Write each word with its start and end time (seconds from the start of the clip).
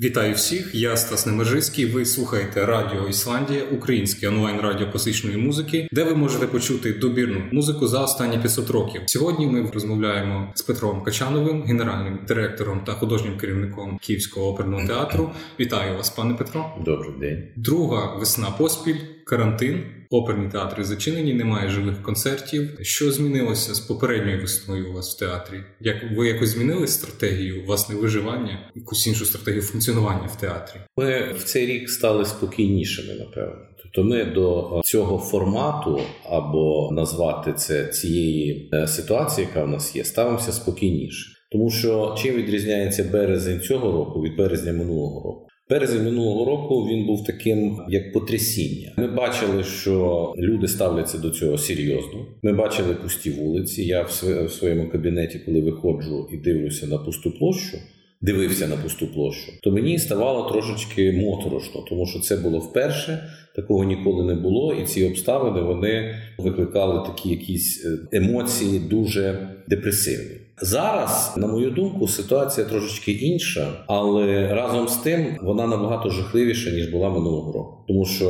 Вітаю 0.00 0.34
всіх, 0.34 0.74
я 0.74 0.96
Стас 0.96 1.26
Немежицький. 1.26 1.86
Ви 1.86 2.04
слухаєте 2.04 2.66
Радіо 2.66 3.08
Ісландія, 3.08 3.64
українське 3.64 4.28
онлайн 4.28 4.60
радіо 4.60 4.90
класичної 4.90 5.36
музики, 5.36 5.88
де 5.92 6.04
ви 6.04 6.14
можете 6.14 6.46
почути 6.46 6.92
добірну 6.92 7.42
музику 7.52 7.88
за 7.88 8.02
останні 8.02 8.38
500 8.38 8.70
років. 8.70 9.02
Сьогодні 9.06 9.46
ми 9.46 9.70
розмовляємо 9.74 10.52
з 10.54 10.62
Петром 10.62 11.02
Качановим, 11.02 11.62
генеральним 11.62 12.18
директором 12.28 12.80
та 12.84 12.92
художнім 12.92 13.38
керівником 13.38 13.98
Київського 14.02 14.48
оперного 14.48 14.86
театру. 14.86 15.30
Вітаю 15.60 15.96
вас, 15.96 16.10
пане 16.10 16.34
Петро. 16.34 16.76
Добрий 16.84 17.12
день. 17.20 17.48
Друга 17.56 18.16
весна 18.16 18.50
поспіль, 18.50 19.00
карантин. 19.26 19.82
Оперні 20.10 20.48
театри 20.48 20.84
зачинені, 20.84 21.34
немає 21.34 21.70
живих 21.70 22.02
концертів. 22.02 22.78
Що 22.80 23.12
змінилося 23.12 23.74
з 23.74 23.80
попередньою 23.80 24.40
весною 24.40 24.90
у 24.90 24.92
вас 24.92 25.16
в 25.16 25.18
театрі? 25.18 25.60
Як 25.80 25.96
ви 26.16 26.28
якось 26.28 26.48
змінили 26.48 26.86
стратегію 26.86 27.64
власне 27.66 27.94
виживання, 27.94 28.70
якусь 28.74 29.06
іншу 29.06 29.24
стратегію 29.24 29.62
функціонування 29.62 30.26
в 30.26 30.40
театрі? 30.40 30.80
Ми 30.96 31.32
в 31.32 31.44
цей 31.44 31.66
рік 31.66 31.90
стали 31.90 32.24
спокійнішими, 32.24 33.14
напевно. 33.14 33.66
Тобто 33.82 34.04
ми 34.04 34.24
до 34.24 34.80
цього 34.84 35.18
формату 35.18 36.00
або 36.24 36.90
назвати 36.92 37.52
це 37.52 37.86
цієї 37.86 38.70
е, 38.72 38.86
ситуації, 38.86 39.46
яка 39.46 39.64
в 39.64 39.68
нас 39.68 39.96
є, 39.96 40.04
ставимося 40.04 40.52
спокійніше. 40.52 41.36
Тому 41.52 41.70
що 41.70 42.16
чим 42.18 42.34
відрізняється 42.34 43.04
березень 43.12 43.60
цього 43.60 43.92
року 43.92 44.22
від 44.22 44.36
березня 44.36 44.72
минулого 44.72 45.22
року? 45.24 45.45
Березень 45.70 46.04
минулого 46.04 46.44
року 46.44 46.88
він 46.90 47.06
був 47.06 47.24
таким 47.24 47.78
як 47.88 48.12
потрясіння. 48.12 48.92
Ми 48.96 49.06
бачили, 49.06 49.64
що 49.64 50.34
люди 50.38 50.68
ставляться 50.68 51.18
до 51.18 51.30
цього 51.30 51.58
серйозно. 51.58 52.26
Ми 52.42 52.52
бачили 52.52 52.94
пусті 52.94 53.30
вулиці. 53.30 53.84
Я 53.84 54.02
в 54.02 54.50
своєму 54.50 54.90
кабінеті, 54.90 55.38
коли 55.38 55.60
виходжу 55.60 56.28
і 56.32 56.36
дивлюся 56.36 56.86
на 56.86 56.98
пусту 56.98 57.30
площу. 57.30 57.78
Дивився 58.20 58.68
на 58.68 58.76
пусту 58.76 59.06
площу, 59.06 59.52
то 59.62 59.70
мені 59.70 59.98
ставало 59.98 60.50
трошечки 60.50 61.12
моторошно, 61.12 61.84
тому 61.88 62.06
що 62.06 62.18
це 62.18 62.36
було 62.36 62.58
вперше, 62.58 63.28
такого 63.56 63.84
ніколи 63.84 64.24
не 64.24 64.34
було, 64.34 64.74
і 64.74 64.86
ці 64.86 65.04
обставини 65.04 65.60
вони 65.60 66.14
викликали 66.38 67.06
такі 67.06 67.28
якісь 67.28 67.86
е, 67.86 68.16
емоції 68.16 68.78
дуже 68.78 69.48
депресивні. 69.68 70.45
Зараз, 70.60 71.34
на 71.36 71.46
мою 71.46 71.70
думку, 71.70 72.08
ситуація 72.08 72.66
трошечки 72.66 73.12
інша, 73.12 73.66
але 73.86 74.54
разом 74.54 74.88
з 74.88 74.96
тим 74.96 75.26
вона 75.42 75.66
набагато 75.66 76.10
жахливіша 76.10 76.70
ніж 76.70 76.88
була 76.88 77.08
минулого 77.08 77.52
року, 77.52 77.84
тому 77.88 78.04
що 78.04 78.28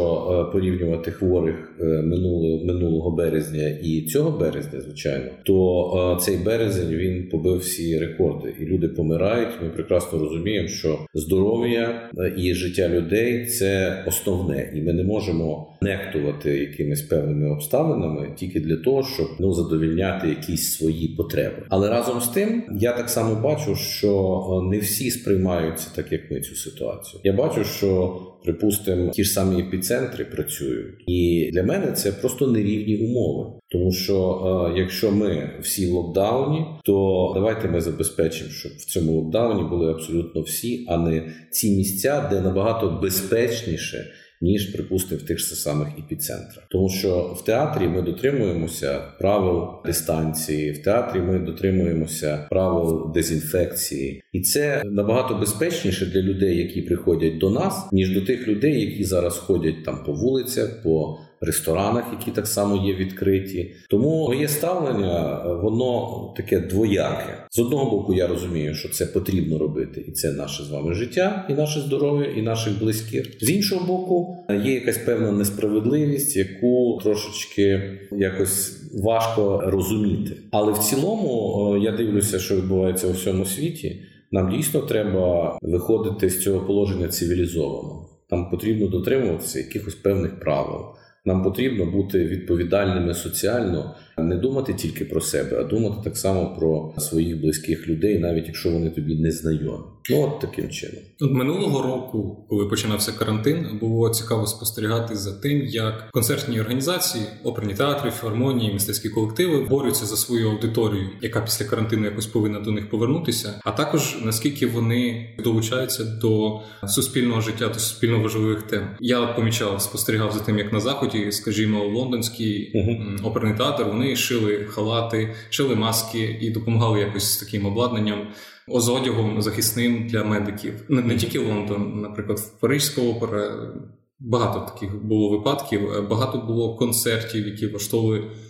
е, 0.49 0.53
порівнювати 0.53 1.11
хворих 1.11 1.77
е, 1.81 1.85
минулого 1.85 2.65
минулого 2.65 3.11
березня 3.11 3.69
і 3.83 4.03
цього 4.03 4.39
березня, 4.39 4.81
звичайно, 4.81 5.31
то 5.45 6.17
е, 6.19 6.21
цей 6.21 6.37
березень 6.37 6.89
він 6.89 7.29
побив 7.29 7.59
всі 7.59 7.99
рекорди, 7.99 8.55
і 8.61 8.65
люди 8.65 8.89
помирають. 8.89 9.49
Ми 9.63 9.69
прекрасно 9.69 10.19
розуміємо, 10.19 10.69
що 10.69 10.99
здоров'я 11.15 12.11
і 12.37 12.55
життя 12.55 12.89
людей 12.89 13.47
це 13.47 14.05
основне, 14.07 14.73
і 14.75 14.83
ми 14.83 14.93
не 14.93 15.05
можемо 15.05 15.67
нехтувати 15.83 16.59
якимись 16.59 17.03
певними 17.03 17.51
обставинами 17.51 18.29
тільки 18.37 18.61
для 18.61 18.77
того, 18.77 19.03
щоб 19.03 19.27
ну 19.41 19.53
задовільняти 19.53 20.29
якісь 20.29 20.73
свої 20.73 21.09
потреби, 21.09 21.63
але 21.69 21.91
разом 21.91 22.16
разом 22.17 22.33
з 22.33 22.35
тим, 22.35 22.65
я 22.81 22.93
так 22.93 23.11
само 23.11 23.35
бачу, 23.35 23.77
що 23.77 24.43
е, 24.65 24.71
не 24.71 24.79
всі 24.79 25.11
сприймаються 25.11 25.89
так, 25.97 26.13
як 26.13 26.31
ми 26.31 26.41
цю 26.41 26.55
ситуацію. 26.55 27.21
Я 27.25 27.33
бачу, 27.33 27.65
що 27.65 28.21
припустимо, 28.45 29.11
ті 29.11 29.25
ж 29.25 29.31
самі 29.31 29.63
епіцентри 29.63 30.25
працюють, 30.25 30.95
і 31.07 31.51
для 31.53 31.63
мене 31.63 31.93
це 31.93 32.13
просто 32.13 32.47
нерівні 32.47 32.97
умови. 32.97 33.51
Тому 33.69 33.93
що 33.93 34.71
е, 34.77 34.79
якщо 34.79 35.13
ми 35.13 35.51
всі 35.63 35.87
в 35.87 35.93
локдауні, 35.93 36.67
то 36.85 37.33
давайте 37.35 37.69
ми 37.69 37.81
забезпечимо, 37.81 38.51
щоб 38.51 38.73
в 38.73 38.85
цьому 38.85 39.13
локдауні 39.13 39.69
були 39.69 39.91
абсолютно 39.91 40.41
всі, 40.43 40.85
а 40.89 40.97
не 40.97 41.33
ці 41.51 41.77
місця, 41.77 42.29
де 42.31 42.41
набагато 42.41 42.99
безпечніше 43.03 44.07
ніж, 44.41 44.67
припустимо, 44.67 45.21
в 45.25 45.27
тих 45.27 45.39
ж 45.39 45.55
самих 45.55 45.89
епіцентрах. 45.99 46.67
Тому 46.71 46.89
що 46.89 47.37
в 47.39 47.45
театрі 47.45 47.89
ми 47.89 48.03
дотримуємося 48.03 49.03
правил 49.19 49.69
дистанції, 49.87 50.73
в 50.73 50.83
театрі 50.83 51.21
ми 51.21 51.39
дотримуємося 51.39 52.47
правил 52.51 53.13
дезінфекції, 53.15 54.23
і 54.33 54.41
це 54.41 54.83
набагато 54.85 55.35
безпечніше 55.35 56.07
для 56.07 56.21
людей, 56.21 56.59
які 56.59 56.83
приходять 56.83 57.39
до 57.39 57.51
нас, 57.51 57.93
ніж 57.93 58.15
до 58.15 58.21
тих 58.21 58.49
людей, 58.49 58.81
які 58.91 59.05
зараз 59.05 59.39
ходять 59.39 59.85
там 59.85 60.05
по 60.05 60.13
вулицях. 60.13 60.83
по 60.83 61.19
ресторанах, 61.41 62.05
які 62.19 62.31
так 62.31 62.47
само 62.47 62.87
є 62.87 62.95
відкриті. 62.95 63.75
Тому 63.91 64.27
моє 64.27 64.49
ставлення, 64.49 65.43
воно 65.63 66.33
таке 66.37 66.61
двояке. 66.61 67.47
З 67.51 67.59
одного 67.59 67.91
боку, 67.91 68.15
я 68.15 68.27
розумію, 68.27 68.75
що 68.75 68.89
це 68.89 69.07
потрібно 69.07 69.59
робити, 69.59 70.05
і 70.09 70.13
це 70.13 70.33
наше 70.33 70.63
з 70.63 70.71
вами 70.71 70.95
життя, 70.95 71.47
і 71.51 71.53
наше 71.53 71.81
здоров'я, 71.81 72.27
і 72.27 72.43
наших 72.43 72.79
близьких. 72.79 73.37
З 73.41 73.51
іншого 73.51 73.87
боку, 73.87 74.37
є 74.65 74.75
якась 74.75 74.99
певна 74.99 75.33
несправедливість, 75.33 76.37
яку 76.37 77.01
трошечки 77.03 77.83
якось 78.13 78.83
важко 78.95 79.63
розуміти. 79.67 80.37
Але 80.51 80.73
в 80.73 80.79
цілому 80.79 81.77
я 81.83 81.93
дивлюся, 81.93 82.39
що 82.39 82.57
відбувається 82.57 83.07
у 83.07 83.13
всьому 83.13 83.45
світі. 83.45 84.03
Нам 84.33 84.51
дійсно 84.51 84.81
треба 84.81 85.59
виходити 85.63 86.31
з 86.31 86.43
цього 86.43 86.67
положення 86.67 87.09
цивілізовано. 87.09 88.07
Нам 88.31 88.51
потрібно 88.51 88.89
дотримуватися 88.89 89.59
якихось 89.59 89.95
певних 89.95 90.41
правил. 90.41 90.81
Нам 91.27 91.43
потрібно 91.43 91.87
бути 91.87 92.25
відповідальними 92.25 93.15
соціально, 93.15 93.95
не 94.19 94.37
думати 94.37 94.75
тільки 94.75 95.05
про 95.05 95.21
себе, 95.21 95.59
а 95.61 95.65
думати 95.65 95.97
так 96.05 96.17
само 96.17 96.57
про 96.59 96.95
своїх 96.99 97.41
близьких 97.41 97.89
людей, 97.89 98.19
навіть 98.19 98.47
якщо 98.47 98.71
вони 98.71 98.91
тобі 98.91 99.15
не 99.15 99.31
знайомі. 99.31 99.85
Ну 100.11 100.23
от 100.23 100.41
таким 100.41 100.71
чином. 100.71 101.03
От 101.21 101.33
минулого 101.33 101.83
року, 101.83 102.47
коли 102.49 102.67
починався 102.67 103.13
карантин, 103.13 103.67
було 103.81 104.11
цікаво 104.11 104.47
спостерігати 104.47 105.17
за 105.17 105.33
тим, 105.33 105.63
як 105.67 106.11
концертні 106.11 106.61
організації, 106.61 107.25
оперні 107.45 107.75
театри, 107.75 108.11
філармонії, 108.11 108.73
мистецькі 108.73 109.09
колективи 109.09 109.61
борються 109.61 110.07
за 110.07 110.17
свою 110.17 110.51
аудиторію, 110.51 111.09
яка 111.23 111.41
після 111.41 111.65
карантину 111.65 112.05
якось 112.05 112.27
повинна 112.27 112.61
до 112.61 112.71
них 112.71 112.91
повернутися. 112.91 113.61
А 113.65 113.71
також 113.71 114.19
наскільки 114.25 114.67
вони 114.67 115.31
долучаються 115.45 116.05
до 116.05 116.61
суспільного 116.89 117.41
життя, 117.41 117.69
до 117.69 117.75
суспільно 117.75 118.23
важливих 118.23 118.63
тем. 118.63 118.89
Я 119.01 119.27
помічав, 119.27 119.83
спостерігав 119.83 120.33
за 120.33 120.41
тим, 120.41 120.59
як 120.59 120.73
на 120.73 120.81
заході, 120.81 121.16
скажімо, 121.33 121.85
лондонський 121.85 122.73
uh 122.75 123.27
оперний 123.27 123.55
театр, 123.55 123.85
вони 123.85 124.17
шили 124.17 124.65
халати, 124.65 125.35
шили 125.51 125.75
маски 125.75 126.39
і 126.41 126.51
допомагали 126.51 127.01
якось 127.01 127.33
з 127.33 127.37
таким 127.37 127.67
обладнанням 127.67 128.27
з 128.69 128.89
одягом 128.89 129.43
захисним 129.43 130.07
для 130.07 130.25
медиків. 130.25 130.75
Не, 130.89 131.03
не 131.03 131.17
тільки 131.17 131.39
Лондон, 131.39 132.01
наприклад, 132.01 132.39
в 132.39 132.61
Парижська 132.61 133.03
опера. 133.03 133.73
Багато 134.21 134.73
таких 134.73 135.05
було 135.05 135.31
випадків, 135.31 136.09
багато 136.11 136.39
було 136.39 136.77
концертів, 136.77 137.47
які 137.47 137.67
влаштовували 137.67 138.19
Е, 138.19 138.46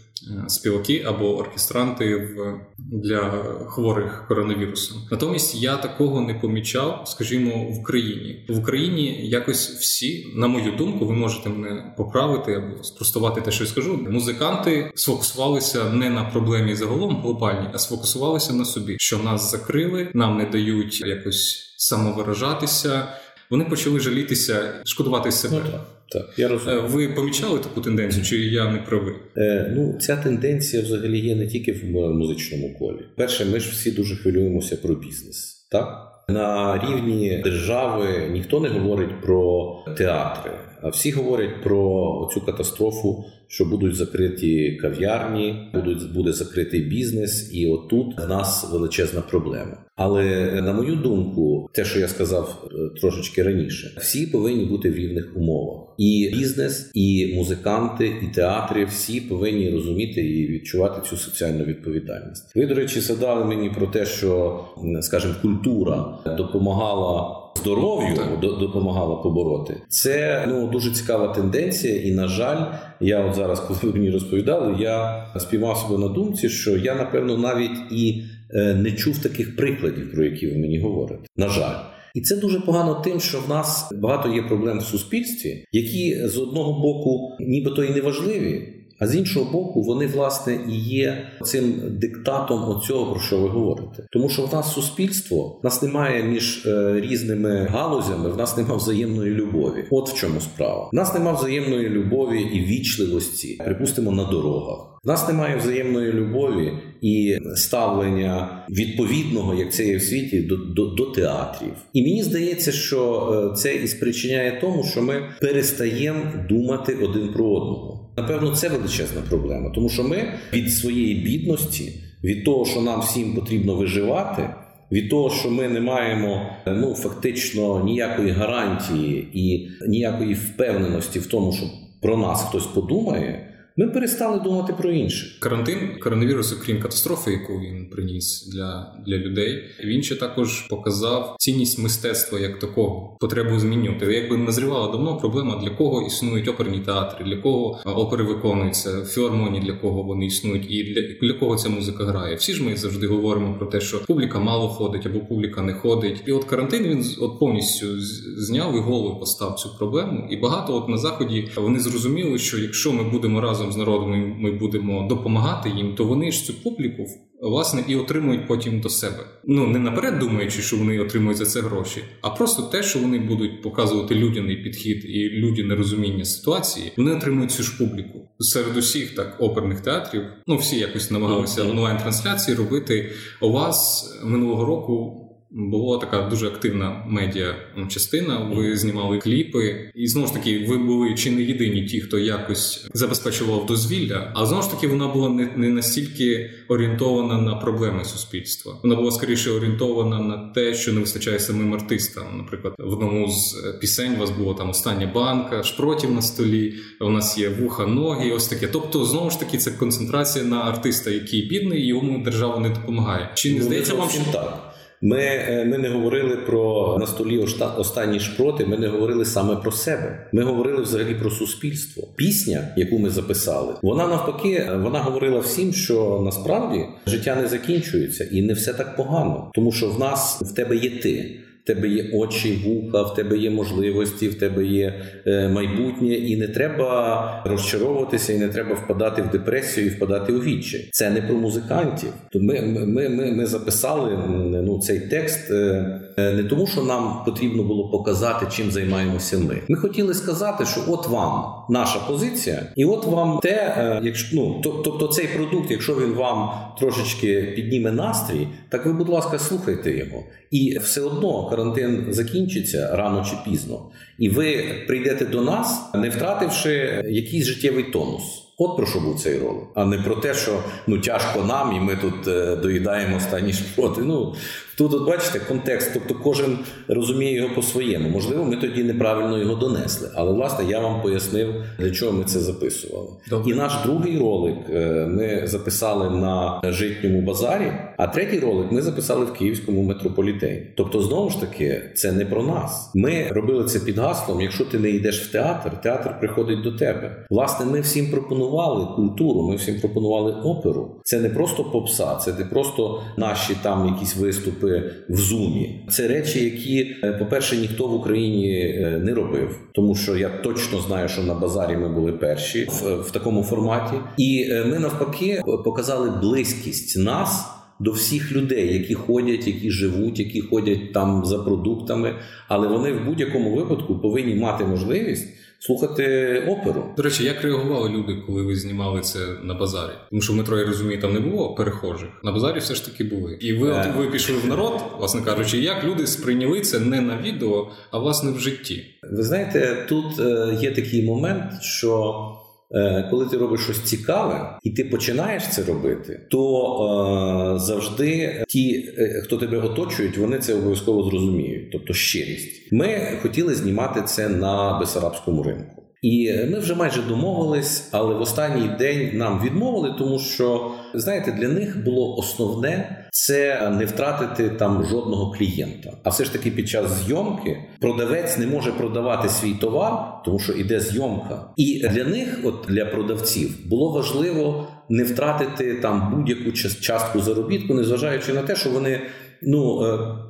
співаки 0.49 1.05
або 1.07 1.37
оркестранти 1.37 2.17
в 2.17 2.61
для 2.79 3.31
хворих 3.69 4.25
коронавірусом. 4.29 4.99
Натомість 5.11 5.55
я 5.55 5.77
такого 5.77 6.21
не 6.21 6.35
помічав, 6.35 7.05
скажімо, 7.07 7.65
в 7.71 7.81
Україні. 7.81 8.47
В 8.49 8.59
Україні 8.59 9.29
якось 9.29 9.71
всі, 9.71 10.33
на 10.37 10.47
мою 10.47 10.73
думку, 10.73 11.07
ви 11.07 11.15
можете 11.15 11.49
мене 11.49 11.95
поправити 11.97 12.55
або 12.55 12.85
спростувати 12.85 13.41
те, 13.41 13.51
що 13.51 13.65
я 13.65 13.71
скажу. 13.71 14.07
Музиканти 14.11 14.93
сфокусувалися 14.95 15.85
не 15.85 16.11
на 16.11 16.25
проблемі 16.25 16.75
загалом 16.75 17.21
глобальній, 17.23 17.69
а 17.75 17.79
сфокусувалися 17.79 18.53
на 18.53 18.65
собі, 18.65 18.97
що 18.99 19.19
нас 19.19 19.51
закрили, 19.51 20.09
нам 20.15 20.39
не 20.39 20.45
дають 20.45 21.01
якось 21.01 21.75
самовиражатися. 21.77 23.09
Вони 23.51 23.65
почали 23.65 24.01
жалітися, 24.01 24.83
шкодувати 24.85 25.33
себе. 25.33 25.63
Ну, 25.73 25.81
так, 26.09 26.35
я 26.37 26.49
розумію. 26.49 26.79
Е, 26.79 26.87
ви 26.87 27.09
помічали 27.09 27.59
таку 27.59 27.81
тенденцію, 27.81 28.25
чи 28.25 28.37
я 28.39 28.73
не 28.73 28.79
правий? 28.79 29.15
Е, 29.37 29.73
Ну, 29.77 29.99
ця 30.01 30.17
тенденція 30.17 30.83
взагалі 30.83 31.19
є 31.19 31.37
не 31.37 31.47
тільки 31.47 31.73
в 31.73 31.85
музичному 32.15 32.79
колі. 32.79 33.01
Перше, 33.17 33.45
ми 33.45 33.61
ж 33.61 33.71
всі 33.71 33.91
дуже 33.91 34.17
хвилюємося 34.17 34.77
про 34.77 34.95
бізнес. 34.95 35.67
Так 35.71 36.13
на 36.29 36.79
рівні 36.89 37.41
держави 37.45 38.09
ніхто 38.31 38.61
не 38.61 38.69
говорить 38.69 39.21
про 39.23 39.75
театри, 39.99 40.51
всі 40.85 41.11
говорять 41.11 41.63
про 41.63 42.31
цю 42.35 42.41
катастрофу, 42.41 43.25
що 43.49 43.65
будуть 43.65 43.95
закриті 43.95 44.79
кав'ярні, 44.83 45.71
будуть 45.75 46.13
буде 46.13 46.33
закритий 46.33 46.81
бізнес, 46.81 47.51
і 47.53 47.67
отут 47.67 48.19
в 48.19 48.29
нас 48.29 48.71
величезна 48.73 49.21
проблема. 49.21 49.79
Але 49.97 50.53
на 50.63 50.73
мою 50.73 50.97
думку, 50.97 51.71
те, 51.73 51.85
що 51.85 52.01
я 52.01 52.09
сказав 52.09 52.69
е, 52.73 53.01
трошечки 53.01 53.43
раніше, 53.43 53.97
всі 54.01 54.27
повинні 54.27 54.65
бути 54.65 54.91
в 54.91 54.95
рівних 54.95 55.33
умовах. 55.37 55.83
І 55.99 56.31
бізнес, 56.33 56.91
і 56.95 57.33
музиканти, 57.37 58.13
і 58.23 58.35
театри 58.35 58.85
всі 58.85 59.21
повинні 59.21 59.71
розуміти 59.71 60.21
і 60.21 60.49
відчувати 60.49 61.09
цю 61.09 61.17
соціальну 61.17 61.65
відповідальність. 61.65 62.57
Ви, 62.57 62.67
до 62.67 62.75
речі, 62.75 63.01
згадали 63.01 63.45
мені 63.45 63.71
про 63.71 63.87
те, 63.87 64.07
що 64.07 64.61
скажімо, 65.01 65.35
культура 65.43 66.19
допомагала. 66.37 67.46
Здоров'ю 67.57 68.17
допомагала 68.41 69.17
побороти. 69.17 69.77
Це 69.89 70.45
ну 70.49 70.67
дуже 70.67 70.91
цікава 70.91 71.29
тенденція, 71.29 71.97
і 71.97 72.11
на 72.11 72.29
жаль, 72.29 72.65
я 73.01 73.25
от 73.25 73.35
зараз, 73.35 73.61
коли 73.61 73.79
ви 73.83 73.93
мені 73.93 74.11
розповідали, 74.11 74.77
я 74.83 75.27
спіймав 75.39 75.77
себе 75.77 75.99
на 75.99 76.09
думці, 76.09 76.49
що 76.49 76.77
я 76.77 76.95
напевно 76.95 77.39
навіть 77.39 77.79
і 77.91 78.23
Е, 78.51 78.75
не 78.75 78.93
чув 78.93 79.19
таких 79.19 79.57
прикладів, 79.57 80.13
про 80.13 80.25
які 80.25 80.47
ви 80.47 80.59
мені 80.59 80.79
говорите. 80.79 81.23
На 81.37 81.49
жаль. 81.49 81.77
І 82.15 82.21
це 82.21 82.37
дуже 82.37 82.61
погано 82.61 83.03
тим, 83.05 83.21
що 83.21 83.41
в 83.41 83.49
нас 83.49 83.93
багато 84.03 84.29
є 84.29 84.43
проблем 84.43 84.79
в 84.79 84.83
суспільстві, 84.83 85.65
які 85.73 86.29
з 86.29 86.39
одного 86.39 86.81
боку, 86.81 87.37
нібито 87.41 87.85
і 87.85 87.91
не 87.91 88.01
важливі. 88.01 88.73
А 88.99 89.07
з 89.07 89.17
іншого 89.17 89.53
боку, 89.53 89.83
вони 89.83 90.07
власне 90.07 90.59
і 90.69 90.79
є 90.79 91.29
цим 91.43 91.75
диктатом 91.91 92.69
оцього, 92.69 93.13
про 93.13 93.21
що 93.21 93.39
ви 93.39 93.49
говорите. 93.49 94.07
Тому 94.13 94.29
що 94.29 94.43
в 94.43 94.55
нас 94.55 94.73
суспільство, 94.73 95.59
в 95.63 95.65
нас 95.65 95.83
немає 95.83 96.23
між 96.23 96.67
е, 96.67 97.01
різними 97.01 97.69
галузями, 97.71 98.31
в 98.31 98.37
нас 98.37 98.57
немає 98.57 98.77
взаємної 98.77 99.35
любові. 99.35 99.85
От 99.91 100.11
в 100.11 100.15
чому 100.15 100.41
справа. 100.41 100.89
В 100.93 100.95
нас 100.95 101.15
немає 101.15 101.37
взаємної 101.37 101.89
любові 101.89 102.41
і 102.41 102.61
вічливості, 102.61 103.61
припустимо, 103.65 104.13
на 104.13 104.25
дорогах. 104.25 104.97
В 105.05 105.09
нас 105.09 105.29
немає 105.29 105.57
взаємної 105.57 106.13
любові 106.13 106.73
і 107.01 107.39
ставлення 107.55 108.65
відповідного, 108.71 109.55
як 109.55 109.73
це 109.73 109.87
є 109.87 109.97
в 109.97 110.03
світі, 110.03 110.41
до, 110.41 110.57
до, 110.57 110.87
до 110.87 111.05
театрів. 111.07 111.73
І 111.93 112.03
мені 112.03 112.23
здається, 112.23 112.73
що 112.73 113.31
е, 113.53 113.57
це 113.57 113.75
і 113.75 113.87
спричиняє 113.87 114.59
тому, 114.61 114.85
що 114.85 115.03
ми 115.03 115.23
перестаємо 115.41 116.21
думати 116.49 116.97
один 117.03 117.33
про 117.33 117.47
одного. 117.47 117.96
Напевно, 118.17 118.55
це 118.55 118.69
величезна 118.69 119.23
проблема, 119.29 119.71
тому 119.71 119.89
що 119.89 120.03
ми 120.03 120.33
від 120.53 120.73
своєї 120.73 121.15
бідності, 121.15 121.93
від 122.25 122.45
того, 122.45 122.65
що 122.65 122.81
нам 122.81 123.01
всім 123.01 123.35
потрібно 123.35 123.77
виживати, 123.77 124.51
від 124.93 125.11
того, 125.11 125.31
що 125.31 125.51
ми 125.51 125.69
не 125.69 125.81
маємо 125.81 126.51
ну 126.67 126.95
фактично 126.95 127.85
ніякої 127.85 128.31
гарантії 128.31 129.29
і 129.33 129.69
ніякої 129.89 130.35
впевненості 130.35 131.19
в 131.19 131.27
тому, 131.27 131.53
що 131.53 131.67
про 132.01 132.17
нас 132.17 132.45
хтось 132.45 132.67
подумає. 132.67 133.56
Ми 133.79 133.89
перестали 133.89 134.41
думати 134.41 134.75
про 134.79 134.91
інше. 134.91 135.39
Карантин, 135.41 135.79
коронавірус, 136.03 136.53
окрім 136.53 136.81
катастрофи, 136.81 137.33
яку 137.33 137.53
він 137.53 137.91
приніс 137.91 138.47
для 138.47 138.95
для 139.07 139.17
людей, 139.17 139.65
він 139.85 140.03
ще 140.03 140.17
також 140.17 140.61
показав 140.61 141.37
цінність 141.39 141.79
мистецтва 141.79 142.39
як 142.39 142.59
такого, 142.59 143.17
потребу 143.21 143.59
змінювати. 143.59 144.07
Якби 144.07 144.37
назрівала 144.37 144.93
давно 144.93 145.17
проблема, 145.17 145.61
для 145.63 145.71
кого 145.71 146.03
існують 146.03 146.49
оперні 146.49 146.79
театри, 146.81 147.25
для 147.25 147.37
кого 147.37 147.81
опери 147.85 148.25
виконуються, 148.25 149.05
філармонії, 149.05 149.63
для 149.63 149.73
кого 149.73 150.03
вони 150.03 150.27
існують, 150.27 150.71
і 150.71 150.85
для, 150.85 151.03
для 151.29 151.39
кого 151.39 151.57
ця 151.57 151.69
музика 151.69 152.05
грає. 152.05 152.35
Всі 152.37 152.53
ж 152.53 152.63
ми 152.63 152.77
завжди 152.77 153.07
говоримо 153.07 153.55
про 153.55 153.67
те, 153.67 153.81
що 153.81 154.05
публіка 154.05 154.39
мало 154.39 154.69
ходить 154.69 155.07
або 155.07 155.21
публіка 155.21 155.63
не 155.63 155.75
ходить. 155.75 156.23
І 156.27 156.33
от 156.33 156.45
карантин 156.45 156.83
він 156.83 157.05
от 157.21 157.39
повністю 157.39 158.01
зняв 158.37 158.77
і 158.77 158.81
голову 158.81 159.21
постав 159.21 159.55
цю 159.55 159.77
проблему. 159.79 160.29
І 160.31 160.37
багато 160.37 160.77
от 160.77 160.89
на 160.89 160.99
заході 160.99 161.49
вони 161.57 161.81
зрозуміли, 161.81 162.39
що 162.39 162.59
якщо 162.59 162.93
ми 162.93 163.05
будемо 163.05 163.41
разом 163.41 163.66
разом 163.67 163.73
з 163.73 163.77
народом 163.77 164.37
ми 164.39 164.53
будемо 164.53 165.09
допомагати 165.09 165.71
їм, 165.71 165.95
то 165.95 166.05
вони 166.05 166.33
ж 166.33 166.45
цю 166.45 166.55
публіку 166.55 167.07
власне 167.43 167.85
і 167.89 167.97
отримують 167.97 168.49
потім 168.49 168.81
до 168.81 168.89
себе. 168.89 169.25
Ну 169.45 169.67
не 169.67 169.79
наперед 169.79 170.19
думаючи, 170.19 170.63
що 170.63 170.77
вони 170.77 171.01
отримують 171.01 171.39
за 171.39 171.47
це 171.47 171.61
гроші, 171.61 172.03
а 172.23 172.31
просто 172.31 172.63
те, 172.63 172.83
що 172.83 172.99
вони 172.99 173.19
будуть 173.19 173.63
показувати 173.63 174.15
людяний 174.15 174.57
підхід 174.57 175.05
і 175.05 175.31
людяне 175.31 175.75
розуміння 175.75 176.25
ситуації, 176.25 176.93
вони 176.97 177.17
отримують 177.17 177.51
цю 177.51 177.63
ж 177.63 177.79
публіку 177.79 178.29
серед 178.39 178.77
усіх 178.77 179.15
так 179.15 179.37
оперних 179.39 179.81
театрів. 179.81 180.23
Ну 180.47 180.57
всі 180.57 180.79
якось 180.79 181.11
намагалися 181.11 181.63
онлайн 181.63 181.99
трансляції 181.99 182.57
робити. 182.57 183.11
У 183.43 183.53
вас 183.53 184.11
минулого 184.25 184.65
року 184.65 185.23
була 185.51 185.99
така 185.99 186.23
дуже 186.23 186.47
активна 186.47 187.05
медіа 187.09 187.55
частина. 187.89 188.39
Ви 188.39 188.77
знімали 188.77 189.19
кліпи, 189.19 189.93
і 189.95 190.07
знову 190.07 190.27
ж 190.27 190.33
таки, 190.33 190.67
ви 190.69 190.79
були 190.79 191.15
чи 191.15 191.31
не 191.31 191.43
єдині 191.43 191.85
ті, 191.85 192.01
хто 192.01 192.19
якось 192.19 192.89
забезпечував 192.95 193.67
дозвілля, 193.67 194.33
а 194.35 194.47
знову 194.47 194.63
ж 194.63 194.71
таки 194.71 194.89
вона 194.89 195.09
була 195.09 195.29
не, 195.29 195.53
не 195.57 195.69
настільки 195.69 196.51
орієнтована 196.69 197.39
на 197.41 197.55
проблеми 197.55 198.05
суспільства. 198.05 198.75
Вона 198.83 198.95
була 198.95 199.11
скоріше 199.11 199.51
орієнтована 199.51 200.21
на 200.21 200.53
те, 200.55 200.75
що 200.75 200.93
не 200.93 201.01
вистачає 201.01 201.39
самим 201.39 201.75
артистам. 201.75 202.25
Наприклад, 202.37 202.75
в 202.79 202.93
одному 202.93 203.29
з 203.29 203.55
пісень 203.81 204.15
у 204.15 204.19
вас 204.19 204.31
було 204.31 204.55
там 204.55 204.71
остання 204.71 205.07
банка, 205.07 205.63
шпротів 205.63 206.13
на 206.13 206.23
столі. 206.23 206.75
У 207.01 207.11
нас 207.11 207.39
є 207.39 207.49
вуха, 207.49 207.87
ноги, 207.87 208.31
ось 208.31 208.49
таке. 208.49 208.67
Тобто, 208.67 209.05
знову 209.05 209.31
ж 209.31 209.41
таки, 209.41 209.59
це 209.59 209.71
концентрація 209.71 210.45
на 210.45 210.61
артиста, 210.61 211.11
який 211.11 211.43
бідний, 211.43 211.83
і 211.83 211.87
йому 211.87 212.25
держава 212.25 212.59
не 212.59 212.69
допомагає. 212.69 213.31
Чи 213.35 213.53
не 213.53 213.59
ну, 213.59 213.65
здається 213.65 213.95
вам 213.95 214.09
що 214.09 214.21
так? 214.33 214.66
Ми 215.03 215.21
е, 215.21 215.65
ми 215.65 215.79
не 215.79 215.89
говорили 215.89 216.37
про 216.37 216.97
на 217.01 217.07
столі 217.07 217.39
останні 217.79 218.21
шпроти. 218.21 218.67
Ми 218.67 218.79
не 218.79 218.89
говорили 218.89 219.25
саме 219.25 219.57
про 219.57 219.73
себе. 219.73 220.29
Ми 220.33 220.43
говорили 220.43 220.83
взагалі 220.83 221.15
про 221.15 221.31
суспільство. 221.31 222.09
Пісня, 222.17 222.69
яку 222.77 222.99
ми 222.99 223.11
записали, 223.11 223.75
вона 223.83 224.07
навпаки, 224.07 224.71
вона 224.83 225.01
говорила 225.01 225.39
всім, 225.39 225.73
що 225.73 226.23
насправді 226.25 226.85
життя 227.07 227.37
не 227.37 227.49
закінчується 227.49 228.25
і 228.25 228.43
не 228.43 228.53
все 228.53 228.73
так 228.73 228.97
погано, 228.97 229.51
тому 229.55 229.73
що 229.73 229.91
в 229.91 230.01
нас 230.01 230.43
в 230.43 230.55
тебе 230.55 230.77
є 230.77 230.91
ти 230.91 231.41
тебе 231.67 231.89
є 231.89 232.11
очі, 232.15 232.63
вуха, 232.65 233.03
в 233.03 233.15
тебе 233.15 233.39
є 233.39 233.51
можливості, 233.51 234.29
в 234.29 234.39
тебе 234.39 234.65
є 234.65 234.95
е, 235.27 235.49
майбутнє, 235.49 236.15
і 236.15 236.37
не 236.37 236.49
треба 236.49 237.43
розчаровуватися, 237.47 238.33
і 238.33 238.39
не 238.39 238.49
треба 238.49 238.75
впадати 238.75 239.23
в 239.23 239.31
депресію 239.31 239.87
і 239.87 239.91
впадати 239.91 240.33
у 240.33 240.39
відчай. 240.39 240.89
Це 240.93 241.11
не 241.11 241.23
про 241.23 241.35
музикантів. 241.35 242.13
Ми, 242.35 242.61
ми, 242.61 243.09
ми, 243.09 243.31
ми 243.31 243.47
записали 243.47 244.19
ну, 244.63 244.79
цей 244.79 245.01
текст 245.01 245.51
е, 245.51 246.01
не 246.17 246.45
тому, 246.45 246.67
що 246.67 246.83
нам 246.83 247.25
потрібно 247.25 247.63
було 247.63 247.89
показати, 247.89 248.47
чим 248.51 248.71
займаємося 248.71 249.39
ми. 249.39 249.63
Ми 249.69 249.77
хотіли 249.77 250.15
сказати, 250.15 250.67
що 250.67 250.81
от 250.89 251.09
вам 251.09 251.45
наша 251.69 251.99
позиція, 251.99 252.73
і 252.77 252.85
от 252.85 253.07
вам 253.07 253.39
те, 253.39 254.01
якщо 254.03 254.37
ну 254.37 254.61
тобто 254.65 255.07
цей 255.07 255.27
продукт, 255.27 255.71
якщо 255.71 255.95
він 255.95 256.13
вам 256.13 256.51
трошечки 256.79 257.53
підніме 257.57 257.93
настрій, 257.93 258.49
так 258.69 258.87
ви, 258.87 258.93
будь 258.93 259.09
ласка, 259.09 259.39
слухайте 259.39 259.97
його. 259.97 260.23
І 260.51 260.79
все 260.79 261.01
одно 261.01 261.49
карантин 261.51 262.07
закінчиться 262.09 262.97
рано 262.97 263.25
чи 263.31 263.51
пізно, 263.51 263.81
і 264.19 264.29
ви 264.29 264.65
прийдете 264.87 265.27
до 265.27 265.43
нас, 265.43 265.81
не 265.95 266.09
втративши 266.09 267.03
якийсь 267.09 267.45
життєвий 267.45 267.85
тонус. 267.85 268.43
От 268.59 268.77
про 268.77 268.87
що 268.87 269.01
був 269.01 269.21
цей 269.21 269.39
ролик, 269.39 269.65
а 269.75 269.85
не 269.85 269.99
про 269.99 270.15
те, 270.15 270.35
що 270.35 270.63
ну 270.87 270.99
тяжко 270.99 271.45
нам, 271.45 271.77
і 271.77 271.81
ми 271.81 271.97
тут 271.97 272.29
е, 272.29 272.57
доїдаємо 272.57 273.17
останні 273.17 273.53
шпроти. 273.53 274.01
Ну 274.05 274.35
Тут, 274.77 274.95
от 274.95 275.07
бачите, 275.07 275.41
контекст, 275.41 275.91
тобто 275.95 276.15
кожен 276.15 276.59
розуміє 276.89 277.35
його 277.35 277.55
по-своєму. 277.55 278.09
Можливо, 278.09 278.45
ми 278.45 278.57
тоді 278.57 278.85
неправильно 278.85 279.39
його 279.39 279.55
донесли. 279.55 280.09
Але 280.15 280.33
власне 280.33 280.65
я 280.71 280.81
вам 280.81 281.03
пояснив, 281.03 281.55
для 281.79 281.91
чого 281.91 282.13
ми 282.13 282.25
це 282.25 282.41
записували. 282.41 283.09
Добре. 283.31 283.53
І 283.53 283.55
наш 283.55 283.73
другий 283.85 284.19
ролик 284.19 284.57
е, 284.71 285.07
ми 285.11 285.47
записали 285.47 286.11
на 286.11 286.61
житньому 286.65 287.21
базарі, 287.21 287.73
а 287.97 288.07
третій 288.07 288.41
ролик 288.41 288.73
ми 288.73 288.83
записали 288.83 289.25
в 289.25 289.33
Київському 289.33 289.83
метрополітені. 289.83 290.63
Тобто, 290.77 291.03
знову 291.03 291.31
ж 291.31 291.41
таки, 291.41 291.83
це 291.95 292.13
не 292.13 292.25
про 292.25 292.43
нас. 292.43 292.91
Ми 292.95 293.29
робили 293.31 293.65
це 293.65 293.81
під 293.81 293.99
гаслом. 293.99 294.41
Якщо 294.41 294.65
ти 294.65 294.79
не 294.79 294.91
йдеш 294.91 295.29
в 295.29 295.33
театр, 295.33 295.81
театр 295.83 296.21
приходить 296.21 296.63
до 296.63 296.73
тебе. 296.73 297.27
Власне, 297.31 297.67
ми 297.67 297.81
всім 297.81 298.11
пропонували 298.11 298.87
культуру, 298.97 299.43
ми 299.43 299.57
всім 299.57 299.81
пропонували 299.81 300.33
оперу. 300.33 301.01
Це 301.05 301.21
не 301.21 301.29
просто 301.29 301.65
попса, 301.65 302.15
це 302.15 302.33
не 302.33 302.45
просто 302.45 303.03
наші 303.17 303.57
там 303.63 303.87
якісь 303.87 304.17
виступи 304.17 304.66
виступи 304.67 304.93
в 305.09 305.17
зумі. 305.17 305.85
Це 305.91 306.09
речі, 306.09 306.45
які, 306.45 306.97
е, 307.05 307.13
по-перше, 307.13 307.57
ніхто 307.57 307.87
в 307.87 307.95
Україні 307.95 308.51
е, 308.59 309.01
не 309.05 309.15
робив, 309.15 309.61
тому 309.73 309.95
що 309.95 310.17
я 310.17 310.29
точно 310.29 310.81
знаю, 310.81 311.09
що 311.09 311.23
на 311.23 311.35
базарі 311.35 311.77
ми 311.77 311.89
були 311.89 312.13
перші 312.13 312.65
в, 312.65 313.01
в 313.01 313.11
такому 313.11 313.43
форматі, 313.43 313.95
і 314.17 314.49
е, 314.51 314.65
ми 314.65 314.79
навпаки 314.79 315.43
показали 315.65 316.11
близькість 316.23 316.99
нас. 316.99 317.53
До 317.81 317.93
всіх 317.93 318.33
людей, 318.33 318.75
які 318.75 318.95
ходять, 318.95 319.47
які 319.47 319.71
живуть, 319.71 320.19
які 320.19 320.41
ходять 320.41 320.93
там 320.93 321.25
за 321.25 321.39
продуктами, 321.39 322.15
але 322.49 322.69
вони 322.69 322.93
в 322.93 323.05
будь-якому 323.07 323.57
випадку 323.57 323.99
повинні 323.99 324.35
мати 324.35 324.65
можливість 324.65 325.29
слухати 325.59 326.39
оперу. 326.49 326.85
До 326.97 327.03
речі, 327.03 327.25
як 327.25 327.43
реагували 327.43 327.89
люди, 327.89 328.17
коли 328.27 328.43
ви 328.43 328.57
знімали 328.57 329.01
це 329.01 329.19
на 329.43 329.55
базарі? 329.55 329.93
Тому 330.11 330.23
що 330.23 330.33
в 330.33 330.37
метро, 330.37 330.59
я 330.59 330.67
розумію, 330.67 331.01
там 331.01 331.15
не 331.15 331.21
було 331.21 331.55
перехожих. 331.55 332.09
На 332.23 332.33
базарі 332.33 332.59
все 332.59 332.75
ж 332.75 332.85
таки 332.85 333.05
були. 333.05 333.39
І 333.41 333.53
ви 333.53 333.71
от, 333.71 333.87
ви 333.97 334.07
пішли 334.07 334.37
в 334.37 334.47
народ, 334.47 334.73
власне 334.99 335.23
кажучи, 335.23 335.59
як 335.59 335.85
люди 335.85 336.07
сприйняли 336.07 336.61
це 336.61 336.81
не 336.81 337.01
на 337.01 337.19
відео, 337.23 337.71
а 337.91 337.99
власне 337.99 338.31
в 338.31 338.39
житті. 338.39 338.85
Ви 339.13 339.23
знаєте, 339.23 339.87
тут 339.89 340.21
е, 340.21 340.59
є 340.61 340.71
такий 340.71 341.03
момент, 341.03 341.63
що. 341.63 342.33
Е, 342.71 343.09
коли 343.11 343.27
ти 343.27 343.37
робиш 343.37 343.61
щось 343.61 343.81
цікаве, 343.81 344.59
і 344.63 344.71
ти 344.71 344.85
починаєш 344.85 345.49
це 345.49 345.65
робити, 345.65 346.27
то 346.31 347.55
е, 347.57 347.59
завжди 347.59 348.45
ті, 348.49 348.95
е, 348.99 349.21
хто 349.25 349.37
тебе 349.37 349.59
оточують, 349.59 350.19
вони 350.19 350.39
це 350.39 350.55
обов'язково 350.55 351.11
зрозуміють. 351.11 351.73
Тобто 351.73 351.95
щирість. 351.95 352.73
Ми 352.73 353.19
хотіли 353.23 353.55
знімати 353.55 354.03
це 354.03 354.29
на 354.29 354.79
Бесарабському 354.79 355.43
ринку. 355.43 355.83
І 356.03 356.33
ми 356.51 356.59
вже 356.59 356.75
майже 356.75 357.03
домовились, 357.03 357.89
але 357.93 358.15
в 358.15 358.21
останній 358.21 358.69
день 358.79 359.11
нам 359.15 359.41
відмовили, 359.45 359.95
тому 359.99 360.19
що 360.19 360.71
знаєте, 360.95 361.33
для 361.33 361.49
них 361.49 361.85
було 361.85 362.17
основне 362.17 363.06
це 363.17 363.71
не 363.71 363.85
втратити 363.85 364.49
там 364.49 364.85
жодного 364.85 365.33
клієнта. 365.33 365.93
А 366.05 366.11
все 366.11 366.25
ж 366.25 366.33
таки, 366.33 366.51
під 366.51 366.69
час 366.69 367.05
зйомки 367.05 367.59
продавець 367.81 368.39
не 368.39 368.47
може 368.47 368.73
продавати 368.73 369.29
свій 369.29 369.55
товар, 369.55 370.23
тому 370.25 370.39
що 370.39 370.53
іде 370.53 370.81
зйомка. 370.81 371.51
І 371.57 371.89
для 371.89 372.05
них, 372.05 372.41
от 372.45 372.67
для 372.69 372.85
продавців, 372.85 373.69
було 373.69 373.93
важливо 373.93 374.69
не 374.89 375.05
втратити 375.05 375.75
там 375.75 376.15
будь-яку 376.17 376.53
частку 376.81 377.21
заробітку, 377.21 377.75
незважаючи 377.75 378.33
на 378.33 378.43
те, 378.43 378.57
що 378.57 378.71
вони 378.71 379.01
Ну, 379.43 379.81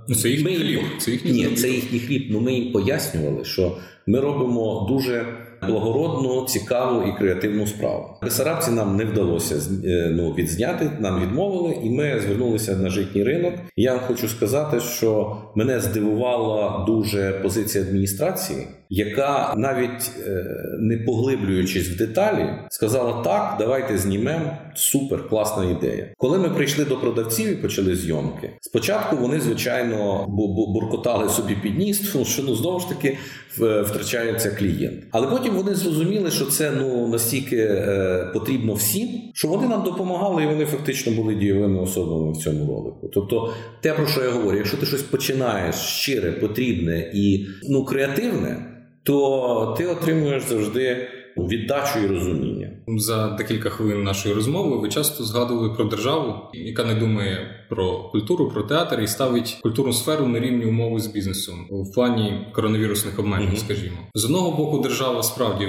ну 0.09 0.15
це 0.15 0.29
їхній 0.29 0.57
хліб. 0.57 0.81
Це 0.99 1.11
їхній 1.11 1.33
Ні, 1.33 1.47
це 1.57 1.69
їхній 1.69 1.99
хліб. 1.99 2.27
Ну 2.31 2.41
ми 2.41 2.53
їм 2.53 2.73
пояснювали, 2.73 3.45
що 3.45 3.77
ми 4.07 4.21
робимо 4.21 4.87
дуже 4.91 5.27
благородну, 5.67 6.45
цікаву 6.45 7.03
і 7.03 7.19
креативну 7.19 7.67
справу. 7.67 8.05
Бесарабці 8.23 8.71
нам 8.71 8.97
не 8.97 9.05
вдалося 9.05 9.55
е, 9.85 10.13
ну, 10.17 10.31
відзняти, 10.31 10.91
нам 11.01 11.23
відмовили, 11.23 11.77
і 11.83 11.91
ми 11.91 12.21
звернулися 12.21 12.77
на 12.77 12.89
житній 12.91 13.25
ринок. 13.25 13.55
Я 13.77 13.93
вам 13.93 14.01
хочу 14.07 14.29
сказати, 14.29 14.81
що 14.81 15.37
мене 15.55 15.81
здивувала 15.81 16.85
дуже 16.87 17.33
позиція 17.43 17.85
адміністрації, 17.85 18.67
яка 18.91 19.55
навіть 19.57 20.11
е, 20.27 20.45
не 20.79 20.97
поглиблюючись 20.97 21.89
в 21.89 21.97
деталі, 21.97 22.49
сказала: 22.71 23.23
так, 23.23 23.57
давайте 23.59 23.99
знімемо. 23.99 24.59
Супер, 24.75 25.29
класна 25.29 25.65
ідея. 25.65 26.13
Коли 26.17 26.39
ми 26.39 26.51
прийшли 26.51 26.85
до 26.85 26.97
продавців 26.97 27.53
і 27.53 27.57
почали 27.57 27.97
зйомки, 27.97 28.51
спочатку 28.61 29.17
вони 29.17 29.41
звичайно 29.41 30.27
буркотали 30.75 31.29
собі 31.29 31.57
під 31.63 31.79
ніс, 31.79 32.11
тому 32.13 32.25
що 32.25 32.43
ну 32.43 32.55
знову 32.55 32.81
ж 32.81 32.89
таки 32.89 33.19
втрачається 33.59 34.51
клієнт. 34.51 35.05
Але 35.11 35.27
потім 35.27 35.55
вони 35.55 35.75
зрозуміли, 35.75 36.31
що 36.31 36.45
це 36.45 36.71
ну 36.71 37.09
настільки 37.09 37.57
е, 37.57 38.31
потрібно 38.35 38.75
всім, 38.75 39.09
що 39.35 39.49
вони 39.49 39.69
нам 39.69 39.83
допомагали, 39.83 40.43
і 40.43 40.47
вони 40.47 40.65
фактично 40.65 41.13
були 41.13 41.35
дієвими 41.35 41.81
особами 41.81 42.33
в 42.33 42.37
цьому 42.37 42.67
ролику. 42.67 43.11
Тобто, 43.15 43.53
те 43.81 43.93
про 43.93 44.07
що 44.07 44.25
я 44.25 44.31
говорю, 44.31 44.57
якщо 44.57 44.77
ти 44.77 44.87
щось 44.87 45.03
починаєш 45.03 45.75
щире, 45.75 46.33
потрібне 46.33 47.11
і 47.15 47.47
ну 47.69 47.85
креативне, 47.85 48.73
то 49.07 49.75
ти 49.79 49.87
отримуєш 49.87 50.43
завжди 50.43 51.09
віддачу 51.37 51.99
і 51.99 52.07
розуміння. 52.07 52.71
За 52.87 53.29
декілька 53.29 53.71
хвилин 53.71 54.03
нашої 54.03 54.35
розмови 54.35 54.77
ви 54.77 54.89
часто 54.89 55.25
згадували 55.25 55.75
про 55.75 55.85
державу, 55.85 56.35
яка 56.53 56.85
не 56.85 56.95
думає 56.95 57.66
про 57.71 58.09
культуру, 58.13 58.51
про 58.51 58.63
театр 58.63 59.01
і 59.01 59.07
ставить 59.07 59.59
культурну 59.63 59.93
сферу 59.93 60.27
на 60.27 60.41
рівні 60.41 60.65
умови 60.65 61.01
з 61.01 61.07
бізнесом 61.07 61.67
у 61.71 61.93
плані 61.93 62.47
коронавірусних 62.53 63.19
обмежень. 63.19 63.51
Mm-hmm. 63.51 63.65
Скажімо, 63.65 63.97
з 64.15 64.25
одного 64.25 64.51
боку, 64.51 64.79
держава 64.79 65.23
справді 65.23 65.69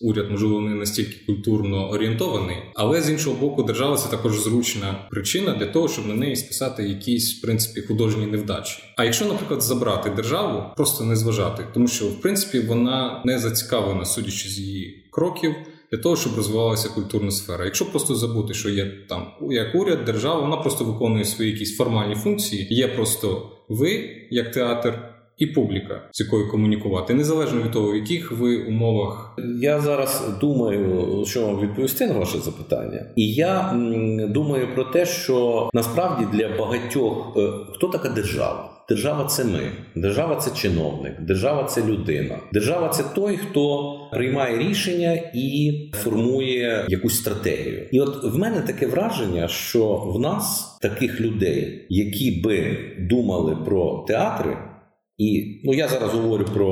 уряд 0.00 0.30
можливо 0.30 0.60
не 0.60 0.74
настільки 0.74 1.26
культурно 1.26 1.90
орієнтований, 1.90 2.56
але 2.74 3.02
з 3.02 3.10
іншого 3.10 3.36
боку, 3.36 3.62
держава 3.62 3.96
це 3.96 4.10
також 4.10 4.40
зручна 4.40 5.08
причина 5.10 5.54
для 5.54 5.66
того, 5.66 5.88
щоб 5.88 6.06
на 6.06 6.14
неї 6.14 6.36
списати 6.36 6.88
якісь 6.88 7.38
в 7.38 7.42
принципі 7.42 7.80
художні 7.80 8.26
невдачі. 8.26 8.82
А 8.96 9.04
якщо, 9.04 9.24
наприклад, 9.24 9.62
забрати 9.62 10.10
державу, 10.10 10.62
просто 10.76 11.04
не 11.04 11.16
зважати, 11.16 11.64
тому 11.74 11.88
що 11.88 12.06
в 12.06 12.20
принципі 12.20 12.60
вона 12.60 13.22
не 13.24 13.38
зацікавлена, 13.38 14.04
судячи 14.04 14.48
з 14.48 14.58
її 14.58 15.04
кроків 15.10 15.54
для 15.96 16.02
того, 16.02 16.16
щоб 16.16 16.36
розвивалася 16.36 16.88
культурна 16.88 17.30
сфера. 17.30 17.64
Якщо 17.64 17.90
просто 17.90 18.14
забути, 18.14 18.54
що 18.54 18.70
є 18.70 18.92
там 19.08 19.26
як 19.50 19.74
уряд, 19.74 20.04
держава, 20.04 20.40
вона 20.40 20.56
просто 20.56 20.84
виконує 20.84 21.24
свої 21.24 21.50
якісь 21.50 21.76
формальні 21.76 22.14
функції. 22.14 22.66
Є 22.70 22.88
просто 22.88 23.50
ви, 23.68 24.10
як 24.30 24.52
театр. 24.52 24.98
І 25.38 25.46
публіка, 25.46 26.08
з 26.12 26.20
якою 26.20 26.50
комунікувати, 26.50 27.14
незалежно 27.14 27.62
від 27.62 27.70
того, 27.70 27.92
в 27.92 27.96
яких 27.96 28.32
ви 28.32 28.56
умовах. 28.56 29.38
Я 29.60 29.80
зараз 29.80 30.24
думаю, 30.40 31.24
що 31.26 31.46
вам 31.46 31.60
відповісти 31.60 32.06
на 32.06 32.18
ваше 32.18 32.38
запитання, 32.38 33.06
і 33.16 33.32
я 33.32 33.72
думаю 34.28 34.68
про 34.74 34.84
те, 34.84 35.06
що 35.06 35.68
насправді 35.72 36.26
для 36.32 36.48
багатьох 36.48 37.36
е, 37.36 37.50
хто 37.74 37.88
така 37.88 38.08
держава. 38.08 38.75
Держава 38.88 39.24
це 39.24 39.44
ми, 39.44 39.60
держава 39.96 40.36
це 40.36 40.50
чиновник, 40.50 41.20
держава 41.20 41.64
це 41.64 41.84
людина. 41.84 42.38
Держава 42.52 42.88
це 42.88 43.04
той, 43.14 43.36
хто 43.36 43.94
приймає 44.12 44.58
рішення 44.58 45.12
і 45.34 45.72
формує 45.94 46.84
якусь 46.88 47.18
стратегію. 47.18 47.88
І 47.92 48.00
от 48.00 48.24
в 48.24 48.38
мене 48.38 48.60
таке 48.60 48.86
враження, 48.86 49.48
що 49.48 49.94
в 49.96 50.20
нас 50.20 50.76
таких 50.82 51.20
людей, 51.20 51.86
які 51.88 52.30
би 52.44 52.78
думали 52.98 53.56
про 53.64 54.04
театри. 54.08 54.56
І 55.18 55.60
ну 55.64 55.74
я 55.74 55.88
зараз 55.88 56.14
говорю 56.14 56.44
про 56.54 56.70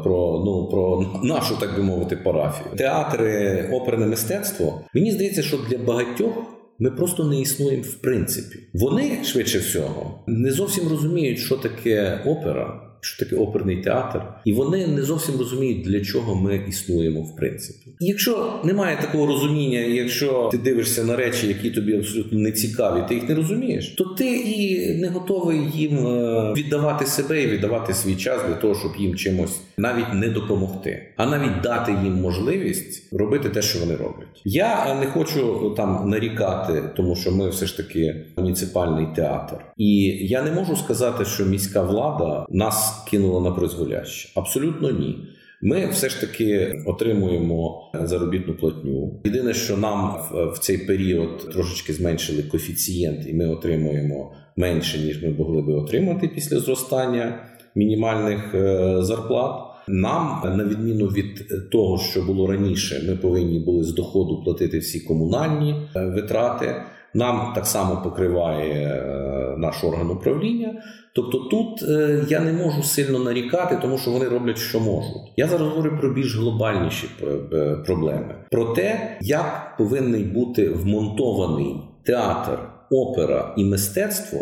е, 0.00 0.02
про 0.02 0.42
ну 0.46 0.68
про 0.70 1.06
нашу, 1.22 1.56
так 1.60 1.76
би 1.76 1.82
мовити, 1.82 2.16
парафію. 2.16 2.76
Театри, 2.76 3.68
оперне 3.72 4.06
мистецтво. 4.06 4.80
Мені 4.94 5.10
здається, 5.10 5.42
що 5.42 5.58
для 5.70 5.78
багатьох 5.78 6.55
ми 6.78 6.90
просто 6.90 7.24
не 7.24 7.40
існуємо 7.40 7.82
в 7.82 7.94
принципі. 7.94 8.58
Вони 8.72 9.24
швидше 9.24 9.58
всього 9.58 10.24
не 10.26 10.52
зовсім 10.52 10.88
розуміють, 10.88 11.38
що 11.38 11.56
таке 11.56 12.22
опера 12.26 12.85
що 13.00 13.24
таке 13.24 13.36
оперний 13.36 13.82
театр, 13.82 14.22
і 14.44 14.52
вони 14.52 14.86
не 14.86 15.02
зовсім 15.02 15.38
розуміють, 15.38 15.84
для 15.84 16.00
чого 16.00 16.34
ми 16.34 16.64
існуємо 16.68 17.20
в 17.20 17.36
принципі. 17.36 17.90
Якщо 18.00 18.60
немає 18.64 18.98
такого 19.00 19.26
розуміння, 19.26 19.78
якщо 19.78 20.48
ти 20.52 20.58
дивишся 20.58 21.04
на 21.04 21.16
речі, 21.16 21.48
які 21.48 21.70
тобі 21.70 21.96
абсолютно 21.96 22.38
не 22.38 22.52
цікаві, 22.52 23.08
ти 23.08 23.14
їх 23.14 23.28
не 23.28 23.34
розумієш, 23.34 23.94
то 23.98 24.04
ти 24.04 24.36
і 24.36 24.88
не 25.00 25.08
готовий 25.08 25.60
їм 25.74 26.06
е, 26.06 26.52
віддавати 26.56 27.06
себе 27.06 27.42
і 27.42 27.46
віддавати 27.46 27.94
свій 27.94 28.16
час 28.16 28.40
для 28.48 28.54
того, 28.54 28.74
щоб 28.74 28.92
їм 28.98 29.14
чимось 29.14 29.60
навіть 29.78 30.14
не 30.14 30.28
допомогти, 30.28 31.02
а 31.16 31.26
навіть 31.26 31.60
дати 31.62 31.92
їм 32.04 32.14
можливість 32.14 33.12
робити 33.12 33.48
те, 33.48 33.62
що 33.62 33.78
вони 33.78 33.96
роблять. 33.96 34.42
Я 34.44 34.94
не 35.00 35.06
хочу 35.06 35.74
там 35.76 36.10
нарікати, 36.10 36.82
тому 36.96 37.16
що 37.16 37.32
ми 37.32 37.48
все 37.48 37.66
ж 37.66 37.76
таки 37.76 38.24
муніципальний 38.36 39.06
театр, 39.16 39.56
і 39.76 39.96
я 40.26 40.42
не 40.42 40.52
можу 40.52 40.76
сказати, 40.76 41.24
що 41.24 41.44
міська 41.44 41.82
влада 41.82 42.46
нас 42.48 42.85
кинуло 43.10 43.40
на 43.40 43.50
призволяще? 43.50 44.28
Абсолютно 44.34 44.90
ні. 44.90 45.18
Ми 45.62 45.86
все 45.86 46.08
ж 46.08 46.20
таки 46.20 46.82
отримуємо 46.86 47.90
заробітну 48.02 48.54
платню. 48.54 49.20
Єдине, 49.24 49.54
що 49.54 49.76
нам 49.76 50.16
в 50.54 50.58
цей 50.58 50.78
період 50.78 51.50
трошечки 51.52 51.92
зменшили 51.92 52.42
коефіцієнт, 52.42 53.28
і 53.28 53.34
ми 53.34 53.46
отримуємо 53.48 54.32
менше 54.56 54.98
ніж 54.98 55.22
ми 55.22 55.30
могли 55.30 55.62
би 55.62 55.74
отримати 55.74 56.28
після 56.28 56.60
зростання 56.60 57.38
мінімальних 57.74 58.54
е, 58.54 58.96
зарплат. 59.02 59.62
Нам, 59.88 60.42
на 60.56 60.64
відміну 60.64 61.06
від 61.06 61.48
того, 61.70 61.98
що 61.98 62.22
було 62.22 62.46
раніше, 62.46 63.04
ми 63.08 63.16
повинні 63.16 63.58
були 63.58 63.84
з 63.84 63.94
доходу 63.94 64.42
платити 64.44 64.78
всі 64.78 65.00
комунальні 65.00 65.74
е, 65.96 66.06
витрати. 66.06 66.74
Нам 67.16 67.52
так 67.54 67.66
само 67.66 68.02
покриває 68.02 68.72
е, 68.72 69.56
наш 69.58 69.84
орган 69.84 70.10
управління. 70.10 70.82
Тобто 71.14 71.38
тут 71.38 71.82
е, 71.82 72.24
я 72.28 72.40
не 72.40 72.52
можу 72.52 72.82
сильно 72.82 73.18
нарікати, 73.18 73.78
тому 73.82 73.98
що 73.98 74.10
вони 74.10 74.28
роблять, 74.28 74.58
що 74.58 74.80
можуть. 74.80 75.32
Я 75.36 75.46
зараз 75.46 75.68
говорю 75.68 75.98
про 76.00 76.10
більш 76.10 76.36
глобальніші 76.36 77.06
е, 77.52 77.76
проблеми, 77.86 78.34
про 78.50 78.64
те, 78.64 79.18
як 79.20 79.76
повинен 79.78 80.32
бути 80.34 80.68
вмонтований 80.70 81.76
театр, 82.04 82.58
опера 82.90 83.54
і 83.56 83.64
мистецтво 83.64 84.38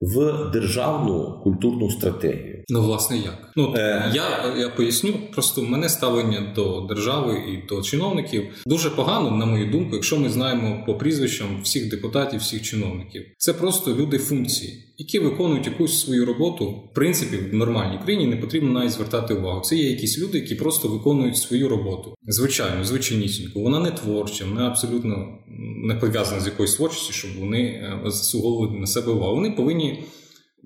в 0.00 0.32
державну 0.52 1.40
культурну 1.44 1.90
стратегію. 1.90 2.55
Ну, 2.68 2.82
власне, 2.82 3.16
як 3.18 3.52
ну 3.56 3.74
е... 3.76 4.12
я 4.14 4.54
я 4.58 4.68
поясню, 4.68 5.14
просто 5.32 5.60
в 5.60 5.64
мене 5.64 5.88
ставлення 5.88 6.52
до 6.54 6.80
держави 6.80 7.42
і 7.48 7.68
до 7.68 7.82
чиновників 7.82 8.44
дуже 8.66 8.90
погано, 8.90 9.30
на 9.30 9.46
мою 9.46 9.70
думку, 9.70 9.94
якщо 9.94 10.16
ми 10.18 10.30
знаємо 10.30 10.82
по 10.86 10.94
прізвищам 10.94 11.62
всіх 11.62 11.88
депутатів, 11.88 12.40
всіх 12.40 12.62
чиновників. 12.62 13.24
Це 13.38 13.52
просто 13.52 13.94
люди 13.94 14.18
функції, 14.18 14.84
які 14.98 15.18
виконують 15.18 15.66
якусь 15.66 16.00
свою 16.00 16.26
роботу. 16.26 16.70
В 16.70 16.94
принципі, 16.94 17.36
в 17.36 17.54
нормальній 17.54 17.98
країні 18.04 18.26
не 18.26 18.36
потрібно 18.36 18.70
навіть 18.70 18.92
звертати 18.92 19.34
увагу. 19.34 19.60
Це 19.60 19.76
є 19.76 19.90
якісь 19.90 20.18
люди, 20.18 20.38
які 20.38 20.54
просто 20.54 20.88
виконують 20.88 21.36
свою 21.36 21.68
роботу. 21.68 22.14
Звичайно, 22.28 22.84
звичайнісінько. 22.84 23.60
Вона 23.60 23.80
не 23.80 23.90
творча, 23.90 24.44
вона 24.44 24.68
абсолютно 24.68 25.38
не 25.84 25.94
пов'язана 25.94 26.40
з 26.40 26.46
якоюсь 26.46 26.74
творчістю, 26.74 27.12
щоб 27.12 27.30
вони 27.40 27.60
е, 27.60 28.00
заслуговували 28.04 28.78
на 28.78 28.86
себе 28.86 29.12
увагу. 29.12 29.34
Вони 29.34 29.50
повинні 29.50 30.04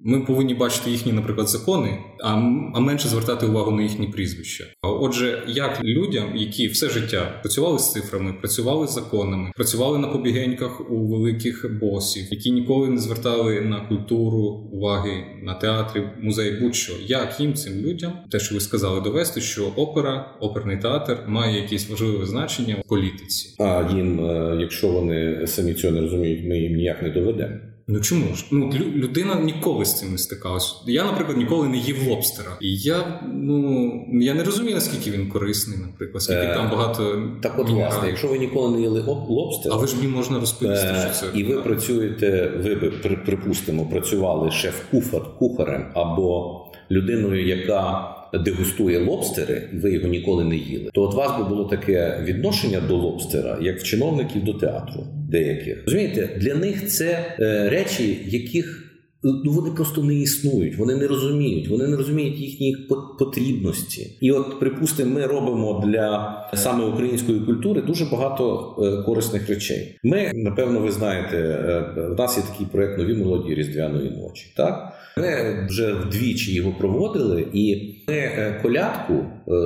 ми 0.04 0.20
повинні 0.20 0.54
бачити 0.54 0.90
їхні, 0.90 1.12
наприклад, 1.12 1.48
закони, 1.48 1.98
а 2.24 2.30
а 2.74 2.80
менше 2.80 3.08
звертати 3.08 3.46
увагу 3.46 3.70
на 3.70 3.82
їхні 3.82 4.06
прізвища. 4.06 4.64
Отже, 4.82 5.42
як 5.48 5.84
людям, 5.84 6.36
які 6.36 6.66
все 6.66 6.88
життя 6.88 7.38
працювали 7.42 7.78
з 7.78 7.92
цифрами, 7.92 8.32
працювали 8.32 8.86
з 8.86 8.92
законами, 8.92 9.50
працювали 9.56 9.98
на 9.98 10.08
побігеньках 10.08 10.90
у 10.90 11.06
великих 11.06 11.78
босів, 11.80 12.24
які 12.30 12.50
ніколи 12.50 12.88
не 12.88 12.98
звертали 12.98 13.60
на 13.60 13.80
культуру 13.80 14.68
уваги 14.72 15.24
на 15.42 15.54
театри, 15.54 16.10
музеї, 16.22 16.60
будь-що 16.60 16.92
як 17.06 17.40
їм 17.40 17.54
цим 17.54 17.80
людям, 17.80 18.12
те, 18.30 18.38
що 18.38 18.54
ви 18.54 18.60
сказали, 18.60 19.00
довести, 19.00 19.40
що 19.40 19.66
опера, 19.76 20.36
оперний 20.40 20.76
театр 20.76 21.18
має 21.26 21.62
якесь 21.62 21.90
важливе 21.90 22.26
значення 22.26 22.76
в 22.84 22.88
політиці. 22.88 23.54
А 23.58 23.90
їм, 23.96 24.20
е, 24.20 24.56
якщо 24.60 24.88
вони 24.88 25.46
самі 25.46 25.74
цього 25.74 25.94
не 25.94 26.00
розуміють, 26.00 26.48
ми 26.48 26.58
їм 26.58 26.76
ніяк 26.76 27.02
не 27.02 27.10
доведемо. 27.10 27.54
Ну 27.90 28.00
чому 28.00 28.34
ж? 28.34 28.44
Ну 28.50 28.72
людина 28.94 29.34
ніколи 29.34 29.84
з 29.84 29.98
цим 29.98 30.12
не 30.12 30.18
стикалась. 30.18 30.82
Я, 30.86 31.04
наприклад, 31.04 31.36
ніколи 31.36 31.68
не 31.68 31.76
їв 31.76 32.08
лобстера. 32.08 32.50
І 32.60 32.76
я 32.76 33.20
ну 33.34 33.90
я 34.12 34.34
не 34.34 34.44
розумію, 34.44 34.74
наскільки 34.74 35.18
він 35.18 35.28
корисний, 35.28 35.78
наприклад, 35.78 36.22
скільки 36.22 36.40
е, 36.40 36.54
там 36.54 36.70
багато. 36.70 37.28
Так, 37.42 37.58
от 37.58 37.70
власне, 37.70 38.08
якщо 38.08 38.28
ви 38.28 38.38
ніколи 38.38 38.76
не 38.76 38.80
їли 38.80 39.04
лобстера, 39.28 39.74
а 39.74 39.78
ви 39.78 39.86
ж 39.86 39.96
мені 39.96 40.08
можна 40.08 40.40
розповісти, 40.40 40.86
е, 40.86 41.00
що 41.00 41.20
це 41.20 41.38
і 41.38 41.44
ви 41.44 41.62
працюєте. 41.62 42.52
Ви 42.64 42.74
би 42.74 42.90
припустимо, 43.26 43.86
працювали 43.86 44.50
шеф-кухарем 44.50 45.86
або 45.94 46.60
людиною, 46.90 47.46
яка 47.46 48.14
дегустує 48.44 48.98
лобстери, 48.98 49.68
і 49.72 49.76
ви 49.76 49.92
його 49.92 50.08
ніколи 50.08 50.44
не 50.44 50.56
їли, 50.56 50.90
то 50.94 51.02
от 51.02 51.14
вас 51.14 51.38
би 51.38 51.44
було 51.44 51.64
таке 51.64 52.24
відношення 52.24 52.80
до 52.80 52.96
лобстера, 52.96 53.58
як 53.60 53.80
в 53.80 53.82
чиновників 53.82 54.44
до 54.44 54.52
театру 54.52 55.04
деяких. 55.30 55.82
Розумієте, 55.84 56.38
для 56.40 56.54
них 56.54 56.88
це 56.88 57.34
е, 57.40 57.68
речі, 57.68 58.18
яких 58.26 58.86
ну 59.22 59.52
вони 59.52 59.70
просто 59.70 60.02
не 60.02 60.14
існують, 60.14 60.76
вони 60.76 60.94
не 60.94 61.06
розуміють, 61.06 61.68
вони 61.68 61.86
не 61.88 61.96
розуміють 61.96 62.38
їхньої 62.38 62.88
потрібності. 63.18 64.16
І 64.20 64.32
от, 64.32 64.60
припустимо, 64.60 65.14
ми 65.14 65.26
робимо 65.26 65.84
для 65.86 66.36
саме 66.54 66.84
української 66.84 67.40
культури 67.40 67.82
дуже 67.82 68.04
багато 68.04 68.74
е, 68.78 69.02
корисних 69.02 69.48
речей. 69.48 69.98
Ми, 70.04 70.30
напевно, 70.34 70.80
ви 70.80 70.90
знаєте, 70.92 71.36
е, 71.36 72.02
в 72.02 72.18
нас 72.18 72.36
є 72.36 72.42
такий 72.52 72.66
проект 72.72 72.98
нові 72.98 73.14
мелодії 73.14 73.54
різдвяної 73.54 74.10
ночі. 74.10 74.52
Так 74.56 74.92
ми 75.16 75.66
вже 75.68 75.92
вдвічі 75.92 76.54
його 76.54 76.72
проводили, 76.78 77.46
і 77.52 77.94
ми 78.08 78.14
е, 78.14 78.60
колядку 78.62 79.14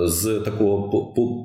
з 0.05 0.41
такого 0.45 0.89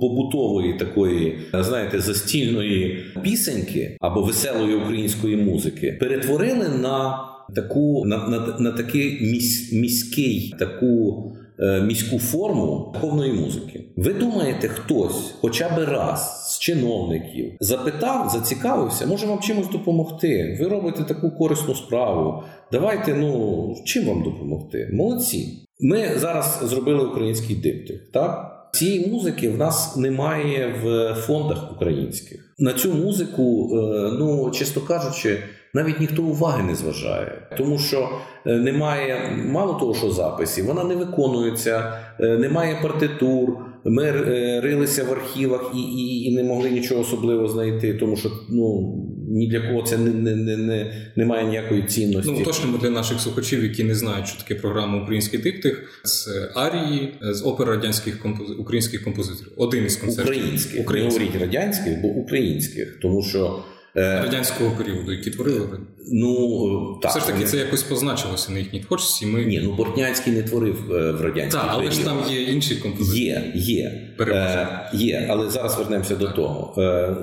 побутової 0.01 0.73
такої, 0.73 1.39
знаєте, 1.53 1.99
застільної 1.99 3.05
пісеньки 3.23 3.97
або 3.99 4.21
веселої 4.21 4.75
української 4.75 5.37
музики 5.37 5.97
перетворили 5.99 6.69
на 6.69 7.25
таку 7.55 8.05
на 8.05 8.27
на, 8.27 8.59
на 8.59 8.71
такий 8.71 9.19
місь, 9.21 9.73
міський 9.73 10.55
таку 10.59 11.23
е, 11.59 11.81
міську 11.81 12.19
форму 12.19 12.95
повної 13.01 13.33
музики. 13.33 13.83
Ви 13.97 14.13
думаєте, 14.13 14.67
хтось, 14.67 15.33
хоча 15.41 15.69
б 15.69 15.79
раз 15.79 16.48
чиновників, 16.59 17.53
запитав, 17.59 18.29
зацікавився, 18.29 19.07
може 19.07 19.27
вам 19.27 19.39
чимось 19.39 19.69
допомогти? 19.69 20.57
Ви 20.61 20.67
робите 20.67 21.03
таку 21.03 21.31
корисну 21.31 21.75
справу. 21.75 22.43
Давайте, 22.71 23.13
ну 23.13 23.75
чим 23.85 24.05
вам 24.05 24.23
допомогти? 24.23 24.89
Молодці. 24.93 25.67
Ми 25.79 26.09
зараз 26.15 26.59
зробили 26.63 27.05
український 27.05 27.55
диптих, 27.55 28.11
так? 28.13 28.55
Цієї 28.73 29.07
музики 29.07 29.49
в 29.49 29.57
нас 29.57 29.97
немає 29.97 30.75
в 30.83 31.13
фондах 31.13 31.71
українських. 31.75 32.55
На 32.59 32.73
цю 32.73 32.93
музику, 32.93 33.69
е, 33.71 33.75
ну 34.19 34.51
чесно 34.51 34.81
кажучи 34.81 35.37
навіть 35.73 35.99
ніхто 35.99 36.23
уваги 36.23 36.63
не 36.63 36.75
зважає, 36.75 37.47
тому 37.57 37.79
що 37.79 38.09
е, 38.45 38.57
немає 38.57 39.43
мало 39.45 39.73
того, 39.73 39.93
що 39.93 40.11
записів, 40.11 40.65
вона 40.65 40.83
не 40.83 40.95
виконується, 40.95 41.93
е, 42.19 42.37
немає 42.37 42.79
партитур. 42.81 43.49
Ми 43.85 44.03
е, 44.03 44.61
рилися 44.61 45.03
в 45.03 45.11
архівах 45.11 45.71
і 45.75 45.79
і, 45.79 46.23
і 46.23 46.35
не 46.35 46.43
могли 46.43 46.69
нічого 46.69 47.01
особливого 47.01 47.47
знайти, 47.47 47.93
тому 47.93 48.17
що 48.17 48.31
ну 48.49 48.95
ні 49.29 49.47
для 49.47 49.61
кого 49.61 49.81
це 49.81 49.97
не 49.97 50.11
не, 50.11 50.35
не, 50.35 50.57
не, 50.57 50.93
не 51.15 51.25
має 51.25 51.45
ніякої 51.45 51.83
цінності. 51.83 52.35
Ну 52.39 52.45
точно 52.45 52.77
для 52.81 52.89
наших 52.89 53.19
слухачів, 53.19 53.63
які 53.63 53.83
не 53.83 53.95
знають, 53.95 54.27
що 54.27 54.37
таке 54.43 54.55
програма 54.55 55.03
Український 55.03 55.39
диктих, 55.39 56.01
це 56.03 56.51
арії 56.55 57.13
з 57.21 57.43
опер 57.43 57.67
радянських 57.67 58.21
компози... 58.21 58.53
українських 58.53 59.03
композиторів. 59.03 59.53
Один 59.57 59.85
із 59.85 59.95
концертів. 59.95 60.35
Українських. 60.35 60.81
Українських. 60.81 61.21
Не 61.21 61.25
говоріть 61.25 61.41
радянських, 61.41 62.01
бо 62.01 62.07
українських, 62.07 62.99
тому 63.01 63.23
що. 63.23 63.63
Е, 63.95 64.21
радянського 64.21 64.71
періоду, 64.71 65.11
які 65.11 65.31
творили 65.31 65.79
Ну 66.11 66.99
так 67.01 67.11
все 67.11 67.19
ж 67.19 67.27
таки, 67.27 67.43
це 67.43 67.57
якось 67.57 67.83
позначилося 67.83 68.51
на 68.51 68.59
їхній 68.59 68.79
творчості. 68.79 69.25
Ми 69.25 69.45
ні, 69.45 69.61
ну 69.63 69.71
Бортнянський 69.71 70.33
не 70.33 70.43
творив 70.43 70.91
е, 70.91 71.11
в 71.11 71.21
радянській 71.21 71.59
Так, 71.59 71.67
але 71.69 71.91
ж 71.91 72.05
там 72.05 72.17
є 72.29 72.41
інші 72.41 72.75
композиції. 72.75 73.25
Є, 73.25 73.51
є 73.55 74.09
е, 74.19 74.89
є, 74.93 75.27
але 75.29 75.49
зараз 75.49 75.77
вернемося 75.77 76.15
до 76.15 76.27
того. 76.27 76.81
Е, 76.81 77.15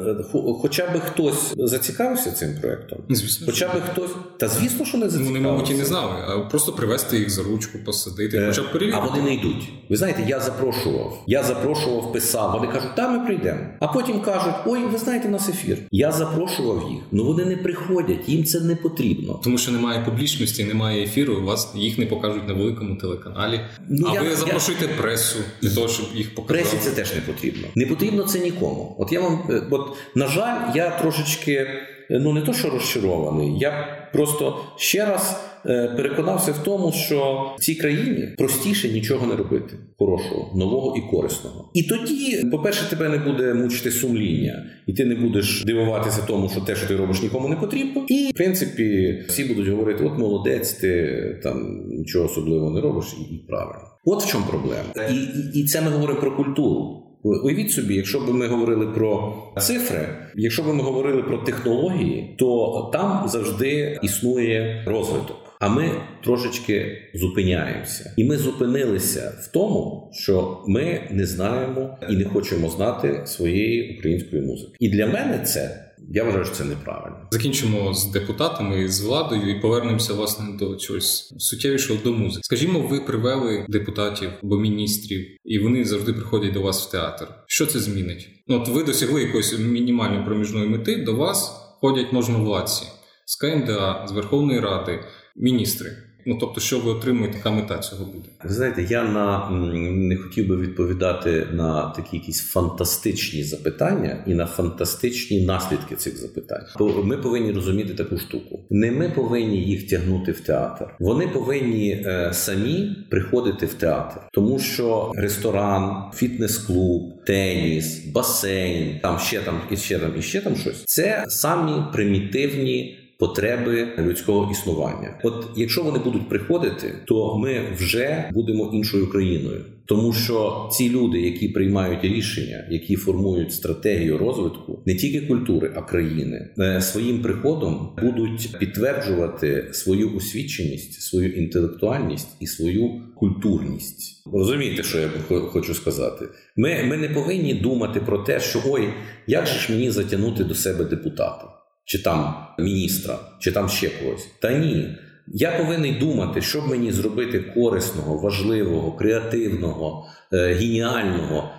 Хоча 0.61 0.87
б 0.87 1.01
хтось 1.01 1.55
зацікавився 1.57 2.33
цим 2.33 2.49
проектом, 2.61 2.99
звісно, 3.09 3.47
хоча 3.47 3.69
б 3.69 3.71
хтось, 3.93 4.11
та 4.39 4.49
звісно, 4.49 4.85
що 4.85 4.99
не 4.99 5.05
зацікавився. 5.05 5.41
Вони, 5.41 5.53
мабуть, 5.53 5.71
і 5.71 5.75
не 5.75 5.85
знали, 5.85 6.13
а 6.29 6.39
просто 6.39 6.73
привезти 6.73 7.19
їх 7.19 7.31
за 7.31 7.43
ручку, 7.43 7.79
посадити, 7.85 8.37
е, 8.37 8.47
хоча 8.49 8.63
б 8.63 8.73
перевірити. 8.73 9.03
А 9.03 9.07
вони 9.07 9.23
не 9.23 9.35
йдуть. 9.35 9.69
Ви 9.91 9.97
знаєте, 9.97 10.25
я 10.29 10.41
запрошував. 10.41 11.23
Я 11.27 11.43
запрошував, 11.43 12.13
писав. 12.13 12.53
Вони 12.61 12.73
кажуть, 12.73 12.95
та 12.97 13.09
ми 13.09 13.27
прийдемо. 13.27 13.61
А 13.81 13.89
потім 13.89 14.21
кажуть, 14.21 14.55
ой, 14.67 14.87
ви 14.93 14.99
знаєте, 14.99 15.29
у 15.29 15.31
нас 15.31 15.49
ефір. 15.49 15.79
Я 15.91 16.13
запрошував 16.13 16.56
їх, 16.63 17.03
ну 17.13 17.25
вони 17.25 17.45
не 17.45 17.57
приходять. 17.57 18.29
Їм 18.29 18.45
це 18.45 18.61
не 18.61 18.77
потрібно. 18.77 19.41
Тому 19.45 19.59
що 19.59 19.73
немає 19.73 20.05
публічності, 20.05 20.65
немає 20.65 21.05
ефіру. 21.05 21.43
Вас 21.43 21.73
їх 21.75 21.99
не 21.99 22.07
покажуть 22.07 22.49
на 22.49 22.55
великому 22.55 22.97
телеканалі. 22.97 23.61
Ну, 23.89 24.07
а 24.11 24.15
я, 24.15 24.23
ви 24.23 24.37
запрошуєте 24.37 24.85
я... 24.85 25.03
пресу 25.03 25.39
для 25.63 25.71
того, 25.71 25.89
щоб 25.89 26.07
їх 26.15 26.35
показали. 26.35 26.69
Пресі 26.71 26.77
це 26.85 26.91
теж 26.91 27.15
не 27.15 27.21
потрібно. 27.21 27.69
Не 27.75 27.87
потрібно 27.87 28.23
це 28.23 28.39
нікому. 28.39 28.97
От 28.99 29.13
я 29.13 29.21
вам, 29.21 29.43
е, 29.51 29.63
от 29.71 29.97
на 30.15 30.27
жаль, 30.27 30.73
я 30.75 30.91
трошечки 30.91 31.67
ну 32.11 32.33
не 32.33 32.41
то, 32.43 32.53
що 32.53 32.71
розчарований, 32.71 33.59
я 33.59 33.87
просто 34.13 34.61
ще 34.77 35.07
раз 35.07 35.41
е, 35.67 35.93
переконався 35.97 36.53
в 36.53 36.59
тому, 36.59 36.93
що 36.93 37.51
в 37.59 37.61
цій 37.61 37.75
країні 37.75 38.29
простіше 38.39 38.89
нічого 38.89 39.27
не 39.27 39.37
робити 39.37 39.75
хорошого, 39.99 40.59
нового 40.59 40.97
і 40.97 41.11
корисного. 41.11 41.71
І 41.75 41.83
тоді, 41.83 42.49
по-перше, 42.53 42.91
тебе 42.91 43.09
не 43.09 43.19
буде 43.19 43.55
мучити 43.55 43.91
сумління, 43.91 44.65
і 44.87 44.93
ти 44.93 45.05
не 45.05 45.15
будеш 45.15 45.65
дивуватися 45.65 46.23
тому, 46.27 46.49
що 46.49 46.61
те, 46.61 46.77
що 46.77 46.87
ти 46.87 46.97
робиш, 46.97 47.23
нікому 47.23 47.49
не 47.49 47.57
потрібно. 47.57 48.05
І 48.09 48.31
в 48.31 48.37
принципі 48.37 49.19
всі 49.29 49.45
будуть 49.45 49.69
говорити: 49.69 50.05
от 50.05 50.19
молодець, 50.19 50.73
ти 50.73 51.41
там 51.43 51.87
нічого 51.89 52.25
особливого 52.25 52.71
не 52.71 52.81
робиш, 52.81 53.07
і 53.31 53.35
правильно. 53.49 53.83
От 54.05 54.25
в 54.25 54.29
чому 54.29 54.47
проблема, 54.47 55.09
і, 55.11 55.15
і, 55.15 55.61
і 55.61 55.65
це 55.65 55.81
ми 55.81 55.91
говоримо 55.91 56.21
про 56.21 56.37
культуру. 56.37 57.06
Уявіть 57.27 57.71
собі, 57.71 57.95
якщо 57.95 58.21
б 58.21 58.35
ми 58.35 58.47
говорили 58.47 58.87
про 58.87 59.35
цифри, 59.59 60.09
якщо 60.35 60.63
б 60.63 60.67
ми 60.67 60.83
говорили 60.83 61.23
про 61.23 61.39
технології, 61.39 62.35
то 62.39 62.91
там 62.93 63.29
завжди 63.29 63.99
існує 64.03 64.85
розвиток. 64.87 65.37
А 65.61 65.69
ми 65.69 65.91
трошечки 66.25 66.99
зупиняємося, 67.15 68.15
і 68.17 68.25
ми 68.25 68.37
зупинилися 68.37 69.33
в 69.43 69.53
тому, 69.53 70.11
що 70.13 70.65
ми 70.67 71.09
не 71.11 71.27
знаємо 71.27 71.99
і 72.11 72.17
не 72.17 72.25
хочемо 72.25 72.69
знати 72.69 73.23
своєї 73.27 73.97
української 73.99 74.43
музики. 74.43 74.73
І 74.81 74.89
для 74.89 75.07
мене 75.07 75.39
це 75.45 75.86
я 76.11 76.25
вважаю, 76.25 76.45
що 76.45 76.55
це 76.55 76.65
неправильно. 76.65 77.29
Закінчимо 77.31 77.95
з 77.95 78.11
депутатами 78.11 78.89
з 78.89 79.01
владою 79.01 79.51
і 79.51 79.61
повернемося 79.61 80.15
власне 80.15 80.47
до 80.59 80.77
чогось 80.77 81.35
суттєвішого 81.39 82.01
до 82.05 82.13
музики. 82.13 82.43
Скажімо, 82.43 82.81
ви 82.81 83.01
привели 83.01 83.67
депутатів 83.69 84.31
або 84.43 84.57
міністрів, 84.59 85.27
і 85.45 85.59
вони 85.59 85.85
завжди 85.85 86.13
приходять 86.13 86.53
до 86.53 86.63
вас 86.63 86.87
в 86.87 86.91
театр. 86.91 87.29
Що 87.47 87.67
це 87.67 87.81
змінить? 87.81 88.29
Ну 88.49 88.61
от 88.61 88.69
ви 88.69 88.85
досягли 88.85 89.23
якоїсь 89.23 89.59
мінімальної 89.59 90.25
проміжної 90.25 90.69
мети. 90.69 90.97
До 90.97 91.15
вас 91.15 91.67
ходять 91.81 92.13
можновладці 92.13 92.87
з 93.25 93.37
КМДА, 93.37 94.07
з 94.09 94.13
Верховної 94.13 94.61
Ради, 94.61 95.01
міністри. 95.37 96.06
Ну 96.29 96.39
тобто, 96.41 96.61
що 96.61 96.79
ви 96.79 96.91
отримуєте, 96.91 97.37
яка 97.37 97.51
мета 97.51 97.79
цього 97.79 98.05
буде? 98.05 98.29
Ви 98.45 98.55
знаєте, 98.55 98.87
я 98.91 99.05
на 99.05 99.51
не 99.91 100.17
хотів 100.17 100.49
би 100.49 100.57
відповідати 100.57 101.47
на 101.53 101.91
такі 101.91 102.17
якісь 102.17 102.43
фантастичні 102.43 103.45
запитання 103.45 104.25
і 104.27 104.35
на 104.35 104.47
фантастичні 104.47 105.45
наслідки 105.45 105.97
цих 105.97 106.17
запитань. 106.17 106.63
Бо 106.79 107.03
ми 107.03 107.17
повинні 107.17 107.53
розуміти 107.53 107.95
таку 107.95 108.19
штуку. 108.19 108.61
Не 108.71 108.91
ми 108.91 109.09
повинні 109.11 109.57
їх 109.57 109.89
тягнути 109.89 110.33
в 110.33 110.41
театр. 110.41 110.85
Вони 111.01 111.29
повинні 111.29 111.91
е, 111.91 112.31
самі 112.33 112.97
приходити 113.11 113.67
в 113.67 113.75
театр, 113.75 114.21
тому 114.33 114.59
що 114.59 115.13
ресторан, 115.15 116.11
фітнес-клуб, 116.15 117.25
теніс, 117.25 118.05
басейн, 118.05 119.01
там 119.03 119.19
ще 119.19 119.41
там 119.41 119.61
і 119.71 119.77
ще 119.77 119.99
там 119.99 120.13
і 120.19 120.23
ще 120.23 120.41
там 120.41 120.57
щось. 120.57 120.85
Це 120.85 121.25
самі 121.29 121.73
примітивні 121.93 123.06
потреби 123.19 123.89
людського 123.99 124.53
існування. 124.53 125.21
От 125.25 125.47
якщо 125.57 125.83
вони 125.83 125.99
будуть 125.99 126.29
приходити, 126.29 126.95
то 127.05 127.39
ми 127.39 127.61
вже 127.77 128.31
будемо 128.35 128.71
іншою 128.75 129.11
країною. 129.11 129.65
Тому 129.87 130.13
що 130.13 130.69
ці 130.73 130.91
люди, 130.91 131.21
які 131.21 131.49
приймають 131.49 132.05
рішення, 132.05 132.67
які 132.71 132.97
формують 132.97 133.53
стратегію 133.53 134.19
розвитку 134.19 134.83
не 134.87 134.95
тільки 134.95 135.27
культури, 135.27 135.73
а 135.77 135.83
країни, 135.83 136.49
е, 136.59 136.81
своїм 136.81 137.23
приходом 137.23 137.89
будуть 138.03 138.57
підтверджувати 138.59 139.69
свою 139.73 140.17
освіченість, 140.17 141.03
свою 141.03 141.33
інтелектуальність 141.33 142.29
і 142.41 142.47
свою 142.47 142.91
культурність. 143.15 144.23
Розумієте, 144.33 144.83
що 144.83 144.99
я 144.99 145.09
хочу 145.39 145.75
сказати? 145.75 146.25
Ми, 146.57 146.85
Ми 146.85 146.97
не 146.97 147.09
повинні 147.09 147.55
думати 147.55 148.01
про 148.01 148.19
те, 148.19 148.41
що 148.41 148.63
ой, 148.67 148.89
як 149.27 149.47
же 149.47 149.59
ж 149.59 149.73
мені 149.73 149.91
затягнути 149.91 150.45
до 150.45 150.55
себе 150.55 150.85
депутата 150.85 151.57
чи 151.87 151.99
там 151.99 152.35
міністра, 152.59 153.19
чи 153.41 153.53
там 153.53 153.69
ще 153.69 153.89
когось. 153.89 154.29
Та 154.41 154.53
ні. 154.53 154.97
Я 155.29 155.51
повинен 155.51 155.99
думати, 155.99 156.43
що 156.43 156.63
мені 156.63 156.93
зробити 156.93 157.41
корисного, 157.41 158.19
важливого, 158.19 158.93
креативного, 158.93 160.09
е, 160.33 160.55
геніального. 160.55 161.51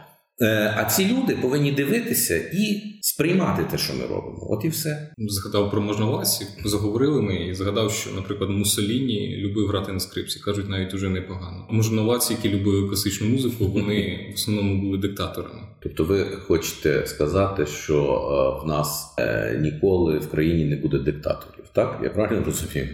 Е, 0.41 0.73
а 0.77 0.85
ці 0.85 1.05
люди 1.05 1.35
повинні 1.35 1.71
дивитися 1.71 2.37
і 2.53 2.86
сприймати 3.07 3.63
те, 3.71 3.77
що 3.77 3.93
ми 3.93 4.01
робимо. 4.01 4.47
От 4.49 4.65
і 4.65 4.69
все. 4.69 5.11
Згадав 5.17 5.71
про 5.71 5.81
можновладців, 5.81 6.47
заговорили 6.65 7.21
ми 7.21 7.35
і 7.35 7.53
згадав, 7.53 7.91
що, 7.91 8.09
наприклад, 8.15 8.49
Мусоліні 8.49 9.37
любив 9.37 9.67
грати 9.67 9.93
на 9.93 9.99
скрипці, 9.99 10.39
кажуть, 10.39 10.69
навіть 10.69 10.93
уже 10.93 11.09
непогано. 11.09 11.67
Можновладці, 11.69 12.33
які 12.33 12.49
любили 12.49 12.87
класичну 12.87 13.27
музику, 13.27 13.65
вони 13.65 14.27
в 14.31 14.35
основному 14.35 14.81
були 14.81 14.97
диктаторами. 14.97 15.61
Тобто, 15.79 16.03
ви 16.03 16.25
хочете 16.47 17.05
сказати, 17.05 17.65
що 17.65 17.95
е, 17.95 18.63
в 18.63 18.67
нас 18.67 19.15
е, 19.19 19.59
ніколи 19.61 20.17
в 20.17 20.31
країні 20.31 20.65
не 20.65 20.75
буде 20.75 20.99
диктаторів, 20.99 21.65
так? 21.73 21.99
Я 22.03 22.09
правильно 22.09 22.43
розумію? 22.45 22.87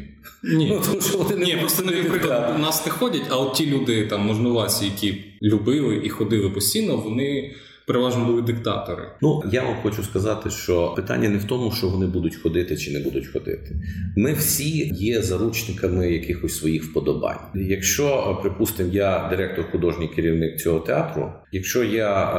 Ні, 0.44 0.68
ну, 0.70 0.82
тому 0.86 1.02
що 1.02 1.18
вони 1.18 1.46
Ні, 1.46 1.58
просто 1.60 1.86
наприклад, 1.86 2.60
нас 2.60 2.86
не 2.86 2.92
ходять, 2.92 3.26
а 3.30 3.38
от 3.38 3.54
ті 3.54 3.66
люди, 3.66 4.08
там 4.08 4.22
можновладці, 4.22 4.86
які 4.86 5.24
любили 5.42 6.02
і 6.04 6.10
ходили 6.10 6.50
постійно, 6.50 6.98
вони 6.98 7.56
переважно 7.88 8.26
були 8.26 8.42
диктатори. 8.42 9.04
Ну 9.22 9.44
я 9.52 9.64
вам 9.64 9.76
хочу 9.84 10.04
сказати, 10.04 10.50
що 10.50 10.94
питання 10.96 11.30
не 11.30 11.38
в 11.38 11.44
тому, 11.44 11.72
що 11.72 11.88
вони 11.90 12.06
будуть 12.06 12.36
ходити 12.36 12.78
чи 12.78 12.92
не 12.92 13.00
будуть 13.00 13.28
ходити. 13.28 13.76
Ми 14.18 14.34
всі 14.34 14.92
є 14.96 15.22
заручниками 15.22 16.12
якихось 16.12 16.58
своїх 16.58 16.84
вподобань. 16.84 17.38
Якщо, 17.56 18.40
припустимо, 18.42 18.90
я 18.94 19.28
директор, 19.30 19.72
художній 19.72 20.08
керівник 20.08 20.60
цього 20.60 20.80
театру. 20.80 21.32
Якщо 21.52 21.84
я, 21.84 22.34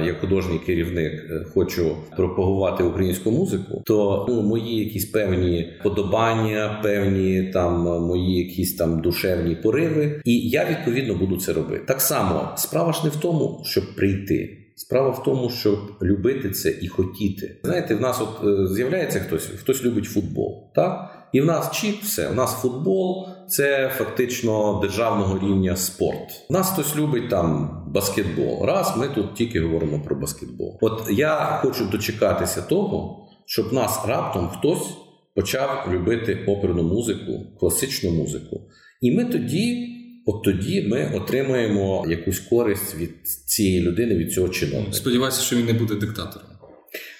е, 0.00 0.06
як 0.06 0.20
художній 0.20 0.58
керівник, 0.58 1.12
е, 1.12 1.44
хочу 1.54 1.96
пропагувати 2.16 2.84
українську 2.84 3.30
музику, 3.30 3.82
то 3.86 4.26
ну, 4.28 4.42
мої 4.42 4.84
якісь 4.84 5.04
певні 5.04 5.72
подобання, 5.82 6.80
певні 6.82 7.42
там 7.52 7.80
мої 7.82 8.38
якісь 8.38 8.76
там 8.76 9.02
душевні 9.02 9.54
пориви, 9.54 10.22
і 10.24 10.48
я 10.48 10.64
відповідно 10.70 11.14
буду 11.14 11.36
це 11.36 11.52
робити. 11.52 11.84
Так 11.86 12.00
само 12.00 12.52
справа 12.56 12.92
ж 12.92 13.00
не 13.04 13.10
в 13.10 13.16
тому, 13.16 13.62
щоб 13.64 13.94
прийти. 13.96 14.63
Справа 14.76 15.10
в 15.10 15.22
тому, 15.22 15.50
щоб 15.50 15.78
любити 16.02 16.50
це 16.50 16.78
і 16.82 16.88
хотіти. 16.88 17.60
Знаєте, 17.64 17.94
в 17.94 18.00
нас 18.00 18.20
от 18.20 18.44
е, 18.44 18.74
з'являється 18.74 19.20
хтось, 19.20 19.46
хтось 19.46 19.84
любить 19.84 20.04
футбол, 20.04 20.72
так? 20.74 21.10
І 21.32 21.40
в 21.40 21.44
нас 21.44 21.70
чіп, 21.72 22.02
все. 22.02 22.28
У 22.28 22.34
нас 22.34 22.62
футбол 22.62 23.28
це 23.48 23.92
фактично 23.98 24.78
державного 24.82 25.38
рівня 25.38 25.76
спорт. 25.76 26.46
У 26.50 26.52
нас 26.52 26.70
хтось 26.70 26.96
любить 26.96 27.30
там 27.30 27.80
баскетбол. 27.94 28.66
Раз 28.66 28.94
ми 28.96 29.08
тут 29.08 29.34
тільки 29.34 29.60
говоримо 29.60 30.00
про 30.00 30.16
баскетбол. 30.16 30.78
От 30.80 31.02
я 31.10 31.58
хочу 31.62 31.84
дочекатися 31.84 32.62
того, 32.62 33.26
щоб 33.46 33.72
нас 33.72 34.04
раптом 34.06 34.48
хтось 34.48 34.88
почав 35.34 35.88
любити 35.92 36.44
оперну 36.48 36.82
музику, 36.82 37.32
класичну 37.60 38.10
музику. 38.10 38.60
І 39.00 39.16
ми 39.16 39.24
тоді. 39.24 39.93
От 40.26 40.42
тоді 40.42 40.86
ми 40.90 41.12
отримаємо 41.14 42.06
якусь 42.08 42.38
користь 42.38 42.94
від 42.94 43.10
цієї 43.46 43.80
людини, 43.80 44.14
від 44.14 44.32
цього 44.32 44.48
чиновника. 44.48 44.92
Сподіваюся, 44.92 45.42
що 45.42 45.56
він 45.56 45.66
не 45.66 45.72
буде 45.72 45.94
диктатором. 45.94 46.48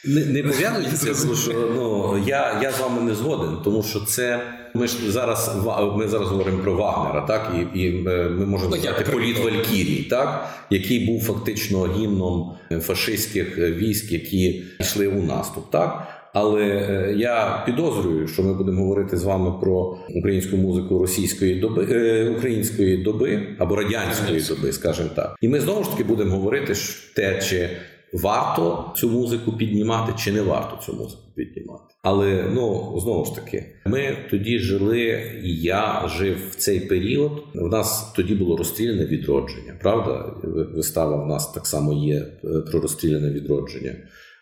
Не 0.05 0.25
не 0.25 0.43
пов'язується, 0.43 1.15
тому 1.23 1.35
що 1.35 1.53
ну 1.53 2.19
я 2.27 2.61
я 2.63 2.73
з 2.73 2.81
вами 2.81 3.03
не 3.03 3.15
згоден, 3.15 3.57
тому 3.65 3.83
що 3.83 4.01
це 4.01 4.41
ми 4.75 4.87
ж 4.87 5.11
зараз 5.11 5.57
ми 5.97 6.09
зараз 6.09 6.29
говоримо 6.29 6.59
про 6.59 6.75
Вагнера, 6.75 7.21
так 7.21 7.53
і 7.75 7.81
і 7.81 8.07
е, 8.07 8.29
ми 8.29 8.47
можемо 8.47 8.77
сказати 8.77 9.05
політ 9.13 9.39
Валькірій, 9.39 10.03
так 10.11 10.49
який 10.71 11.07
був 11.07 11.25
фактично 11.25 11.95
гімном 11.99 12.55
фашистських 12.81 13.59
військ, 13.59 14.13
які 14.13 14.65
йшли 14.81 15.07
у 15.07 15.23
наступ, 15.23 15.71
так. 15.71 16.09
Але 16.35 16.63
е, 16.63 17.15
я 17.17 17.63
підозрюю, 17.67 18.29
що 18.29 18.43
ми 18.43 18.55
будемо 18.55 18.83
говорити 18.83 19.17
з 19.17 19.25
вами 19.25 19.53
про 19.61 19.99
українську 20.17 20.57
музику 20.57 20.99
російської 20.99 21.61
доби 21.61 21.87
е, 21.91 22.31
української 22.39 22.97
доби 22.97 23.57
або 23.59 23.77
радянської 23.77 24.41
доби, 24.41 24.73
скажімо 24.73 25.09
так, 25.17 25.37
і 25.41 25.49
ми 25.49 25.61
знову 25.61 25.85
ж 25.85 25.91
таки 25.91 26.05
будемо 26.05 26.37
говорити 26.37 26.75
те, 27.17 27.41
чи 27.43 27.71
варто 28.13 28.93
цю 28.97 29.09
музику 29.09 29.53
піднімати, 29.53 30.13
чи 30.19 30.33
не 30.33 30.43
варто 30.43 30.87
цю 30.87 30.93
музику 30.93 31.23
піднімати. 31.35 31.95
Але 32.03 32.45
ну 32.55 32.95
знову 33.01 33.25
ж 33.25 33.35
таки, 33.35 33.67
ми 33.87 34.17
тоді 34.31 34.59
жили, 34.59 35.23
і 35.45 35.57
я 35.57 36.11
жив 36.19 36.37
в 36.51 36.55
цей 36.55 36.81
період. 36.81 37.33
В 37.55 37.69
нас 37.69 38.13
тоді 38.17 38.35
було 38.35 38.57
розстріляне 38.57 39.07
відродження. 39.07 39.75
Правда, 39.83 40.35
вистава 40.75 41.25
в 41.25 41.27
нас 41.27 41.53
так 41.53 41.67
само 41.67 41.93
є 41.93 42.17
е, 42.17 42.61
про 42.71 42.81
розстріляне 42.81 43.31
відродження. 43.31 43.95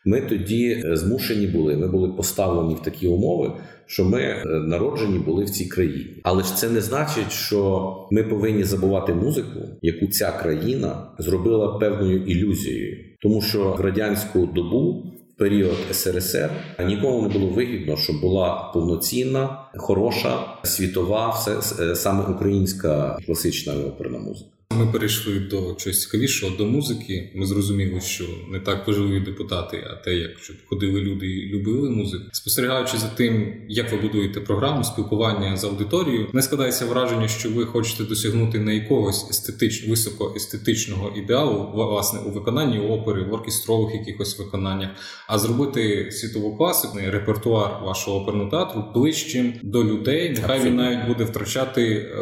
Ми 0.05 0.21
тоді 0.21 0.83
е, 0.85 0.97
змушені 0.97 1.47
були, 1.47 1.77
ми 1.77 1.89
були 1.89 2.09
поставлені 2.09 2.75
в 2.75 2.83
такі 2.83 3.09
умови, 3.09 3.53
що 3.87 4.05
ми 4.05 4.21
е, 4.21 4.45
народжені 4.47 5.19
були 5.19 5.45
в 5.45 5.51
цій 5.51 5.67
країні. 5.67 6.21
Але 6.23 6.43
ж 6.43 6.57
це 6.57 6.71
не 6.71 6.81
значить, 6.81 7.33
що 7.33 7.93
ми 8.11 8.23
повинні 8.23 8.65
забувати 8.65 9.15
музику, 9.15 9.61
яку 9.83 10.07
ця 10.07 10.33
країна 10.33 11.07
зробила 11.19 11.79
певною 11.79 12.25
ілюзією, 12.27 12.97
тому 13.21 13.43
що 13.43 13.75
в 13.79 13.81
радянську 13.81 14.47
добу. 14.47 15.07
Період 15.39 15.77
СРСР 15.91 16.51
нікому 16.87 17.23
не 17.23 17.29
було 17.29 17.47
вигідно, 17.47 17.97
щоб 17.97 18.21
була 18.21 18.71
повноцінна, 18.75 19.59
хороша, 19.77 20.39
світова, 20.63 21.31
все 21.31 21.83
е, 21.85 21.95
саме 21.97 22.25
українська 22.25 23.19
класична 23.27 23.73
оперна 23.73 24.19
музика. 24.19 24.51
Ми 24.79 24.87
перейшли 24.87 25.41
до 25.41 25.75
чогось 25.75 26.01
цікавішого, 26.01 26.57
до 26.57 26.67
музики. 26.67 27.33
Ми 27.35 27.47
зрозуміли, 27.47 28.01
що 28.01 28.25
не 28.51 28.61
так 28.61 28.87
важливі 28.87 29.21
депутати, 29.21 29.85
а 29.91 29.95
те, 29.95 30.15
як 30.15 30.39
щоб 30.39 30.57
ходили 30.67 31.01
люди 31.01 31.27
і 31.27 31.49
любили 31.49 31.91
музику. 31.91 32.25
Спостерігаючи 32.33 32.99
за 32.99 33.09
тим, 33.09 33.55
як 33.69 33.93
ви 33.93 33.99
будуєте 33.99 34.41
програму 34.41 34.85
спілкування 34.85 35.57
з 35.57 35.65
аудиторією, 35.65 36.29
не 36.33 36.43
складається 36.43 36.87
враження, 36.87 37.29
що 37.29 37.51
ви 37.51 37.67
хочете 37.67 38.05
досягнути 38.05 38.59
не 38.59 38.75
якогось 38.75 39.31
естетично 39.31 39.91
високоестетичного 39.91 41.13
ідеалу, 41.17 41.73
власне, 41.75 42.21
у 42.21 42.31
виконанні 42.31 42.79
опери, 42.79 43.23
в 43.23 43.33
оркестрових 43.33 43.95
якихось 43.95 44.39
виконаннях, 44.39 44.91
а 45.29 45.39
зробити 45.39 46.11
світову 46.11 46.57
класику, 46.57 46.99
репертуар 47.07 47.85
вашого 47.85 48.23
оперного 48.23 48.51
театру 48.51 48.85
ближчим 48.95 49.55
до 49.63 49.85
людей. 49.85 50.31
Нехай 50.31 50.65
він 50.65 50.77
навіть 50.77 51.07
буде 51.09 51.25
втрачати 51.25 51.83
е, 51.83 52.17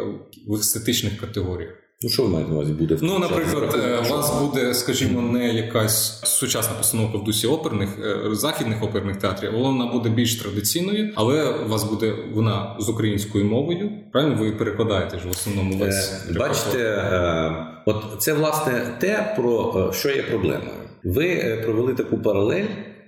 в 0.47 0.55
естетичних 0.55 1.17
категоріях. 1.17 1.80
Ну, 2.03 2.09
що 2.09 2.23
ви 2.23 2.29
маєте 2.29 2.49
на 2.49 2.55
увазі 2.55 2.73
буде? 2.73 2.97
Ну, 3.01 3.19
наприклад, 3.19 3.75
е, 3.83 3.97
у 4.07 4.09
вас 4.09 4.41
буде, 4.41 4.73
скажімо, 4.73 5.21
не 5.21 5.53
якась 5.53 6.21
сучасна 6.23 6.75
постановка 6.77 7.17
в 7.17 7.23
дусі 7.23 7.47
оперних 7.47 7.89
е, 7.99 8.35
західних 8.35 8.83
оперних 8.83 9.17
театрів, 9.17 9.51
вона 9.53 9.85
буде 9.85 10.09
більш 10.09 10.35
традиційною, 10.35 11.13
але 11.15 11.49
у 11.49 11.69
вас 11.69 11.83
буде 11.83 12.15
вона 12.33 12.75
з 12.79 12.89
українською 12.89 13.45
мовою. 13.45 13.89
Правильно, 14.11 14.35
ви 14.35 14.51
перекладаєте 14.51 15.19
ж 15.19 15.27
в 15.27 15.31
основному 15.31 15.77
весь 15.77 16.25
е, 16.29 16.39
бачите, 16.39 16.79
е, 16.79 17.67
от 17.85 18.03
це 18.19 18.33
власне 18.33 18.97
те, 18.99 19.33
про 19.37 19.91
що 19.93 20.09
є 20.09 20.23
проблемою. 20.23 20.71
Ви 21.03 21.59
провели 21.65 21.93
таку 21.93 22.17
паралель, 22.17 22.67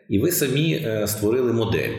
і 0.09 0.19
ви 0.19 0.31
самі 0.31 0.87
створили 1.05 1.53
модель. 1.53 1.93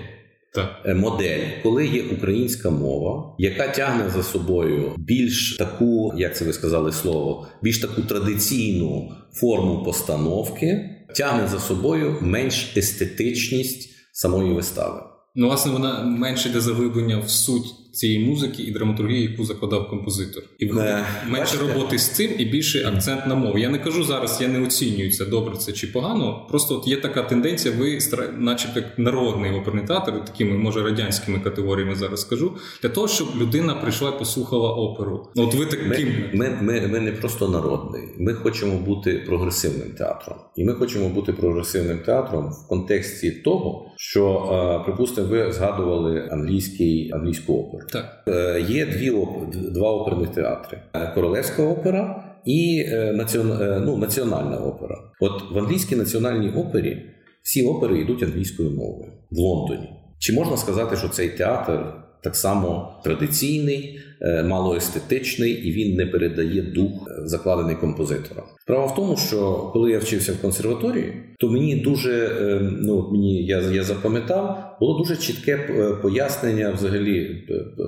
Так. 0.55 0.81
Е, 0.85 0.95
модель, 0.95 1.41
коли 1.63 1.87
є 1.87 2.03
українська 2.03 2.71
мова, 2.71 3.35
яка 3.39 3.69
тягне 3.69 4.11
за 4.11 4.23
собою 4.23 4.93
більш 4.99 5.57
таку, 5.57 6.15
як 6.17 6.37
це 6.37 6.45
ви 6.45 6.53
сказали 6.53 6.93
слово, 6.93 7.47
більш 7.63 7.79
таку 7.79 8.03
традиційну 8.03 9.13
форму 9.33 9.83
постановки, 9.85 10.91
тягне 11.17 11.49
за 11.49 11.59
собою 11.59 12.17
менш 12.21 12.77
естетичність 12.77 13.91
самої 14.13 14.53
вистави. 14.53 15.03
Ну, 15.35 15.47
власне, 15.47 15.73
вона 15.73 16.03
менше 16.03 16.49
йде 16.49 16.61
заглиблення 16.61 17.19
в 17.19 17.31
суть 17.31 17.75
цієї 17.95 18.19
музики 18.19 18.63
і 18.63 18.71
драматургії, 18.71 19.23
яку 19.23 19.45
закладав 19.45 19.89
композитор, 19.89 20.43
і 20.59 20.67
не, 20.67 21.05
менше 21.29 21.57
бачите? 21.57 21.59
роботи 21.59 21.99
з 21.99 22.09
цим 22.09 22.31
і 22.39 22.45
більший 22.45 22.85
акцент 22.85 23.27
на 23.27 23.35
мову. 23.35 23.59
Я 23.59 23.69
не 23.69 23.79
кажу 23.79 24.05
зараз, 24.05 24.39
я 24.41 24.49
не 24.49 24.61
оцінюю 24.61 25.11
це 25.13 25.25
добре 25.25 25.57
це 25.57 25.73
чи 25.73 25.87
погано. 25.87 26.47
Просто 26.49 26.75
от 26.75 26.89
є 26.89 26.97
така 26.97 27.23
тенденція, 27.23 27.75
ви 27.79 27.99
начебто 28.39 28.83
народний 28.97 29.53
оперний 29.53 29.87
театр, 29.87 30.25
такими 30.25 30.59
може 30.59 30.83
радянськими 30.83 31.41
категоріями 31.41 31.95
зараз 31.95 32.21
скажу, 32.21 32.53
для 32.83 32.89
того, 32.89 33.09
щоб 33.09 33.29
людина 33.41 33.75
прийшла 33.75 34.11
і 34.11 34.19
послухала 34.19 34.71
оперу. 34.71 35.29
Ну, 35.35 35.43
от 35.43 35.55
ви 35.55 35.67
таким 35.67 36.15
ми, 36.35 36.49
ми, 36.51 36.59
ми, 36.63 36.89
ми 36.89 37.01
не 37.01 37.13
просто 37.13 37.49
народний. 37.49 38.03
Ми 38.19 38.35
хочемо 38.35 38.79
бути 38.79 39.25
прогресивним 39.27 39.91
театром, 39.91 40.39
і 40.57 40.65
ми 40.65 40.73
хочемо 40.73 41.09
бути 41.09 41.33
прогресивним 41.33 41.99
театром 41.99 42.53
в 42.53 42.69
контексті 42.69 43.31
того, 43.31 43.87
що 43.97 44.83
припустимо, 44.85 45.29
ви 45.29 45.53
згадували 45.53 46.29
англійський 46.31 47.11
англійську 47.13 47.55
оперу. 47.55 47.84
Так. 47.93 48.23
Е, 48.29 48.61
є 48.69 48.87
дві 48.87 49.13
два 49.53 49.93
оперних 49.93 50.29
театри: 50.29 50.79
е, 50.95 51.13
Королевська 51.15 51.63
опера 51.63 52.25
і 52.45 52.85
е, 52.89 53.27
ну, 53.85 53.97
Національна 53.97 54.57
опера. 54.57 54.97
От 55.21 55.53
в 55.53 55.59
англійській 55.59 55.97
національній 55.97 56.51
опері 56.51 57.03
всі 57.43 57.67
опери 57.67 57.99
йдуть 57.99 58.23
англійською 58.23 58.71
мовою 58.71 59.13
в 59.31 59.39
Лондоні. 59.39 59.89
Чи 60.19 60.33
можна 60.33 60.57
сказати, 60.57 60.97
що 60.97 61.09
цей 61.09 61.29
театр 61.29 61.95
так 62.25 62.37
само 62.37 63.01
традиційний, 63.05 64.01
е, 64.21 64.43
малоестетичний, 64.43 65.53
і 65.53 65.73
він 65.73 65.97
не 65.97 66.07
передає 66.07 66.63
дух, 66.63 66.93
е, 67.09 67.29
закладений 67.29 67.77
композитором. 67.77 68.45
Справа 68.63 68.87
в 68.87 68.95
тому, 68.95 69.17
що 69.17 69.71
коли 69.73 69.91
я 69.91 69.99
вчився 69.99 70.33
в 70.33 70.41
консерваторії, 70.43 71.13
то 71.39 71.49
мені 71.49 71.77
дуже 71.77 72.27
е, 72.27 72.61
ну 72.63 73.09
мені 73.13 73.47
я 73.47 73.61
я 73.61 73.85
запам'ятав, 73.85 74.77
було 74.81 74.99
дуже 74.99 75.17
чітке 75.17 75.57
пояснення 76.03 76.71
взагалі 76.71 77.45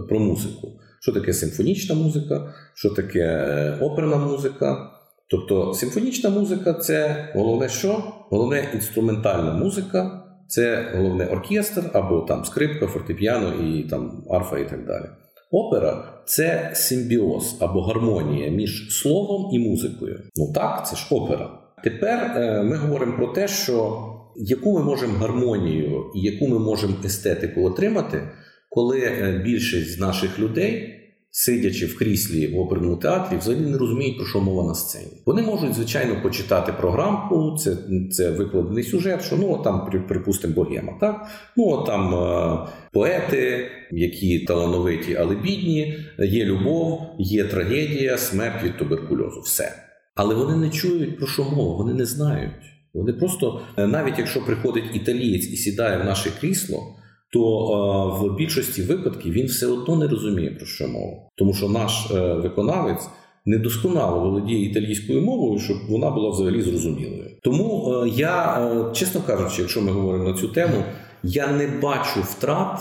про 0.09 0.19
музику. 0.19 0.81
Що 1.01 1.13
таке 1.13 1.33
симфонічна 1.33 1.95
музика, 1.95 2.55
що 2.75 2.91
таке 2.91 3.79
оперна 3.81 4.17
музика. 4.17 4.91
Тобто 5.31 5.75
симфонічна 5.75 6.31
музика 6.31 6.73
це 6.73 7.29
головне 7.35 7.69
що? 7.69 8.03
Головне 8.31 8.71
інструментальна 8.75 9.53
музика, 9.53 10.26
це 10.49 10.93
головне 10.97 11.27
оркестр 11.27 11.91
або 11.93 12.21
там 12.21 12.45
скрипка, 12.45 12.87
фортепіано 12.87 13.55
і 13.65 13.83
там 13.83 14.25
арфа 14.31 14.59
і 14.59 14.69
так 14.69 14.87
далі. 14.87 15.05
Опера 15.51 16.23
це 16.27 16.71
симбіоз 16.75 17.57
або 17.61 17.83
гармонія 17.83 18.51
між 18.51 19.01
словом 19.01 19.51
і 19.53 19.59
музикою. 19.59 20.21
Ну 20.37 20.53
так, 20.55 20.87
це 20.87 20.97
ж 20.97 21.07
опера. 21.11 21.51
Тепер 21.85 22.33
е, 22.37 22.63
ми 22.63 22.77
говоримо 22.77 23.17
про 23.17 23.27
те, 23.27 23.49
що 23.49 24.03
яку 24.37 24.79
ми 24.79 24.85
можемо 24.85 25.19
гармонію 25.19 26.05
і 26.15 26.21
яку 26.21 26.49
ми 26.49 26.59
можемо 26.59 26.95
естетику 27.05 27.65
отримати, 27.65 28.29
коли 28.69 29.01
е, 29.01 29.43
більшість 29.45 29.97
з 29.97 30.01
наших 30.01 30.39
людей 30.39 30.96
сидячи 31.39 31.87
в 31.87 31.99
кріслі 31.99 32.47
в 32.47 32.59
оперному 32.59 32.97
театрі, 32.97 33.37
взагалі 33.37 33.61
не 33.61 33.79
розуміють, 33.79 34.17
про 34.17 34.27
що 34.27 34.41
мова 34.41 34.69
на 34.69 34.75
сцені. 34.75 35.23
Вони 35.27 35.43
можуть, 35.43 35.75
звичайно, 35.75 36.23
почитати 36.23 36.73
програмку, 36.73 37.57
це 37.59 37.77
це 38.11 38.31
викладений 38.31 38.85
сюжет, 38.85 39.23
що 39.23 39.37
ну 39.37 39.61
там, 39.65 39.91
припустимо, 40.09 40.55
богема. 40.55 40.93
так? 41.01 41.27
Ну 41.57 41.85
там 41.87 42.15
е, 42.15 42.69
поети, 42.93 43.71
які 43.91 44.39
талановиті, 44.39 45.15
але 45.15 45.35
бідні, 45.35 45.99
є 46.19 46.45
любов, 46.45 47.01
є 47.19 47.45
трагедія, 47.45 48.19
смерть 48.19 48.65
від 48.65 48.79
туберкульозу. 48.79 49.41
Все. 49.41 49.73
Але 50.15 50.35
вони 50.35 50.57
не 50.57 50.71
чують 50.71 51.19
про 51.19 51.27
що 51.27 51.45
мова, 51.45 51.77
вони 51.77 51.95
не 51.95 52.05
знають. 52.05 52.53
Вони 52.95 53.13
просто, 53.13 53.61
е, 53.77 53.87
навіть 53.87 54.19
якщо 54.19 54.45
приходить 54.45 54.85
італієць 54.95 55.49
і 55.49 55.57
сідає 55.57 55.99
в 55.99 56.05
наше 56.05 56.31
крісло 56.41 56.97
то 57.33 58.21
е, 58.23 58.27
в 58.27 58.37
більшості 58.37 58.83
випадків 58.83 59.33
він 59.33 59.47
все 59.47 59.67
одно 59.67 59.97
не 59.97 60.09
розуміє 60.09 60.51
про 60.51 60.67
що 60.67 60.89
мова, 60.89 61.17
тому 61.37 61.55
що 61.55 61.69
наш 61.69 62.11
е, 62.11 62.35
виконавець 62.35 63.09
недосконало 63.47 64.21
володіє 64.21 64.71
італійською 64.71 65.23
мовою, 65.23 65.59
щоб 65.59 65.77
вона 65.89 66.11
була 66.11 66.31
взагалі 66.31 66.63
зрозумілою. 66.63 67.31
Тому 67.43 67.93
е, 67.93 68.09
я, 68.09 68.91
чесно 68.95 69.21
кажучи, 69.27 69.63
якщо 69.63 69.83
ми 69.83 69.93
говоримо 69.93 70.25
на 70.25 70.37
цю 70.37 70.49
тему, 70.49 70.85
я 71.23 71.53
не 71.53 71.67
бачу 71.83 72.21
втрат 72.23 72.81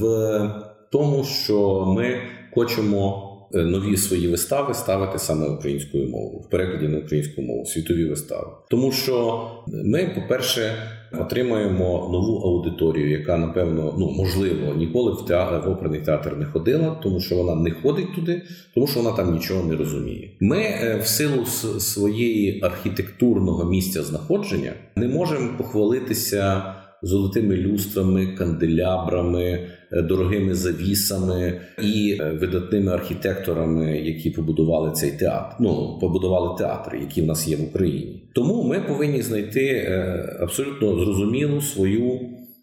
в 0.00 0.50
тому, 0.92 1.24
що 1.24 1.84
ми 1.96 2.20
хочемо. 2.54 3.24
Нові 3.52 3.96
свої 3.96 4.28
вистави 4.28 4.74
ставити 4.74 5.18
саме 5.18 5.48
українською 5.48 6.08
мовою 6.08 6.38
в 6.38 6.50
перекладі 6.50 6.88
на 6.88 6.98
українську 6.98 7.42
мову, 7.42 7.66
світові 7.66 8.04
вистави, 8.04 8.46
тому 8.70 8.92
що 8.92 9.46
ми, 9.66 10.12
по-перше, 10.14 10.72
отримаємо 11.12 12.08
нову 12.12 12.36
аудиторію, 12.38 13.10
яка 13.10 13.36
напевно 13.36 13.94
ну 13.98 14.10
можливо 14.10 14.74
ніколи 14.74 15.12
в 15.12 15.26
театр 15.26 15.68
в 15.68 15.72
оперний 15.72 16.00
театр 16.00 16.36
не 16.36 16.44
ходила, 16.44 17.00
тому 17.02 17.20
що 17.20 17.36
вона 17.36 17.54
не 17.54 17.70
ходить 17.70 18.14
туди, 18.14 18.42
тому 18.74 18.86
що 18.86 19.00
вона 19.02 19.16
там 19.16 19.34
нічого 19.34 19.64
не 19.64 19.76
розуміє. 19.76 20.30
Ми 20.40 20.58
е, 20.58 21.00
в 21.02 21.06
силу 21.06 21.46
своєї 21.78 22.60
архітектурного 22.62 23.64
місця 23.64 24.02
знаходження 24.02 24.72
не 24.96 25.08
можемо 25.08 25.58
похвалитися 25.58 26.74
золотими 27.02 27.56
люстрами, 27.56 28.26
канделябрами. 28.26 29.68
Е, 29.92 30.02
дорогими 30.02 30.54
завісами 30.54 31.60
і 31.82 32.18
е, 32.20 32.30
видатними 32.40 32.92
архітекторами, 32.92 33.98
які 33.98 34.30
побудували 34.30 34.92
цей 34.92 35.10
театр. 35.10 35.56
Ну 35.60 35.98
побудували 36.00 36.58
театри, 36.58 37.00
які 37.00 37.22
в 37.22 37.26
нас 37.26 37.48
є 37.48 37.56
в 37.56 37.64
Україні. 37.64 38.30
Тому 38.34 38.62
ми 38.62 38.80
повинні 38.80 39.22
знайти 39.22 39.66
е, 39.66 40.38
абсолютно 40.40 41.04
зрозумілу 41.04 41.60
свою 41.60 42.20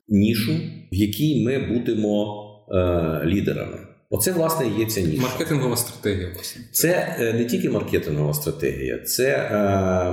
нішу, 0.10 0.52
в 0.92 0.96
якій 0.96 1.46
ми 1.46 1.60
будемо 1.74 2.42
лідерами. 3.26 3.78
Оце 4.10 4.32
власне 4.32 4.66
є 4.80 4.86
ця 4.86 5.02
ніша. 5.02 5.22
маркетингова 5.22 5.78
стратегія. 5.78 6.30
Власне 6.36 6.62
це 6.72 7.18
не 7.38 7.46
тільки 7.46 7.70
маркетингова 7.70 8.34
стратегія, 8.34 9.00
це 9.00 9.50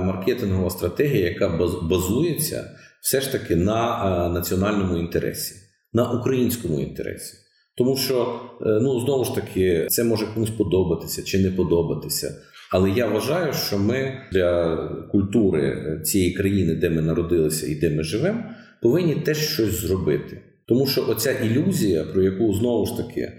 маркетингова 0.05 0.69
стратегія, 0.69 1.29
яка 1.29 1.49
базується 1.89 2.69
все 3.01 3.21
ж 3.21 3.31
таки 3.31 3.55
на 3.55 4.29
національному 4.33 4.97
інтересі 4.97 5.62
на 5.93 6.11
українському 6.11 6.79
інтересі. 6.79 7.33
Тому 7.77 7.97
що, 7.97 8.39
е, 8.61 8.79
ну 8.81 8.99
знову 8.99 9.23
ж 9.23 9.35
таки, 9.35 9.87
це 9.89 10.03
може 10.03 10.25
комусь 10.33 10.49
подобатися 10.49 11.23
чи 11.23 11.39
не 11.39 11.51
подобатися. 11.51 12.35
Але 12.71 12.89
я 12.89 13.07
вважаю, 13.07 13.53
що 13.53 13.79
ми 13.79 14.13
для 14.31 14.77
культури 15.11 16.01
цієї 16.03 16.33
країни, 16.33 16.75
де 16.75 16.89
ми 16.89 17.01
народилися 17.01 17.67
і 17.67 17.75
де 17.75 17.89
ми 17.89 18.03
живемо, 18.03 18.43
повинні 18.81 19.15
теж 19.15 19.37
щось 19.37 19.81
зробити. 19.81 20.41
Тому 20.67 20.87
що 20.87 21.05
оця 21.09 21.31
ілюзія, 21.31 22.03
про 22.03 22.23
яку 22.23 22.53
знову 22.53 22.85
ж 22.85 22.97
таки, 22.97 23.31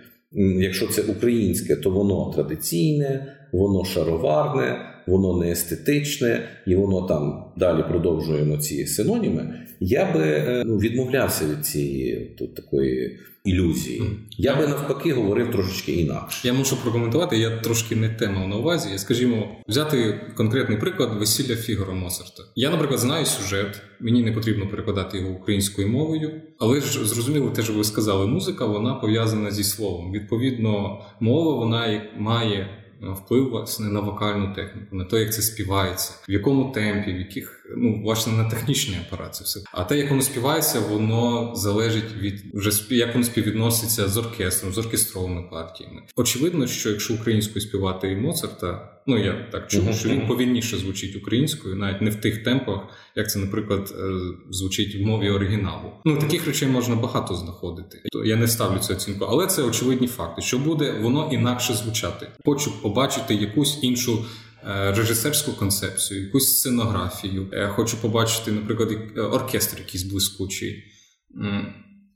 якщо 0.59 0.87
це 0.87 1.03
українське, 1.03 1.77
то 1.77 1.91
воно 1.91 2.33
традиційне, 2.35 3.37
воно 3.53 3.85
шароварне, 3.85 4.94
воно 5.07 5.37
не 5.37 5.51
естетичне, 5.51 6.49
і 6.67 6.75
воно 6.75 7.03
там 7.03 7.45
далі 7.57 7.85
продовжуємо 7.89 8.57
ці 8.57 8.87
синоніми. 8.87 9.55
Я 9.81 10.13
би 10.13 10.23
е, 10.23 10.63
ну, 10.67 10.79
відмовлявся 10.79 11.45
від 11.47 11.67
цієї 11.67 12.35
тут, 12.39 12.55
такої 12.55 13.19
ілюзії. 13.45 14.03
Я 14.39 14.57
би 14.57 14.67
навпаки 14.67 15.13
говорив 15.13 15.51
трошечки 15.51 15.93
інакше. 15.93 16.49
Я 16.49 16.55
можу 16.55 16.83
прокоментувати. 16.83 17.39
Я 17.39 17.59
трошки 17.59 17.97
не 17.97 18.09
те 18.09 18.29
мав 18.29 18.49
на 18.49 18.57
увазі. 18.57 18.89
Я 18.93 18.99
скажімо, 18.99 19.49
взяти 19.69 20.21
конкретний 20.37 20.79
приклад 20.79 21.19
весілля 21.19 21.57
Фігора 21.57 21.93
Моцарта. 21.93 22.43
Я, 22.57 22.71
наприклад, 22.71 23.01
знаю 23.01 23.27
сюжет. 23.27 23.83
Мені 24.01 24.23
не 24.23 24.33
потрібно 24.33 24.69
перекладати 24.69 25.19
його 25.19 25.31
українською 25.31 25.89
мовою, 25.89 26.43
але 26.59 26.81
ж 26.81 27.05
зрозуміло, 27.05 27.51
те, 27.51 27.63
що 27.63 27.73
ви 27.73 27.85
сказали, 27.85 28.27
музика 28.27 28.67
вона 28.67 28.95
пов'язана 28.95 29.51
зі 29.51 29.65
словом. 29.65 30.13
Відповідно, 30.13 31.01
мова 31.21 31.55
вона 31.55 32.03
має 32.19 32.84
вплив 33.03 33.51
власне 33.51 33.87
на 33.87 34.01
вокальну 34.01 34.55
техніку, 34.55 34.97
на 34.97 35.05
те, 35.05 35.21
як 35.21 35.35
це 35.35 35.43
співається, 35.43 36.13
в 36.29 36.33
якому 36.33 36.73
темпі, 36.73 37.13
в 37.13 37.19
яких 37.19 37.67
ну 37.77 38.03
власне 38.03 38.33
на 38.33 38.45
технічний 38.45 38.99
апарат 39.07 39.35
це 39.35 39.45
все. 39.45 39.61
А 39.73 39.85
те, 39.85 39.99
як 39.99 40.11
воно 40.11 40.23
співається, 40.23 40.81
воно 40.81 41.53
залежить 41.55 42.17
від 42.17 42.43
вже 42.55 42.95
як 42.95 43.13
воно 43.13 43.25
співвідноситься 43.25 44.09
з 44.09 44.17
оркестром, 44.17 44.73
з 44.73 44.79
оркестровими 44.79 45.43
партіями. 45.51 46.03
Очевидно, 46.17 46.67
що 46.67 46.91
якщо 46.91 47.15
українською 47.15 47.61
співати 47.61 48.13
і 48.13 48.17
Моцарта. 48.17 48.91
Ну 49.07 49.19
я 49.19 49.49
так 49.53 49.71
чому, 49.71 49.93
що 49.93 50.09
він 50.09 50.27
повільніше 50.27 50.77
звучить 50.77 51.17
українською, 51.17 51.77
навіть 51.77 52.03
не 52.03 52.11
в 52.11 52.15
тих 52.15 52.45
темпах, 52.45 52.81
як 53.17 53.31
це, 53.31 53.39
наприклад, 53.39 53.95
е, 53.99 54.13
звучить 54.51 54.97
в 54.97 55.07
мові 55.07 55.31
оригіналу. 55.31 55.93
Ну 56.05 56.17
таких 56.17 56.47
речей 56.47 56.69
можна 56.69 56.97
багато 56.97 57.35
знаходити. 57.35 58.03
То 58.13 58.25
я 58.25 58.37
не 58.37 58.49
ставлю 58.49 58.79
цю 58.79 58.93
оцінку, 58.93 59.25
але 59.25 59.47
це 59.47 59.63
очевидні 59.63 60.07
факти. 60.07 60.43
Що 60.43 60.59
буде 60.59 60.93
воно 61.01 61.31
інакше 61.33 61.75
звучати? 61.75 62.29
Хочу 62.45 62.83
побачити 62.83 63.35
якусь 63.35 63.79
іншу. 63.83 64.25
Е, 64.67 64.93
режисерську 64.93 65.53
концепцію, 65.53 66.23
якусь 66.23 66.59
сценографію. 66.59 67.47
Я 67.53 67.69
хочу 67.69 67.97
побачити, 67.97 68.53
наприклад, 68.53 68.91
е, 69.17 69.21
оркестр 69.21 69.79
якийсь 69.79 70.03
блискучий. 70.03 70.85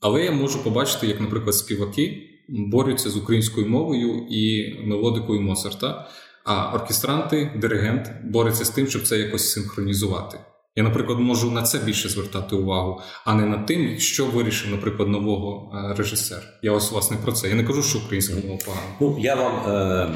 Але 0.00 0.24
я 0.24 0.32
можу 0.32 0.64
побачити, 0.64 1.06
як, 1.06 1.20
наприклад, 1.20 1.54
співаки 1.54 2.28
борються 2.48 3.10
з 3.10 3.16
українською 3.16 3.66
мовою 3.66 4.26
і 4.30 4.74
мелодикою 4.84 5.40
Моцарта. 5.40 6.08
А 6.44 6.74
оркестранти, 6.74 7.50
диригент 7.56 8.10
бореться 8.24 8.64
з 8.64 8.70
тим, 8.70 8.86
щоб 8.86 9.02
це 9.02 9.18
якось 9.18 9.52
синхронізувати. 9.52 10.38
Я, 10.76 10.84
наприклад, 10.84 11.20
можу 11.20 11.50
на 11.50 11.62
це 11.62 11.78
більше 11.78 12.08
звертати 12.08 12.56
увагу, 12.56 13.00
а 13.24 13.34
не 13.34 13.46
над 13.46 13.66
тим, 13.66 13.98
що 13.98 14.26
вирішив, 14.26 14.70
наприклад, 14.70 15.08
нового 15.08 15.72
е, 15.74 15.94
режисер. 15.94 16.42
Я 16.62 16.72
ось 16.72 16.92
власне 16.92 17.16
про 17.24 17.32
це. 17.32 17.48
Я 17.48 17.54
не 17.54 17.64
кажу, 17.64 17.82
що 17.82 17.98
українська 17.98 18.34
мова 18.34 18.58
погана. 18.64 18.86
Ну 19.00 19.16
я 19.20 19.34
вам. 19.34 19.76
Е- 19.76 20.14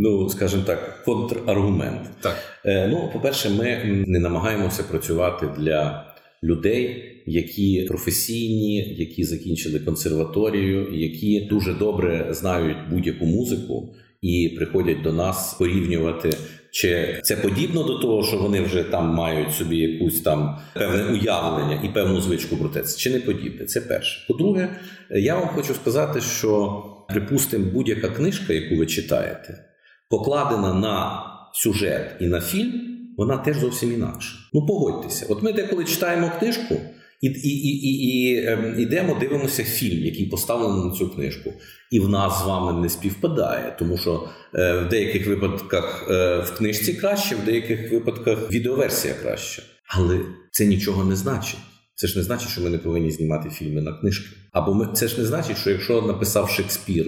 Ну, 0.00 0.28
скажімо 0.28 0.62
так, 0.66 1.04
контраргумент. 1.04 2.00
Так. 2.20 2.36
Е, 2.64 2.88
ну, 2.88 3.10
по-перше, 3.12 3.50
ми 3.50 3.84
не 4.06 4.18
намагаємося 4.18 4.82
працювати 4.82 5.48
для 5.58 6.06
людей, 6.42 7.04
які 7.26 7.84
професійні, 7.88 8.94
які 8.98 9.24
закінчили 9.24 9.78
консерваторію, 9.78 10.88
які 10.92 11.40
дуже 11.40 11.74
добре 11.74 12.28
знають 12.30 12.76
будь-яку 12.90 13.26
музику 13.26 13.94
і 14.22 14.54
приходять 14.56 15.02
до 15.02 15.12
нас 15.12 15.54
порівнювати. 15.54 16.36
Чи 16.70 17.20
це 17.22 17.36
подібно 17.36 17.82
до 17.82 17.98
того, 17.98 18.24
що 18.24 18.36
вони 18.36 18.60
вже 18.60 18.82
там 18.82 19.14
мають 19.14 19.52
собі 19.52 19.76
якусь 19.76 20.20
там 20.20 20.58
певне 20.74 21.04
уявлення 21.04 21.82
і 21.84 21.88
певну 21.88 22.20
звичку 22.20 22.56
про 22.56 22.68
те, 22.68 22.82
чи 22.98 23.10
не 23.10 23.20
подібне? 23.20 23.66
Це 23.66 23.80
перше. 23.80 24.26
По-друге, 24.28 24.68
я 25.10 25.34
вам 25.34 25.48
хочу 25.48 25.74
сказати, 25.74 26.20
що 26.20 26.82
припустимо, 27.08 27.64
будь-яка 27.72 28.08
книжка, 28.08 28.52
яку 28.52 28.76
ви 28.76 28.86
читаєте, 28.86 29.64
покладена 30.10 30.74
на 30.74 31.22
сюжет 31.54 32.16
і 32.20 32.26
на 32.26 32.40
фільм, 32.40 32.72
вона 33.16 33.36
теж 33.36 33.56
зовсім 33.56 33.92
інакша. 33.92 34.36
Ну 34.52 34.66
погодьтеся, 34.66 35.26
от 35.28 35.42
ми 35.42 35.52
деколи 35.52 35.84
читаємо 35.84 36.32
книжку. 36.38 36.80
І 37.20 37.26
і, 37.26 37.48
і, 37.48 37.90
і 37.90 38.46
ем, 38.46 38.74
ідемо, 38.78 39.16
дивимося 39.20 39.64
фільм, 39.64 40.04
який 40.04 40.26
поставлений 40.26 40.86
на 40.86 40.94
цю 40.94 41.08
книжку, 41.08 41.52
і 41.90 42.00
в 42.00 42.08
нас 42.08 42.42
з 42.42 42.46
вами 42.46 42.82
не 42.82 42.88
співпадає, 42.88 43.76
тому 43.78 43.98
що 43.98 44.28
е, 44.54 44.78
в 44.78 44.88
деяких 44.88 45.26
випадках 45.26 46.06
е, 46.10 46.38
в 46.38 46.56
книжці 46.58 46.94
краще, 46.94 47.34
в 47.34 47.44
деяких 47.44 47.92
випадках 47.92 48.52
відеоверсія 48.52 49.14
краща. 49.14 49.62
Але 49.88 50.20
це 50.50 50.66
нічого 50.66 51.04
не 51.04 51.16
значить. 51.16 51.60
Це 51.94 52.06
ж 52.06 52.18
не 52.18 52.24
значить, 52.24 52.48
що 52.48 52.60
ми 52.60 52.70
не 52.70 52.78
повинні 52.78 53.10
знімати 53.10 53.50
фільми 53.50 53.82
на 53.82 53.92
книжки. 53.92 54.36
Або 54.52 54.74
ми 54.74 54.88
це 54.94 55.08
ж 55.08 55.20
не 55.20 55.26
значить, 55.26 55.58
що 55.58 55.70
якщо 55.70 56.02
написав 56.02 56.50
Шекспір 56.50 57.06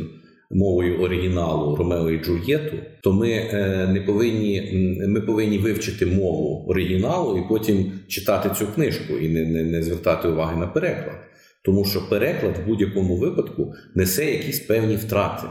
мовою 0.51 1.01
оригіналу 1.01 1.77
Ромео 1.77 2.11
і 2.11 2.19
Джульєту, 2.25 2.77
то 3.03 3.13
ми 3.13 3.31
е, 3.31 3.89
не 3.93 4.01
повинні 4.01 4.73
ми 5.09 5.21
повинні 5.21 5.59
вивчити 5.59 6.07
мову 6.07 6.65
оригіналу 6.69 7.39
і 7.39 7.49
потім 7.49 7.93
читати 8.09 8.51
цю 8.59 8.67
книжку 8.67 9.19
і 9.19 9.29
не, 9.29 9.45
не, 9.45 9.63
не 9.63 9.83
звертати 9.83 10.29
уваги 10.29 10.57
на 10.57 10.67
переклад. 10.67 11.17
Тому 11.65 11.85
що 11.85 12.09
переклад 12.09 12.59
в 12.59 12.69
будь-якому 12.69 13.17
випадку 13.17 13.75
несе 13.95 14.31
якісь 14.31 14.61
певні 14.61 14.97
втрати. 14.97 15.47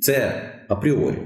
Це 0.00 0.42
апріорі. 0.68 1.18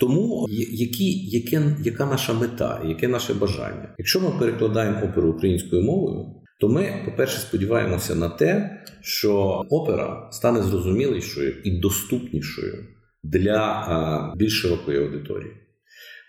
Тому 0.00 0.46
які, 0.72 1.28
яке, 1.28 1.62
яка 1.84 2.06
наша 2.06 2.32
мета, 2.32 2.82
яке 2.88 3.08
наше 3.08 3.34
бажання? 3.34 3.94
Якщо 3.98 4.20
ми 4.20 4.30
перекладаємо 4.38 4.98
оперу 5.04 5.30
українською 5.30 5.82
мовою, 5.82 6.26
то 6.60 6.68
ми, 6.68 7.02
по-перше, 7.04 7.38
сподіваємося 7.38 8.14
на 8.14 8.28
те, 8.28 8.82
що 9.00 9.34
опера 9.70 10.28
стане 10.32 10.62
зрозумілішою 10.62 11.54
і 11.64 11.70
доступнішою 11.70 12.86
для 13.22 14.34
більш 14.36 14.62
широкої 14.62 14.98
аудиторії. 14.98 15.52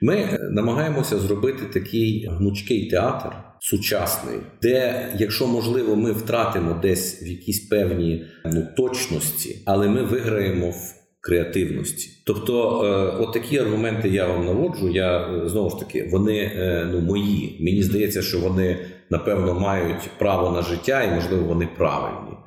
Ми 0.02 0.40
намагаємося 0.52 1.20
зробити 1.20 1.66
такий 1.74 2.28
гнучкий 2.32 2.90
театр 2.90 3.36
сучасний, 3.60 4.38
де, 4.62 5.10
якщо 5.20 5.48
можливо, 5.48 5.96
ми 5.96 6.12
втратимо 6.12 6.80
десь 6.82 7.24
в 7.24 7.26
якісь 7.28 7.68
певні 7.68 8.26
ну, 8.46 8.68
точності, 8.78 9.64
але 9.66 9.88
ми 9.88 10.04
виграємо 10.04 10.70
в 10.70 11.06
креативності. 11.22 12.10
Тобто, 12.26 12.84
е, 12.84 13.24
от 13.24 13.34
такі 13.34 13.58
аргументи 13.58 14.10
я 14.10 14.28
вам 14.28 14.46
наводжу. 14.46 14.90
Я 14.90 15.20
е, 15.20 15.50
знову 15.50 15.70
ж 15.70 15.80
таки, 15.80 16.10
вони 16.12 16.38
е, 16.38 16.90
ну 16.92 17.00
мої. 17.00 17.58
Мені 17.62 17.84
здається, 17.84 18.22
що 18.22 18.40
вони 18.40 18.78
напевно 19.10 19.60
мають 19.60 20.10
право 20.20 20.52
на 20.52 20.62
життя, 20.62 21.04
і 21.04 21.16
можливо 21.16 21.44
вони 21.44 21.68
правильні. 21.78 22.38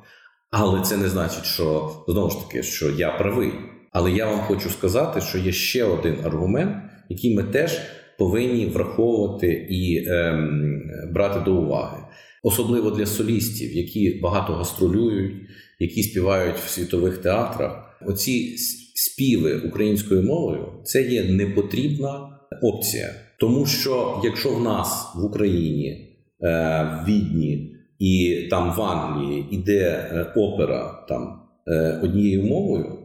Але 0.51 0.81
це 0.81 0.97
не 0.97 1.09
значить, 1.09 1.45
що 1.45 1.91
знову 2.07 2.29
ж 2.29 2.47
таки, 2.47 2.63
що 2.63 2.89
я 2.89 3.11
правий. 3.11 3.51
Але 3.91 4.11
я 4.11 4.25
вам 4.25 4.39
хочу 4.39 4.69
сказати, 4.69 5.21
що 5.21 5.37
є 5.37 5.51
ще 5.51 5.83
один 5.83 6.15
аргумент, 6.25 6.75
який 7.09 7.35
ми 7.35 7.43
теж 7.43 7.81
повинні 8.17 8.65
враховувати 8.65 9.67
і 9.69 10.05
ем, 10.07 10.81
брати 11.13 11.39
до 11.45 11.55
уваги, 11.55 11.97
особливо 12.43 12.91
для 12.91 13.05
солістів, 13.05 13.75
які 13.75 14.19
багато 14.23 14.53
гастролюють, 14.53 15.33
які 15.79 16.03
співають 16.03 16.55
в 16.55 16.69
світових 16.69 17.17
театрах. 17.17 17.97
Оці 18.07 18.55
співи 18.95 19.59
українською 19.59 20.23
мовою 20.23 20.65
це 20.83 21.01
є 21.01 21.23
непотрібна 21.23 22.39
опція, 22.61 23.09
тому 23.39 23.65
що 23.65 24.21
якщо 24.23 24.49
в 24.49 24.63
нас 24.63 25.11
в 25.15 25.23
Україні, 25.23 26.08
в 26.39 27.03
Відні 27.07 27.75
і 27.99 28.47
там 28.49 28.75
в 28.77 28.81
Англії 28.81 29.47
іде 29.51 30.09
е, 30.11 30.33
опера 30.35 31.05
там 31.09 31.41
е, 31.67 31.99
однією 32.03 32.43
мовою, 32.43 32.99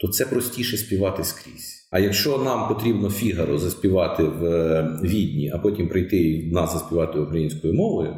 то 0.00 0.08
це 0.08 0.26
простіше 0.26 0.76
співати 0.76 1.24
скрізь. 1.24 1.88
А 1.90 1.98
якщо 1.98 2.38
нам 2.38 2.68
потрібно 2.68 3.10
фігаро 3.10 3.58
заспівати 3.58 4.22
в 4.22 4.82
Відні, 5.02 5.50
а 5.54 5.58
потім 5.58 5.88
прийти 5.88 6.16
і 6.16 6.50
в 6.50 6.52
нас 6.52 6.72
заспівати 6.72 7.18
українською 7.18 7.74
мовою, 7.74 8.16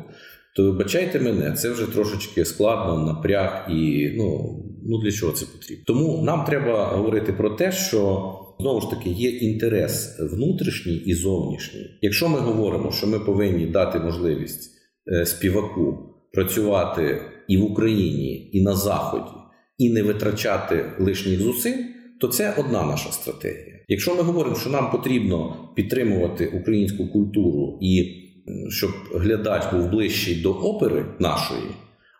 то 0.56 0.64
вибачайте 0.64 1.20
мене, 1.20 1.52
це 1.52 1.70
вже 1.70 1.86
трошечки 1.86 2.44
складно, 2.44 3.06
напряг 3.06 3.66
і 3.70 4.12
ну 4.16 4.62
ну 4.88 4.98
для 4.98 5.12
чого 5.12 5.32
це 5.32 5.46
потрібно? 5.46 5.84
Тому 5.86 6.22
нам 6.22 6.44
треба 6.44 6.86
говорити 6.86 7.32
про 7.32 7.50
те, 7.50 7.72
що 7.72 8.32
знову 8.60 8.80
ж 8.80 8.90
таки 8.90 9.10
є 9.10 9.30
інтерес 9.30 10.20
внутрішній 10.20 10.96
і 10.96 11.14
зовнішній. 11.14 11.98
Якщо 12.02 12.28
ми 12.28 12.38
говоримо, 12.38 12.92
що 12.92 13.06
ми 13.06 13.20
повинні 13.20 13.66
дати 13.66 13.98
можливість 13.98 14.70
е, 15.12 15.26
співаку 15.26 15.98
працювати 16.32 17.20
і 17.48 17.56
в 17.56 17.64
Україні, 17.64 18.50
і 18.52 18.62
на 18.62 18.74
Заході, 18.74 19.36
і 19.78 19.90
не 19.90 20.02
витрачати 20.02 20.84
лишніх 20.98 21.40
зусиль, 21.40 21.84
то 22.20 22.28
це 22.28 22.54
одна 22.58 22.84
наша 22.84 23.12
стратегія. 23.12 23.76
Якщо 23.88 24.14
ми 24.14 24.22
говоримо, 24.22 24.56
що 24.56 24.70
нам 24.70 24.90
потрібно 24.90 25.56
підтримувати 25.76 26.46
українську 26.46 27.08
культуру 27.08 27.78
і 27.82 28.22
щоб 28.68 28.90
глядач 29.14 29.62
був 29.72 29.90
ближчий 29.90 30.42
до 30.42 30.52
опери 30.52 31.04
нашої, 31.18 31.70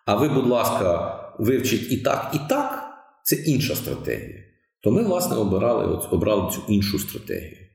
а 0.07 0.17
ви, 0.17 0.29
будь 0.29 0.47
ласка, 0.47 1.19
вивчить 1.38 1.92
і 1.92 1.96
так, 1.96 2.33
і 2.35 2.49
так, 2.49 2.83
це 3.25 3.37
інша 3.37 3.75
стратегія. 3.75 4.44
То 4.83 4.90
ми, 4.90 5.05
власне, 5.05 5.37
обирали 5.37 5.94
от, 5.94 6.12
обрали 6.12 6.53
цю 6.53 6.61
іншу 6.68 6.99
стратегію. 6.99 7.66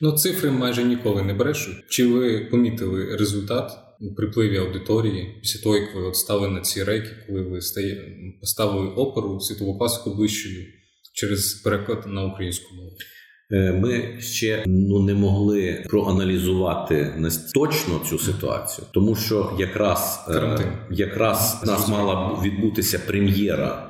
Ну, 0.00 0.12
цифри 0.12 0.50
майже 0.50 0.84
ніколи 0.84 1.22
не 1.22 1.34
брешуть. 1.34 1.76
Чи 1.88 2.06
ви 2.06 2.48
помітили 2.50 3.16
результат 3.16 3.72
у 4.00 4.14
припливі 4.14 4.56
аудиторії 4.56 5.38
після 5.40 5.60
того, 5.60 5.76
як 5.76 5.94
ви 5.94 6.02
от 6.02 6.16
стали 6.16 6.48
на 6.48 6.60
ці 6.60 6.84
рейки, 6.84 7.10
коли 7.26 7.42
ви 7.42 7.60
поставили 8.40 8.88
оперу 8.88 9.40
світову 9.40 9.78
класику 9.78 10.14
ближчою 10.14 10.66
через 11.14 11.54
переклад 11.54 12.06
на 12.06 12.24
українську 12.24 12.74
мову? 12.74 12.96
Е, 13.52 13.72
ми 13.72 14.20
ще 14.20 14.64
ну 14.66 15.02
не 15.02 15.14
могли 15.14 15.84
проаналізувати 15.88 17.14
точно 17.54 18.00
цю 18.08 18.18
ситуацію, 18.18 18.86
тому 18.90 19.16
що 19.16 19.52
якраз 19.58 20.24
е, 20.28 20.32
Карантин. 20.32 20.66
якраз 20.90 21.62
нас 21.66 21.88
мала 21.88 22.38
відбутися 22.42 23.00
прем'єра. 23.06 23.86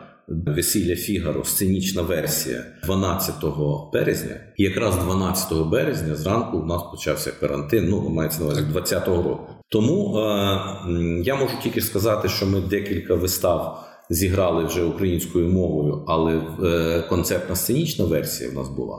Весілля 0.47 0.97
Фігаро, 0.97 1.45
сценічна 1.45 2.03
версія 2.03 2.65
12 2.85 3.35
березня, 3.93 4.37
і 4.57 4.63
якраз 4.63 4.97
12 4.97 5.67
березня 5.67 6.15
зранку 6.15 6.59
у 6.59 6.67
нас 6.67 6.83
почався 6.91 7.33
карантин. 7.41 7.89
Ну 7.89 8.09
мається 8.09 8.41
на 8.41 8.47
увазі 8.47 8.63
20-го 8.75 9.23
року. 9.23 9.53
Тому 9.69 10.19
е, 10.19 10.23
я 11.25 11.37
можу 11.37 11.55
тільки 11.63 11.81
сказати, 11.81 12.29
що 12.29 12.47
ми 12.47 12.61
декілька 12.61 13.15
вистав 13.15 13.85
зіграли 14.11 14.65
вже 14.65 14.85
українською 14.85 15.49
мовою, 15.49 16.05
але 16.07 16.43
е, 16.65 17.03
концертна 17.09 17.57
сценічна 17.57 18.05
версія 18.05 18.51
в 18.51 18.55
нас 18.55 18.69
була 18.69 18.99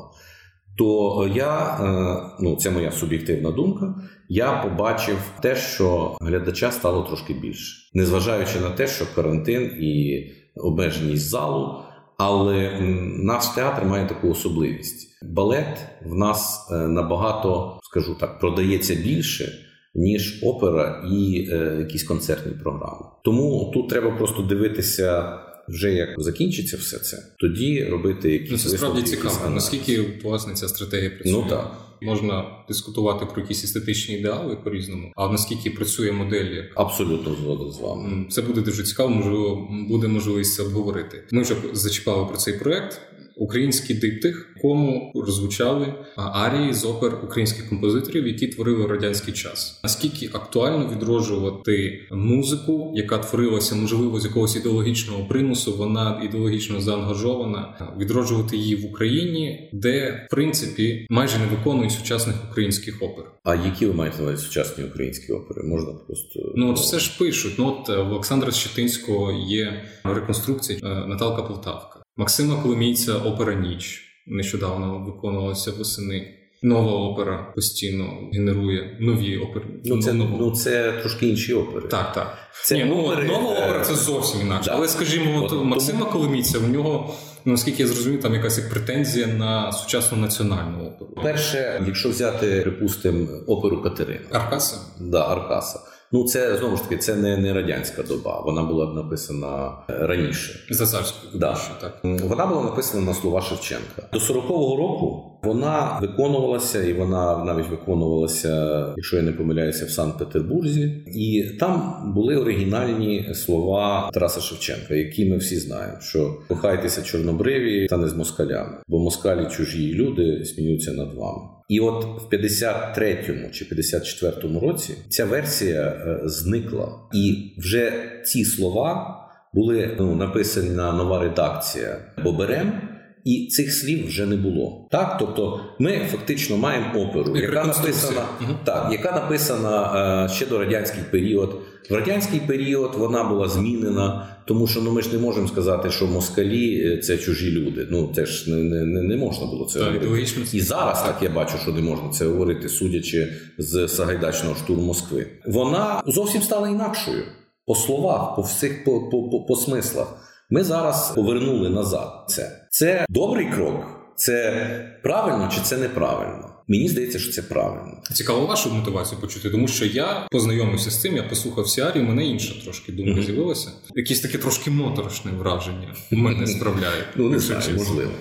то 0.82 1.30
я, 1.36 1.78
е, 1.82 2.36
ну 2.40 2.56
це 2.56 2.72
моя 2.72 2.92
суб'єктивна 2.92 3.52
думка, 3.52 3.96
я 4.30 4.52
побачив 4.52 5.18
те, 5.42 5.56
що 5.56 6.18
глядача 6.22 6.72
стало 6.72 7.04
трошки 7.04 7.34
більше, 7.34 7.90
незважаючи 7.94 8.60
на 8.60 8.70
те, 8.70 8.88
що 8.88 9.06
карантин 9.16 9.62
і 9.64 10.24
обмеженість 10.56 11.30
залу. 11.30 11.84
Але 12.18 12.80
наш 13.24 13.48
театр 13.48 13.86
має 13.86 14.08
таку 14.08 14.30
особливість. 14.30 15.24
Балет 15.24 15.78
в 16.06 16.16
нас 16.16 16.70
е, 16.72 16.76
набагато, 16.76 17.80
скажу 17.84 18.16
так, 18.20 18.40
продається 18.40 18.96
більше, 18.96 19.52
ніж 19.96 20.44
опера 20.44 21.04
і 21.12 21.48
е, 21.52 21.76
якісь 21.80 22.04
концертні 22.04 22.52
програми. 22.64 23.06
Тому 23.24 23.72
тут 23.74 23.90
треба 23.90 24.12
просто 24.12 24.42
дивитися 24.42 25.40
вже 25.72 25.94
як 25.94 26.10
закінчиться 26.18 26.78
все 26.78 27.00
це, 27.00 27.26
тоді 27.40 27.84
робити 27.84 28.32
якісь 28.32 28.52
Ну, 28.52 28.58
це 28.58 28.70
справді 28.70 29.02
цікаво. 29.02 29.50
Наскільки 29.50 30.02
власне 30.24 30.54
ця 30.54 30.68
стратегія 30.68 31.10
працює? 31.10 31.32
Ну 31.32 31.50
так. 31.50 31.78
Можна 32.04 32.46
дискутувати 32.68 33.26
про 33.26 33.42
якісь 33.42 33.64
естетичні 33.64 34.16
ідеали 34.16 34.56
по 34.64 34.70
різному, 34.70 35.12
а 35.16 35.28
наскільки 35.30 35.70
працює 35.70 36.12
модель, 36.12 36.46
як 36.46 36.66
абсолютно 36.76 37.36
згоден 37.36 37.72
з 37.72 37.80
вами. 37.80 38.26
Це 38.30 38.42
буде 38.42 38.62
дуже 38.62 38.84
цікаво. 38.84 39.10
Можливо, 39.10 39.68
буде 39.90 40.08
можливість 40.08 40.56
це 40.56 40.64
обговорити. 40.64 41.24
Ми 41.32 41.42
вже 41.42 41.56
зачіпали 41.74 42.26
про 42.26 42.38
цей 42.38 42.54
проект 42.54 43.02
український 43.42 43.96
диптих, 43.96 44.56
кому 44.62 45.12
розвучали 45.16 45.94
арії 46.16 46.74
з 46.74 46.86
опер 46.86 47.18
українських 47.24 47.70
композиторів, 47.70 48.28
які 48.28 48.48
творили 48.48 48.84
в 48.84 48.92
радянський 48.92 49.34
час. 49.34 49.80
Наскільки 49.84 50.26
актуально 50.34 50.90
відроджувати 50.96 52.00
музику, 52.12 52.94
яка 52.96 53.18
творилася, 53.18 53.76
можливо, 53.76 54.20
з 54.20 54.26
якогось 54.26 54.56
ідеологічного 54.56 55.26
примусу, 55.26 55.78
вона 55.78 56.22
ідеологічно 56.26 56.82
заангажована, 56.82 57.94
відроджувати 58.00 58.58
її 58.58 58.76
в 58.76 58.86
Україні, 58.86 59.70
де 59.74 60.26
в 60.28 60.32
принципі 60.32 61.08
майже 61.10 61.40
не 61.40 61.46
виконують 61.46 61.92
сучасних 61.92 62.36
українських 62.52 63.02
опер. 63.02 63.26
А 63.44 63.56
які 63.56 63.86
ви 63.86 63.94
маєте 63.94 64.24
на 64.24 64.38
сучасні 64.38 64.84
українські 64.84 65.34
опери? 65.34 65.64
Можна 65.64 65.92
просто 66.08 66.54
ну 66.56 66.72
от 66.72 66.80
все 66.80 67.00
ж 67.00 67.18
пишуть. 67.20 67.54
Ну 67.58 67.68
от 67.68 67.90
в 67.90 68.12
Олександра 68.12 68.52
Щетинського 68.52 69.32
є 69.32 69.84
реконструкція 70.04 70.80
е, 70.84 71.08
Наталка 71.08 71.42
Полтавка. 71.42 72.01
Максима 72.22 72.62
Коломійця 72.62 73.14
опера 73.14 73.54
Ніч 73.54 74.02
нещодавно 74.28 75.00
виконувалася 75.00 75.72
восени. 75.72 76.38
Нова 76.64 76.92
опера 76.92 77.52
постійно 77.56 78.30
генерує 78.34 78.98
нові 79.00 79.38
опери. 79.38 79.66
Ну 79.86 80.02
це 80.02 80.14
ну 80.14 80.52
це 80.52 80.92
трошки 80.92 81.28
інші 81.28 81.54
опери. 81.54 81.88
Так, 81.88 82.14
так. 82.14 82.38
Це 82.64 82.76
Ні, 82.78 82.86
ну, 82.86 82.96
опери, 82.96 83.28
Нова 83.28 83.54
е, 83.54 83.64
опера 83.64 83.80
це 83.80 83.96
зовсім 83.96 84.42
інакше. 84.42 84.70
Да. 84.70 84.76
Але 84.76 84.88
скажімо, 84.88 85.44
от, 85.44 85.66
Максима 85.66 86.00
тому... 86.00 86.12
Коломійця 86.12 86.60
в 86.60 86.70
нього, 86.70 87.14
ну, 87.46 87.52
наскільки 87.52 87.84
я 87.84 87.90
зрозумів, 87.90 88.22
там 88.22 88.34
якась 88.34 88.60
претензія 88.60 89.28
на 89.28 89.72
сучасну 89.72 90.18
національну 90.18 90.88
оперу. 90.88 91.12
Перше, 91.24 91.84
якщо 91.88 92.10
взяти, 92.10 92.62
припустимо, 92.62 93.28
оперу 93.48 93.82
Катерина 93.82 94.26
Аркаса? 94.32 94.78
Да, 95.00 95.28
Аркаса. 95.28 95.80
Ну, 96.12 96.24
це 96.24 96.58
знову 96.58 96.78
ж 96.78 96.84
таки 96.84 96.98
це 96.98 97.16
не 97.16 97.38
не 97.38 97.54
радянська 97.54 98.04
доба. 98.04 98.42
Вона 98.46 98.64
була 98.64 98.94
написана 98.94 99.72
е, 99.90 100.08
раніше. 100.08 100.60
За 100.70 100.86
царською 100.86 101.40
да. 101.40 101.58
так. 101.82 102.00
Вона 102.04 102.46
була 102.46 102.64
написана 102.64 103.06
на 103.06 103.14
слова 103.14 103.42
Шевченка. 103.42 104.10
До 104.14 104.20
40-го 104.20 104.76
року 104.76 105.32
вона 105.44 106.00
виконувалася, 106.02 106.84
і 106.84 106.94
вона 106.94 107.46
навіть 107.46 107.70
виконувалася, 107.70 108.86
якщо 108.98 109.16
я 109.18 109.22
не 109.22 109.32
помиляюся, 109.32 109.86
в 109.86 109.90
Санкт-Петербурзі. 109.90 110.82
І 111.08 111.44
там 111.60 112.04
були 112.16 112.38
оригінальні 112.38 113.34
слова 113.34 114.10
Тараса 114.14 114.42
Шевченка, 114.42 114.94
які 114.94 115.26
ми 115.26 115.38
всі 115.38 115.56
знаємо: 115.60 115.98
що 116.02 116.38
кохайтеся 116.48 117.02
чорнобриві 117.02 117.88
та 117.88 117.98
не 117.98 118.08
з 118.08 118.14
москалями, 118.14 118.78
бо 118.88 119.00
москалі 119.00 119.48
чужі 119.52 119.94
люди 119.94 120.46
сміються 120.46 120.92
над 120.92 121.14
вами. 121.14 121.42
І 121.72 121.80
от 121.80 122.06
в 122.06 122.36
53-му 122.36 123.52
чи 123.52 123.66
54-му 123.66 124.60
році 124.60 124.94
ця 125.10 125.26
версія 125.26 125.82
е, 125.82 126.20
зникла, 126.24 126.90
і 127.14 127.54
вже 127.58 127.94
ці 128.26 128.46
слова 128.46 129.18
були 129.54 129.96
ну, 130.00 130.16
написана 130.16 130.92
нова 130.92 131.24
редакція 131.24 131.98
Боберем. 132.24 132.91
І 133.26 133.48
цих 133.48 133.74
слів 133.74 134.08
вже 134.08 134.26
не 134.26 134.36
було. 134.36 134.88
Так, 134.92 135.18
тобто 135.20 135.60
ми 135.80 136.08
фактично 136.12 136.58
маємо 136.58 137.00
оперу, 137.00 137.36
Як 137.36 137.44
яка 137.44 137.64
написана 137.64 138.22
Мгм. 138.42 138.56
так, 138.64 138.90
яка 138.92 139.12
написана 139.12 140.26
е, 140.26 140.30
ще 140.30 140.46
до 140.46 140.60
радянський 140.60 141.04
період. 141.12 141.62
В 141.90 141.94
радянський 141.94 142.40
період 142.40 142.96
вона 142.98 143.24
була 143.24 143.50
змінена, 143.50 144.28
тому 144.46 144.68
що 144.68 144.82
ну 144.82 144.92
ми 144.92 145.02
ж 145.02 145.14
не 145.14 145.20
можемо 145.20 145.48
сказати, 145.48 145.92
що 145.92 146.08
москалі 146.08 146.94
е, 146.94 146.98
це 146.98 147.18
чужі 147.18 147.52
люди. 147.52 147.88
Ну 147.92 148.12
це 148.16 148.26
ж 148.26 148.50
не, 148.52 148.86
не, 148.86 149.02
не, 149.02 149.18
можна 149.18 149.46
було 149.46 149.66
це 149.66 149.80
Так, 149.80 150.04
говорити. 150.04 150.58
І 150.58 150.62
зараз 150.62 151.04
так 151.04 151.18
я 151.22 151.30
бачу, 151.30 151.58
що 151.62 151.72
не 151.72 151.82
можна 151.82 152.10
це 152.10 152.26
говорити, 152.26 152.70
судячи 152.70 153.34
з 153.58 153.88
Сагайдачного 153.88 154.56
штурму 154.56 154.84
Москви. 154.84 155.28
Вона 155.48 156.04
зовсім 156.08 156.42
стала 156.42 156.70
інакшою 156.70 157.24
по 157.66 157.76
словах, 157.76 158.36
по 158.36 158.42
всіх 158.42 158.84
по, 158.84 159.10
по, 159.10 159.30
по, 159.30 159.46
по 159.46 159.56
смислах. 159.56 160.16
Ми 160.50 160.64
зараз 160.64 161.12
повернули 161.16 161.70
назад 161.70 162.26
це. 162.28 162.61
Це 162.74 163.06
добрий 163.10 163.46
крок, 163.52 163.86
це 164.16 165.00
правильно 165.04 165.50
чи 165.56 165.62
це 165.62 165.78
неправильно? 165.78 166.50
Мені 166.68 166.88
здається, 166.88 167.20
що 167.20 167.32
це 167.32 167.42
правильно. 167.42 167.98
Цікаво 168.14 168.46
вашу 168.46 168.74
мотивацію 168.74 169.22
почути, 169.22 169.50
тому 169.50 169.68
що 169.68 169.86
я 169.86 170.28
познайомився 170.32 170.92
з 170.92 171.02
цим, 171.02 171.16
я 171.16 171.24
послухав 171.24 171.68
Сіарі, 171.70 172.00
у 172.00 172.04
мене 172.04 172.26
інша 172.26 172.64
трошки 172.64 172.92
думка 172.92 173.12
Мгм. 173.12 173.24
з'явилася. 173.24 173.72
Якісь 173.96 174.20
таке 174.20 174.38
трошки 174.38 174.72
моторошне 174.72 175.32
враження 175.32 175.96
в 176.12 176.16
мене 176.16 176.48
справляє. 176.48 177.04
Ну, 177.16 177.30
не 177.30 177.40
знаю, 177.40 177.62
можливо. 177.78 178.12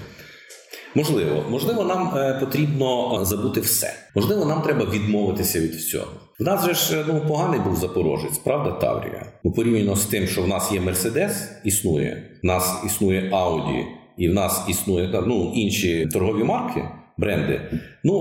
Можливо, 0.95 1.45
можливо, 1.51 1.85
нам 1.85 2.17
е, 2.17 2.37
потрібно 2.41 3.19
забути 3.25 3.61
все. 3.61 3.95
Можливо, 4.15 4.45
нам 4.45 4.63
треба 4.63 4.85
відмовитися 4.85 5.61
від 5.61 5.75
всього. 5.75 6.13
В 6.39 6.43
нас 6.43 6.67
же 6.67 6.75
ж 6.75 7.01
е, 7.01 7.05
ну 7.09 7.25
поганий 7.29 7.61
був 7.61 7.77
запорожець, 7.77 8.39
правда, 8.39 8.71
Таврія? 8.73 9.33
Ну, 9.45 9.53
порівняно 9.53 9.97
з 9.97 10.05
тим, 10.07 10.27
що 10.27 10.43
в 10.43 10.49
нас 10.49 10.73
є 10.73 10.81
Мерседес, 10.81 11.33
існує, 11.65 12.39
в 12.43 12.47
нас 12.47 12.83
існує 12.87 13.31
Ауді, 13.33 13.85
і 14.17 14.29
в 14.29 14.35
нас 14.35 14.65
існує 14.69 15.23
ну, 15.27 15.53
інші 15.55 16.07
торгові 16.07 16.45
марки, 16.45 16.89
бренди. 17.21 17.61
Ну 18.05 18.15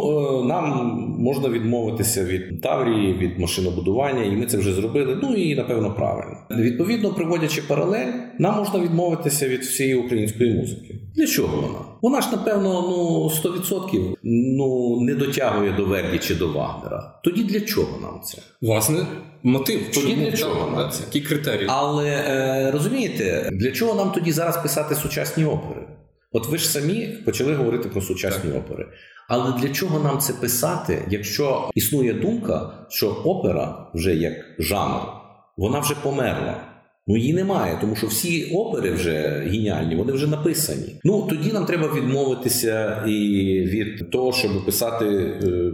е, 0.44 0.48
нам 0.48 0.96
можна 1.20 1.50
відмовитися 1.50 2.24
від 2.24 2.62
Таврії, 2.62 3.14
від 3.14 3.40
машинобудування, 3.40 4.24
і 4.24 4.32
ми 4.32 4.46
це 4.46 4.58
вже 4.58 4.74
зробили. 4.74 5.18
Ну 5.24 5.36
і 5.36 5.56
напевно 5.56 5.94
правильно. 5.94 6.38
Відповідно, 6.52 7.14
приводячи 7.14 7.62
паралель, 7.62 8.14
нам 8.40 8.56
можна 8.56 8.80
відмовитися 8.80 9.48
від 9.48 9.62
всієї 9.62 9.96
української 9.96 10.54
музики. 10.54 10.96
Для 11.16 11.28
чого 11.28 11.56
вона? 11.56 11.80
Вона 12.02 12.22
ж, 12.22 12.28
напевно, 12.32 12.82
ну 12.90 13.32
100% 13.52 14.14
ну 14.24 15.02
не 15.02 15.16
дотягує 15.16 15.72
до 15.72 15.86
Верді 15.86 16.18
чи 16.18 16.36
до 16.36 16.48
Вагнера. 16.48 17.20
Тоді 17.24 17.44
для 17.44 17.60
чого 17.60 18.00
нам 18.02 18.22
це? 18.24 18.38
Власне, 18.62 18.98
мотив. 19.44 19.80
Тоді 19.94 20.08
Чому 20.12 20.26
для 20.26 20.32
чого 20.32 20.72
нам 20.78 20.92
це? 20.92 21.04
Які 21.14 21.28
критерії? 21.28 21.68
Але 21.72 22.10
е, 22.10 22.72
розумієте, 22.72 23.50
для 23.54 23.72
чого 23.72 23.96
нам 23.96 24.12
тоді 24.12 24.32
зараз 24.32 24.64
писати 24.64 24.96
сучасні 24.96 25.46
опери? 25.46 25.88
От 26.32 26.48
ви 26.48 26.58
ж 26.58 26.70
самі 26.70 27.08
почали 27.26 27.56
говорити 27.56 27.90
про 27.90 28.02
сучасні 28.02 28.52
опери. 28.52 28.88
Але 29.28 29.60
для 29.60 29.70
чого 29.70 30.00
нам 30.00 30.20
це 30.20 30.34
писати, 30.34 31.06
якщо 31.10 31.70
існує 31.76 32.14
думка, 32.14 32.86
що 32.90 33.10
опера 33.10 33.92
вже 33.94 34.16
як 34.16 34.34
жанр, 34.60 35.02
вона 35.58 35.80
вже 35.80 35.96
померла. 35.96 36.69
Ну 37.10 37.18
її 37.18 37.34
немає, 37.34 37.78
тому 37.82 37.96
що 37.96 38.08
всі 38.08 38.52
опери 38.54 38.92
вже 38.92 39.44
геніальні, 39.46 39.96
вони 39.96 40.14
вже 40.14 40.28
написані. 40.28 41.00
Ну 41.04 41.28
тоді 41.30 41.52
нам 41.52 41.66
треба 41.66 41.94
відмовитися 41.96 43.04
і 43.08 43.12
від 43.66 44.12
того, 44.12 44.34
щоб 44.34 44.66
писати 44.66 45.06
е, 45.06 45.72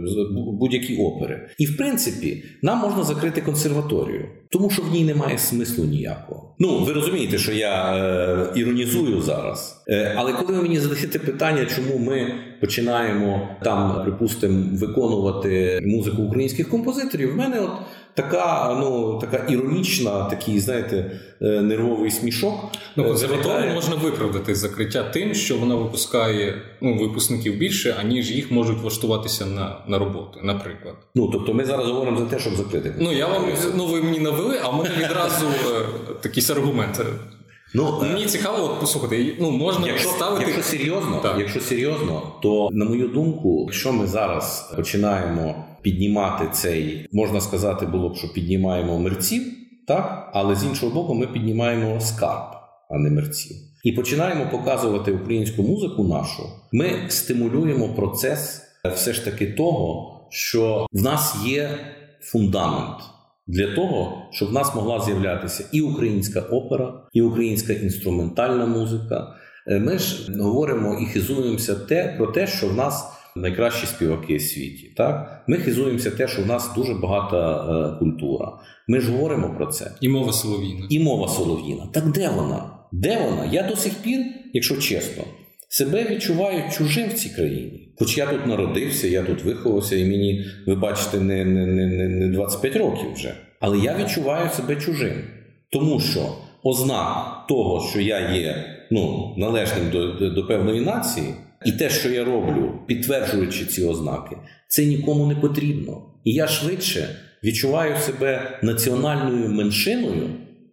будь-які 0.60 0.96
опери. 0.96 1.48
І 1.58 1.66
в 1.66 1.76
принципі, 1.76 2.44
нам 2.62 2.78
можна 2.78 3.02
закрити 3.02 3.40
консерваторію, 3.40 4.28
тому 4.50 4.70
що 4.70 4.82
в 4.82 4.92
ній 4.92 5.04
немає 5.04 5.38
смислу 5.38 5.84
ніякого. 5.84 6.54
Ну 6.58 6.84
ви 6.84 6.92
розумієте, 6.92 7.38
що 7.38 7.52
я 7.52 7.96
е, 7.96 8.60
іронізую 8.60 9.22
зараз. 9.22 9.84
Е, 9.88 10.14
але 10.16 10.32
коли 10.32 10.52
ви 10.52 10.62
мені 10.62 10.78
задаєте 10.78 11.18
питання, 11.18 11.66
чому 11.76 11.98
ми 11.98 12.32
починаємо 12.60 13.48
там, 13.64 14.02
припустимо, 14.04 14.64
виконувати 14.72 15.80
музику 15.84 16.22
українських 16.22 16.68
композиторів, 16.68 17.32
в 17.32 17.36
мене 17.36 17.60
от 17.60 17.70
така, 18.16 18.76
ну 18.80 19.18
така 19.20 19.52
іронічна, 19.52 20.24
такий, 20.24 20.60
знаєте, 20.60 21.20
е, 21.42 21.46
нервовий 21.62 22.10
смішок. 22.10 22.54
Ну, 22.96 23.04
е, 23.04 23.06
консерваторію 23.06 23.74
можна 23.74 23.94
виправдати 23.96 24.54
закриття 24.54 25.02
тим, 25.02 25.34
що 25.34 25.56
вона 25.56 25.74
випускає 25.74 26.62
ну, 26.80 26.98
випускників 26.98 27.56
більше, 27.56 27.94
аніж 28.00 28.30
їх 28.30 28.50
можуть 28.50 28.78
влаштуватися 28.78 29.46
на, 29.46 29.76
на 29.88 29.98
роботу, 29.98 30.40
наприклад. 30.42 30.94
Ну 31.14 31.28
тобто, 31.32 31.54
ми 31.54 31.64
зараз 31.64 31.86
говоримо 31.86 32.18
за 32.18 32.26
те, 32.26 32.38
щоб 32.38 32.54
закрити. 32.54 32.94
Ну 32.98 33.12
я 33.12 33.26
вам 33.26 33.44
ну 33.76 33.86
ви 33.86 34.02
мені 34.02 34.18
навели, 34.18 34.60
а 34.62 34.68
в 34.68 34.76
мене 34.76 34.90
відразу 34.98 35.46
такий 36.20 36.44
аргумент. 36.50 37.00
Ну, 37.74 38.00
е, 38.02 38.06
Мені 38.12 38.26
цікаво, 38.26 38.64
от 38.64 38.80
послухати, 38.80 39.36
ну 39.40 39.50
можна 39.50 39.86
Якщо, 39.86 40.08
ставити 40.08 40.44
якщо 40.44 40.62
серйозно, 40.62 41.20
Так. 41.22 41.38
якщо 41.38 41.60
серйозно, 41.60 42.32
то 42.42 42.68
на 42.72 42.84
мою 42.84 43.08
думку, 43.08 43.62
якщо 43.66 43.92
ми 43.92 44.06
зараз 44.06 44.72
починаємо 44.76 45.64
піднімати 45.82 46.48
цей, 46.52 47.08
можна 47.12 47.40
сказати, 47.40 47.86
було 47.86 48.08
б, 48.08 48.16
що 48.16 48.32
піднімаємо 48.32 48.98
мерців, 48.98 49.42
так 49.86 50.30
але 50.32 50.56
з 50.56 50.64
іншого 50.64 50.94
боку, 50.94 51.14
ми 51.14 51.26
піднімаємо 51.26 52.00
скарб, 52.00 52.56
а 52.90 52.98
не 52.98 53.10
мерців. 53.10 53.56
І 53.84 53.92
починаємо 53.92 54.50
показувати 54.50 55.12
українську 55.12 55.62
музику 55.62 56.04
нашу. 56.04 56.42
Ми 56.72 56.90
стимулюємо 57.08 57.88
процес 57.88 58.62
е, 58.84 58.88
все 58.88 59.12
ж 59.12 59.24
таки 59.24 59.46
того, 59.46 60.12
що 60.30 60.86
в 60.92 61.02
нас 61.02 61.36
є 61.44 61.78
фундамент 62.20 63.15
для 63.46 63.74
того, 63.74 64.22
щоб 64.32 64.48
в 64.48 64.52
нас 64.52 64.74
могла 64.74 65.00
з'являтися 65.00 65.64
і 65.72 65.80
українська 65.80 66.40
опера, 66.40 66.94
і 67.12 67.22
українська 67.22 67.72
інструментальна 67.72 68.66
музика. 68.66 69.34
Е, 69.66 69.78
Ми 69.78 69.98
ж 69.98 70.32
говоримо 70.40 70.98
і 71.02 71.04
хизуємося 71.06 71.74
те 71.74 72.14
про 72.18 72.26
те, 72.26 72.46
що 72.46 72.68
в 72.68 72.74
нас 72.74 73.12
найкращі 73.36 73.86
співаки 73.86 74.36
в 74.36 74.42
світі. 74.42 74.92
Так, 74.96 75.44
ми 75.46 75.56
хизуємося 75.56 76.10
те, 76.10 76.28
що 76.28 76.42
в 76.42 76.46
нас 76.46 76.70
дуже 76.76 76.94
багата 76.94 77.64
е, 77.94 77.98
культура. 77.98 78.52
Ми 78.88 79.00
ж 79.00 79.12
говоримо 79.12 79.54
про 79.56 79.66
це. 79.66 79.90
і 80.00 80.08
мова 80.08 80.32
солов'їна. 80.32 80.86
І 80.90 81.00
мова 81.00 81.28
солов'їна. 81.28 81.86
Так 81.92 82.10
де 82.10 82.28
вона? 82.28 82.70
Де 82.92 83.18
вона? 83.30 83.44
Я 83.52 83.62
до 83.62 83.76
сих 83.76 83.94
пір, 83.94 84.20
якщо 84.52 84.76
чесно, 84.76 85.24
себе 85.76 86.06
відчуваю 86.10 86.62
чужим 86.72 87.08
в 87.08 87.12
цій 87.12 87.28
країні. 87.28 87.88
Хоч 87.98 88.18
я 88.18 88.26
тут 88.26 88.46
народився, 88.46 89.08
я 89.08 89.22
тут 89.22 89.44
виховався, 89.44 89.96
і 89.96 90.04
мені, 90.04 90.44
ви 90.66 90.74
бачите, 90.74 91.20
не, 91.20 91.44
не, 91.44 91.66
не 91.66 92.08
не 92.08 92.28
25 92.28 92.76
років 92.76 93.12
вже. 93.14 93.34
Але 93.60 93.78
я 93.78 93.96
відчуваю 93.96 94.50
себе 94.50 94.76
чужим. 94.76 95.12
Тому 95.72 96.00
що 96.00 96.32
ознак 96.62 97.46
того, 97.48 97.88
що 97.90 98.00
я 98.00 98.30
є 98.30 98.64
ну, 98.90 99.34
належним 99.38 99.90
до, 99.90 100.12
до, 100.12 100.30
до 100.30 100.46
певної 100.46 100.80
нації, 100.80 101.26
і 101.64 101.72
те, 101.72 101.90
що 101.90 102.08
я 102.08 102.24
роблю, 102.24 102.72
підтверджуючи 102.86 103.64
ці 103.64 103.84
ознаки, 103.84 104.36
це 104.68 104.84
нікому 104.84 105.26
не 105.26 105.34
потрібно. 105.34 106.02
І 106.24 106.32
я 106.32 106.46
швидше 106.46 107.08
відчуваю 107.44 107.96
себе 107.96 108.58
національною 108.62 109.48
меншиною, 109.48 110.30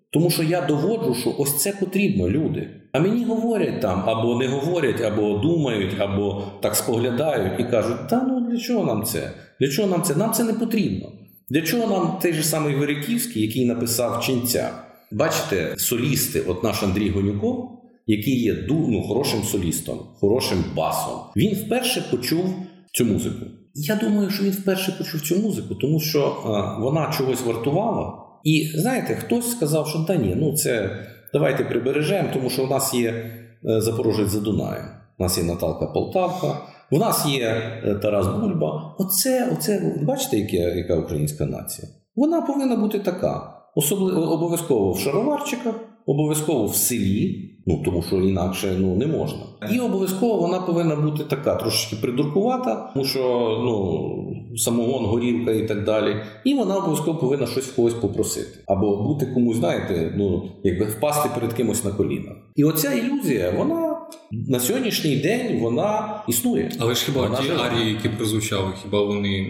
тому 0.10 0.30
що 0.30 0.44
я 0.44 0.62
доводжу, 0.62 1.16
що 1.16 1.36
ось 1.38 1.62
це 1.62 1.72
потрібно, 1.72 2.30
люди. 2.30 2.70
А 2.94 3.00
мені 3.00 3.26
говорять 3.26 3.82
там, 3.82 4.10
або 4.10 4.36
не 4.36 4.48
говорять, 4.48 5.02
або 5.02 5.38
думають, 5.38 6.00
або 6.00 6.44
так 6.62 6.76
споглядають 6.76 7.60
і 7.60 7.64
кажуть: 7.64 8.08
та 8.10 8.24
ну 8.28 8.50
для 8.50 8.58
чого 8.58 8.86
нам 8.86 9.04
це? 9.04 9.32
Для 9.60 9.70
чого 9.70 9.88
нам 9.88 10.04
це? 10.04 10.16
Нам 10.16 10.34
це 10.34 10.44
не 10.44 10.54
потрібно. 10.54 11.12
Для 11.50 11.62
чого 11.62 11.88
нам 11.88 12.20
той 12.22 12.34
же 12.34 12.44
самий 12.44 12.76
Вериківський, 12.76 13.42
який 13.42 13.66
написав 13.66 14.24
ченця? 14.24 14.70
Бачите, 15.12 15.76
солісти, 15.78 16.42
от 16.42 16.64
наш 16.64 16.84
Андрій 16.84 17.10
Гонюков, 17.10 17.70
який 18.08 18.44
є 18.44 18.66
ну, 18.70 19.04
хорошим 19.08 19.44
солістом, 19.44 20.00
хорошим 20.20 20.64
басом, 20.76 21.20
він 21.36 21.56
вперше 21.56 22.04
почув 22.12 22.56
цю 22.94 23.06
музику. 23.06 23.46
Я 23.76 23.96
думаю, 23.96 24.30
що 24.30 24.44
він 24.44 24.52
вперше 24.52 24.92
почув 24.92 25.22
цю 25.22 25.36
музику, 25.40 25.76
тому 25.76 26.00
що 26.00 26.22
а, 26.46 26.80
вона 26.80 27.14
чогось 27.18 27.42
вартувала. 27.42 28.14
І 28.44 28.72
знаєте, 28.76 29.16
хтось 29.16 29.52
сказав, 29.52 29.88
що 29.88 30.00
та 30.00 30.16
ні, 30.16 30.36
ну 30.38 30.54
це 30.54 31.00
давайте 31.34 31.64
прибережемо, 31.64 32.30
тому 32.34 32.50
що 32.50 32.66
в 32.66 32.70
нас 32.70 32.94
є 32.94 33.10
е, 33.10 33.82
Запорожець 33.82 34.30
за 34.30 34.40
Дунаєм, 34.40 34.86
у 35.20 35.24
нас 35.24 35.38
є 35.38 35.44
Наталка 35.44 35.86
Полтавка, 35.86 36.58
у 36.92 36.98
нас 36.98 37.26
є 37.26 37.42
е, 37.84 37.96
Тарас 37.96 38.28
Бульба. 38.28 38.96
Оце, 39.00 39.50
оце, 39.54 39.98
бачите, 40.02 40.38
яка, 40.38 40.76
яка 40.78 40.96
українська 40.96 41.46
нація? 41.46 41.88
Вона 42.16 42.42
повинна 42.42 42.76
бути 42.76 43.00
така. 43.00 43.50
Особливо 43.76 44.22
обов'язково 44.22 44.92
в 44.92 45.00
шароварчиках, 45.00 45.76
обов'язково 46.06 46.66
в 46.68 46.76
селі, 46.76 47.50
ну 47.66 47.82
тому 47.86 48.04
що 48.08 48.16
інакше 48.16 48.76
ну 48.80 48.96
не 48.96 49.08
можна. 49.08 49.40
І 49.74 49.80
обов'язково 49.80 50.38
вона 50.38 50.60
повинна 50.60 50.96
бути 50.96 51.24
така, 51.24 51.56
трошечки 51.56 51.96
придуркувата, 51.96 52.92
тому 52.94 53.06
що 53.06 53.20
ну 53.66 54.58
самогон, 54.58 55.06
горілка 55.06 55.52
і 55.52 55.68
так 55.68 55.84
далі. 55.84 56.16
І 56.46 56.54
вона 56.54 56.76
обов'язково 56.78 57.20
повинна 57.20 57.48
щось 57.48 57.66
в 57.66 57.76
когось 57.76 57.94
попросити, 57.94 58.60
або 58.68 59.04
бути 59.04 59.26
комусь, 59.26 59.58
знаєте, 59.58 60.14
ну 60.18 60.50
якби 60.64 60.86
впасти 60.86 61.30
перед 61.36 61.54
кимось 61.54 61.84
на 61.84 61.92
колінах. 61.92 62.36
І 62.56 62.64
оця 62.64 62.94
ілюзія, 62.94 63.52
вона 63.58 63.98
на 64.32 64.60
сьогоднішній 64.60 65.16
день 65.16 65.60
вона 65.62 66.20
існує. 66.28 66.72
Але 66.80 66.96
ж 66.96 67.06
хіба 67.06 67.22
Вона 67.22 67.36
ті 67.38 67.44
жива. 67.44 67.64
арії, 67.64 67.90
які 67.90 68.10
прозвучали, 68.10 68.72
хіба 68.84 69.04
вони 69.04 69.48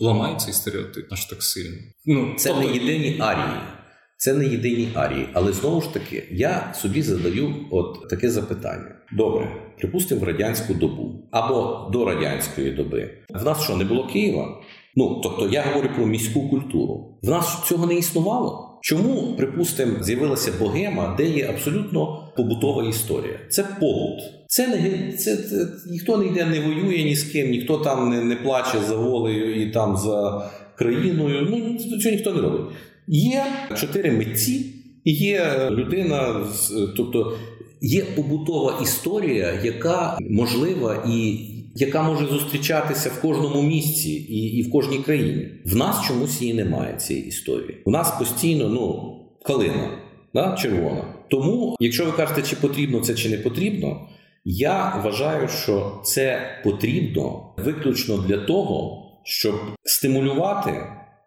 ламають 0.00 0.40
цей 0.40 0.54
стереотип 0.54 1.12
аж 1.12 1.24
так 1.24 1.42
сильно? 1.42 1.76
Ну, 2.06 2.26
Це 2.36 2.48
тобто, 2.48 2.68
не 2.68 2.74
єдині 2.74 3.16
арії. 3.20 3.60
Це 4.24 4.34
не 4.34 4.46
єдині 4.46 4.88
арії. 4.94 5.28
Але 5.32 5.52
знову 5.52 5.80
ж 5.80 5.92
таки, 5.92 6.22
я 6.30 6.72
собі 6.74 7.02
задаю 7.02 7.54
от 7.70 8.08
таке 8.08 8.30
запитання. 8.30 8.94
Добре, 9.12 9.48
припустимо, 9.78 10.20
в 10.20 10.24
радянську 10.24 10.74
добу 10.74 11.12
або 11.30 11.88
до 11.92 12.04
радянської 12.04 12.70
доби. 12.70 13.10
В 13.34 13.44
нас 13.44 13.62
що 13.62 13.76
не 13.76 13.84
було 13.84 14.06
Києва? 14.06 14.48
Ну 14.96 15.20
тобто 15.22 15.48
я 15.48 15.62
говорю 15.62 15.88
про 15.96 16.06
міську 16.06 16.48
культуру. 16.48 17.18
В 17.22 17.28
нас 17.28 17.58
цього 17.68 17.86
не 17.86 17.94
існувало. 17.94 18.78
Чому, 18.82 19.34
припустимо, 19.36 20.02
з'явилася 20.02 20.52
богема, 20.60 21.14
де 21.18 21.24
є 21.24 21.46
абсолютно 21.48 22.32
побутова 22.36 22.84
історія? 22.88 23.38
Це 23.50 23.62
побут. 23.80 24.20
Це 24.46 24.68
не 24.68 25.12
це, 25.12 25.36
це 25.36 25.68
ніхто 25.90 26.16
не 26.16 26.26
йде, 26.26 26.44
не 26.44 26.60
воює 26.60 27.02
ні 27.02 27.16
з 27.16 27.24
ким, 27.24 27.50
ніхто 27.50 27.78
там 27.78 28.10
не 28.10 28.24
не 28.24 28.36
плаче 28.36 28.78
за 28.88 28.96
волею 28.96 29.62
і 29.62 29.70
там 29.70 29.96
за 29.96 30.50
країною. 30.78 31.46
Ну 31.50 31.78
цього 31.98 32.14
ніхто 32.14 32.32
не 32.32 32.40
робить. 32.40 32.66
Є 33.08 33.44
чотири 33.76 34.10
митці, 34.10 34.66
є 35.04 35.68
людина, 35.70 36.46
тобто 36.96 37.38
є 37.80 38.04
побутова 38.04 38.78
історія, 38.82 39.60
яка 39.64 40.18
можлива 40.30 41.04
і 41.08 41.38
яка 41.74 42.02
може 42.02 42.26
зустрічатися 42.26 43.08
в 43.08 43.20
кожному 43.20 43.62
місці 43.62 44.10
і 44.10 44.36
і 44.36 44.62
в 44.62 44.70
кожній 44.70 44.98
країні. 44.98 45.48
В 45.64 45.76
нас 45.76 46.06
чомусь 46.06 46.42
її 46.42 46.54
немає 46.54 46.96
цієї 46.96 47.26
історії. 47.26 47.82
У 47.84 47.90
нас 47.90 48.18
постійно 48.18 48.68
ну 48.68 49.16
калина, 49.44 49.98
да, 50.34 50.56
червона. 50.56 51.04
Тому, 51.30 51.76
якщо 51.80 52.04
ви 52.04 52.12
кажете, 52.12 52.42
чи 52.42 52.56
потрібно 52.56 53.00
це, 53.00 53.14
чи 53.14 53.28
не 53.28 53.38
потрібно, 53.38 54.08
я 54.44 55.02
вважаю, 55.04 55.48
що 55.48 56.00
це 56.04 56.40
потрібно 56.64 57.54
виключно 57.56 58.18
для 58.18 58.38
того, 58.38 59.02
щоб 59.24 59.54
стимулювати 59.84 60.72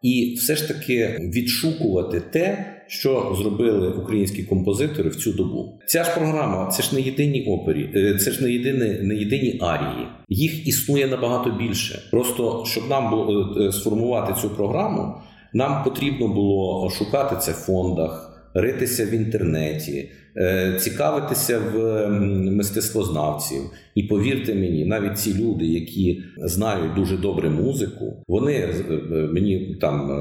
і 0.08 0.34
все 0.34 0.55
ж 0.55 0.68
таки 0.68 1.30
відшукувати 1.34 2.20
те 2.20 2.74
що 2.88 3.36
зробили 3.38 3.89
українські 3.89 4.43
композитори 4.43 5.10
в 5.10 5.16
цю 5.16 5.34
добу. 5.34 5.80
Ця 5.88 6.03
ж 6.03 6.16
програма, 6.16 6.68
це 6.68 6.84
ж 6.84 6.95
не 6.95 7.01
єдині 7.01 7.45
опері, 7.45 7.89
е, 7.95 8.18
це 8.18 8.32
ж 8.32 8.43
не 8.43 8.51
єдині, 8.51 8.99
не 9.01 9.16
єдині 9.16 9.60
арії. 9.62 10.08
Їх 10.30 10.68
існує 10.68 11.08
набагато 11.08 11.51
більше. 11.51 12.01
Просто 12.12 12.64
щоб 12.68 12.89
нам 12.89 13.10
було 13.10 13.55
е, 13.60 13.72
сформувати 13.72 14.41
цю 14.41 14.49
програму, 14.49 15.14
нам 15.53 15.84
потрібно 15.84 16.28
було 16.28 16.89
шукати 16.89 17.36
це 17.36 17.51
в 17.51 17.55
фондах. 17.55 18.27
Ритися 18.60 19.05
в 19.05 19.14
інтернеті, 19.14 20.10
е, 20.38 20.78
цікавитися 20.80 21.60
в 21.60 22.08
мистецтвознавців, 22.51 23.62
і 23.95 24.03
повірте 24.03 24.55
мені, 24.55 24.86
навіть 24.86 25.20
ці 25.20 25.34
люди, 25.34 25.66
які 25.66 26.24
знають 26.38 26.93
дуже 26.95 27.18
добре 27.18 27.49
музику, 27.49 28.24
вони 28.28 28.68
мені 29.34 29.78
там 29.82 30.12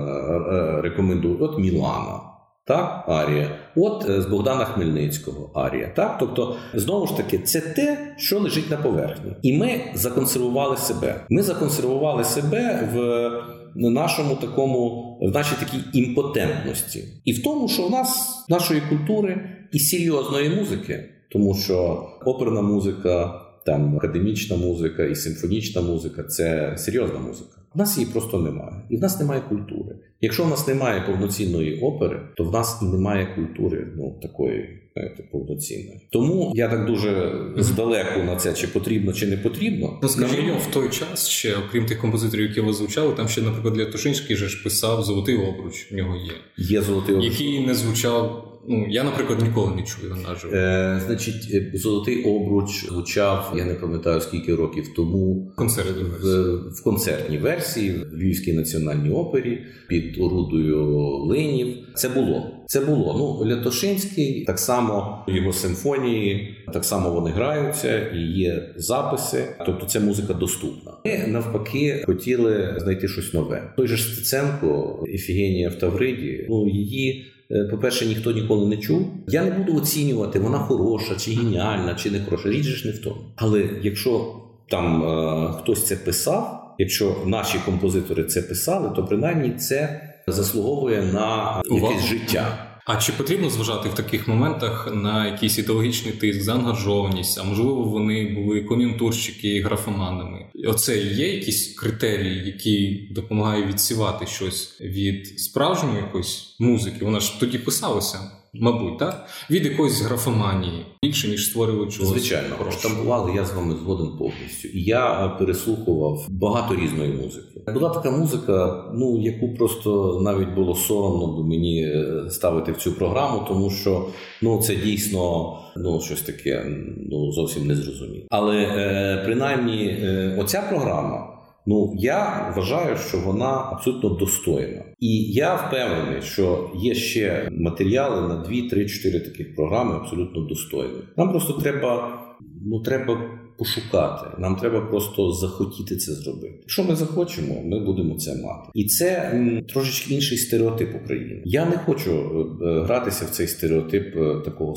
рекомендують 0.82 1.42
от 1.42 1.58
Мілана. 1.58 2.36
Так, 2.66 3.04
Арія, 3.08 3.50
от 3.76 4.10
е, 4.10 4.22
з 4.22 4.26
Богдана 4.26 4.64
Хмельницького 4.64 5.50
Арія. 5.54 5.92
Так, 5.96 6.16
тобто, 6.20 6.56
знову 6.74 7.06
ж 7.06 7.16
таки, 7.16 7.38
це 7.38 7.60
те, 7.60 8.14
що 8.16 8.38
лежить 8.38 8.70
на 8.70 8.76
поверхні, 8.76 9.32
і 9.42 9.58
ми 9.58 9.80
законсервували 9.94 10.76
себе. 10.76 11.26
Ми 11.30 11.42
законсервували 11.42 12.24
себе 12.24 12.88
в 12.94 13.90
нашому 13.90 14.34
такому, 14.34 15.05
в 15.20 15.30
нашій 15.30 15.54
такій 15.60 15.98
імпотентності, 15.98 17.04
і 17.24 17.32
в 17.32 17.42
тому, 17.42 17.68
що 17.68 17.86
в 17.86 17.90
нас 17.90 18.44
нашої 18.48 18.80
культури 18.88 19.50
і 19.72 19.78
серйозної 19.78 20.48
музики, 20.48 21.08
тому 21.28 21.54
що 21.54 22.08
оперна 22.24 22.62
музика 22.62 23.42
там 23.66 23.96
академічна 23.96 24.56
музика 24.56 25.04
і 25.04 25.14
симфонічна 25.14 25.82
музика 25.82 26.22
це 26.22 26.74
серйозна 26.78 27.18
музика. 27.18 27.55
У 27.76 27.78
нас 27.78 27.98
її 27.98 28.10
просто 28.12 28.38
немає, 28.38 28.82
і 28.90 28.96
в 28.96 29.00
нас 29.00 29.20
немає 29.20 29.42
культури. 29.48 29.96
Якщо 30.20 30.44
в 30.44 30.48
нас 30.48 30.68
немає 30.68 31.00
повноцінної 31.06 31.80
опери, 31.80 32.20
то 32.36 32.44
в 32.44 32.52
нас 32.52 32.82
немає 32.82 33.28
культури 33.34 33.86
ну 33.96 34.18
такої 34.22 34.82
знаєте, 34.94 35.22
повноцінної. 35.32 36.08
Тому 36.10 36.52
я 36.54 36.68
так 36.68 36.86
дуже 36.86 37.32
здалеку 37.56 38.22
на 38.22 38.36
це 38.36 38.54
чи 38.54 38.66
потрібно, 38.66 39.12
чи 39.12 39.26
не 39.26 39.36
потрібно. 39.36 39.98
Ну, 40.02 40.08
скажімо, 40.08 40.56
в 40.70 40.74
той 40.74 40.90
час 40.90 41.28
ще, 41.28 41.56
окрім 41.68 41.86
тих 41.86 41.98
композиторів, 41.98 42.48
які 42.48 42.60
ви 42.60 42.72
звучали, 42.72 43.12
там 43.14 43.28
ще, 43.28 43.42
наприклад, 43.42 43.74
для 43.74 43.84
Тушинський 43.84 44.36
же 44.36 44.48
ж 44.48 44.62
писав 44.62 45.02
золотий 45.02 45.36
обруч. 45.36 45.92
В 45.92 45.94
нього 45.94 46.16
є 46.16 46.32
Є 46.56 46.82
золотий 46.82 47.14
обруч. 47.14 47.30
який 47.30 47.66
не 47.66 47.74
звучав. 47.74 48.52
Ну, 48.68 48.86
я, 48.90 49.04
наприклад, 49.04 49.42
ніколи 49.42 49.76
не 49.76 49.82
чую 49.82 50.16
наживо. 50.28 50.54
Е, 50.54 51.00
Значить, 51.06 51.48
е, 51.54 51.72
золотий 51.74 52.24
обруч 52.24 52.86
звучав, 52.88 53.54
я 53.56 53.64
не 53.64 53.74
пам'ятаю 53.74 54.20
скільки 54.20 54.54
років 54.54 54.84
тому 54.96 55.52
Концертні 55.56 56.02
в, 56.02 56.54
в 56.70 56.82
концертній 56.82 57.38
версії 57.38 57.90
в 57.90 58.14
Львівській 58.16 58.52
національній 58.52 59.10
опері 59.10 59.58
під 59.88 60.18
орудою 60.20 60.86
линів. 61.18 61.76
Це 61.94 62.08
було. 62.08 62.52
Це 62.66 62.80
було. 62.80 63.14
Ну, 63.18 63.50
Лятошинський, 63.50 64.44
так 64.44 64.58
само 64.58 65.24
його 65.28 65.52
симфонії, 65.52 66.56
так 66.72 66.84
само 66.84 67.10
вони 67.10 67.30
граються 67.30 68.08
і 68.08 68.18
є 68.18 68.74
записи. 68.76 69.44
Тобто, 69.66 69.86
ця 69.86 70.00
музика 70.00 70.34
доступна. 70.34 70.92
Ми 71.04 71.26
навпаки 71.26 72.02
хотіли 72.06 72.74
знайти 72.78 73.08
щось 73.08 73.34
нове. 73.34 73.72
Той 73.76 73.86
же 73.86 73.96
Стеценко, 73.96 75.04
Ефігенія 75.14 75.68
в 75.68 75.74
Тавриді, 75.74 76.46
ну 76.48 76.68
її. 76.68 77.32
Е, 77.50 77.64
по-перше, 77.70 78.06
ніхто 78.06 78.32
ніколи 78.32 78.66
не 78.66 78.76
чув. 78.76 79.06
Я 79.28 79.44
не 79.44 79.50
буду 79.50 79.76
оцінювати, 79.78 80.38
вона 80.38 80.58
хороша, 80.58 81.16
чи 81.16 81.30
геніальна, 81.30 81.94
чи 81.94 82.10
не 82.10 82.24
хороша. 82.24 82.48
Річ 82.48 82.66
ж 82.66 82.86
не 82.86 82.92
в 82.92 82.98
тому. 82.98 83.16
Але 83.36 83.70
якщо 83.82 84.34
там 84.68 85.02
е, 85.02 85.52
хтось 85.52 85.86
це 85.86 85.96
писав, 85.96 86.74
якщо 86.78 87.16
наші 87.26 87.58
композитори 87.64 88.24
це 88.24 88.42
писали, 88.42 88.90
то 88.96 89.04
принаймні 89.04 89.50
це 89.50 90.00
заслуговує 90.26 91.02
на 91.02 91.62
якесь 91.70 92.04
життя. 92.04 92.75
А 92.86 92.96
чи 92.96 93.12
потрібно 93.12 93.50
зважати 93.50 93.88
в 93.88 93.94
таких 93.94 94.28
моментах 94.28 94.88
на 94.94 95.26
якийсь 95.26 95.58
ідеологічний 95.58 96.12
тиск, 96.12 96.40
заангажованість? 96.40 97.38
А 97.38 97.42
можливо, 97.42 97.74
вони 97.74 98.34
були 98.34 98.60
кон'юнктурщики 98.60 99.62
графоманами? 99.62 100.46
Оце 100.66 100.98
є 100.98 101.34
якісь 101.34 101.74
критерії, 101.74 102.46
які 102.46 103.08
допомагають 103.10 103.66
відсівати 103.66 104.26
щось 104.26 104.80
від 104.80 105.40
справжньої 105.40 105.96
якоїсь 105.96 106.56
музики? 106.58 107.04
Вона 107.04 107.20
ж 107.20 107.40
тоді 107.40 107.58
писалася. 107.58 108.18
Мабуть, 108.60 108.98
так? 108.98 109.26
Від 109.50 109.64
якоїсь 109.64 110.00
графоманії 110.00 110.86
більше, 111.02 111.28
ніж 111.28 111.44
створювали 111.44 111.90
чогось. 111.90 112.08
Звичайно, 112.08 112.56
штамбували, 112.70 113.32
я 113.34 113.44
з 113.44 113.54
вами 113.54 113.74
згоден 113.82 114.08
повністю. 114.18 114.68
І 114.68 114.82
я 114.82 115.36
переслухував 115.38 116.26
багато 116.28 116.76
різної 116.76 117.12
музики. 117.12 117.72
Була 117.74 117.88
така 117.88 118.10
музика, 118.10 118.84
ну 118.94 119.20
яку 119.20 119.54
просто 119.54 120.20
навіть 120.22 120.54
було 120.54 120.74
соромно 120.74 121.42
мені 121.42 121.82
е, 121.82 122.30
ставити 122.30 122.72
в 122.72 122.76
цю 122.76 122.92
програму, 122.92 123.44
тому 123.48 123.70
що 123.70 124.06
ну 124.42 124.62
це 124.62 124.76
дійсно 124.76 125.52
ну 125.76 126.00
щось 126.00 126.22
таке 126.22 126.64
ну 127.10 127.32
зовсім 127.32 127.66
незрозуміле. 127.66 128.26
Але 128.30 128.56
е, 128.56 129.22
принаймні, 129.24 129.86
е, 129.86 130.36
оця 130.40 130.62
програма. 130.62 131.35
Ну 131.66 131.94
я 131.98 132.52
вважаю, 132.56 132.96
що 132.96 133.18
вона 133.18 133.68
абсолютно 133.72 134.08
достойна, 134.10 134.84
і 135.00 135.32
я 135.32 135.54
впевнений, 135.54 136.22
що 136.22 136.70
є 136.74 136.94
ще 136.94 137.48
матеріали 137.52 138.28
на 138.28 138.36
2, 138.36 138.68
3, 138.70 138.88
4 138.88 139.20
таких 139.20 139.56
програми 139.56 139.96
абсолютно 139.96 140.42
достойні. 140.42 141.02
Нам 141.16 141.30
просто 141.30 141.52
треба, 141.52 142.18
ну 142.66 142.80
треба 142.80 143.18
пошукати. 143.58 144.26
Нам 144.38 144.56
треба 144.56 144.80
просто 144.80 145.32
захотіти 145.32 145.96
це 145.96 146.12
зробити. 146.12 146.54
Якщо 146.60 146.84
ми 146.84 146.96
захочемо, 146.96 147.62
ми 147.64 147.80
будемо 147.80 148.14
це 148.18 148.30
мати. 148.30 148.70
І 148.74 148.84
це 148.84 149.30
м, 149.34 149.62
трошечки 149.68 150.14
інший 150.14 150.38
стереотип 150.38 150.94
України. 151.04 151.42
Я 151.44 151.64
не 151.64 151.76
хочу 151.76 152.10
е, 152.10 152.66
е, 152.66 152.82
гратися 152.82 153.24
в 153.24 153.30
цей 153.30 153.46
стереотип 153.46 154.16
е, 154.16 154.34
такого 154.44 154.74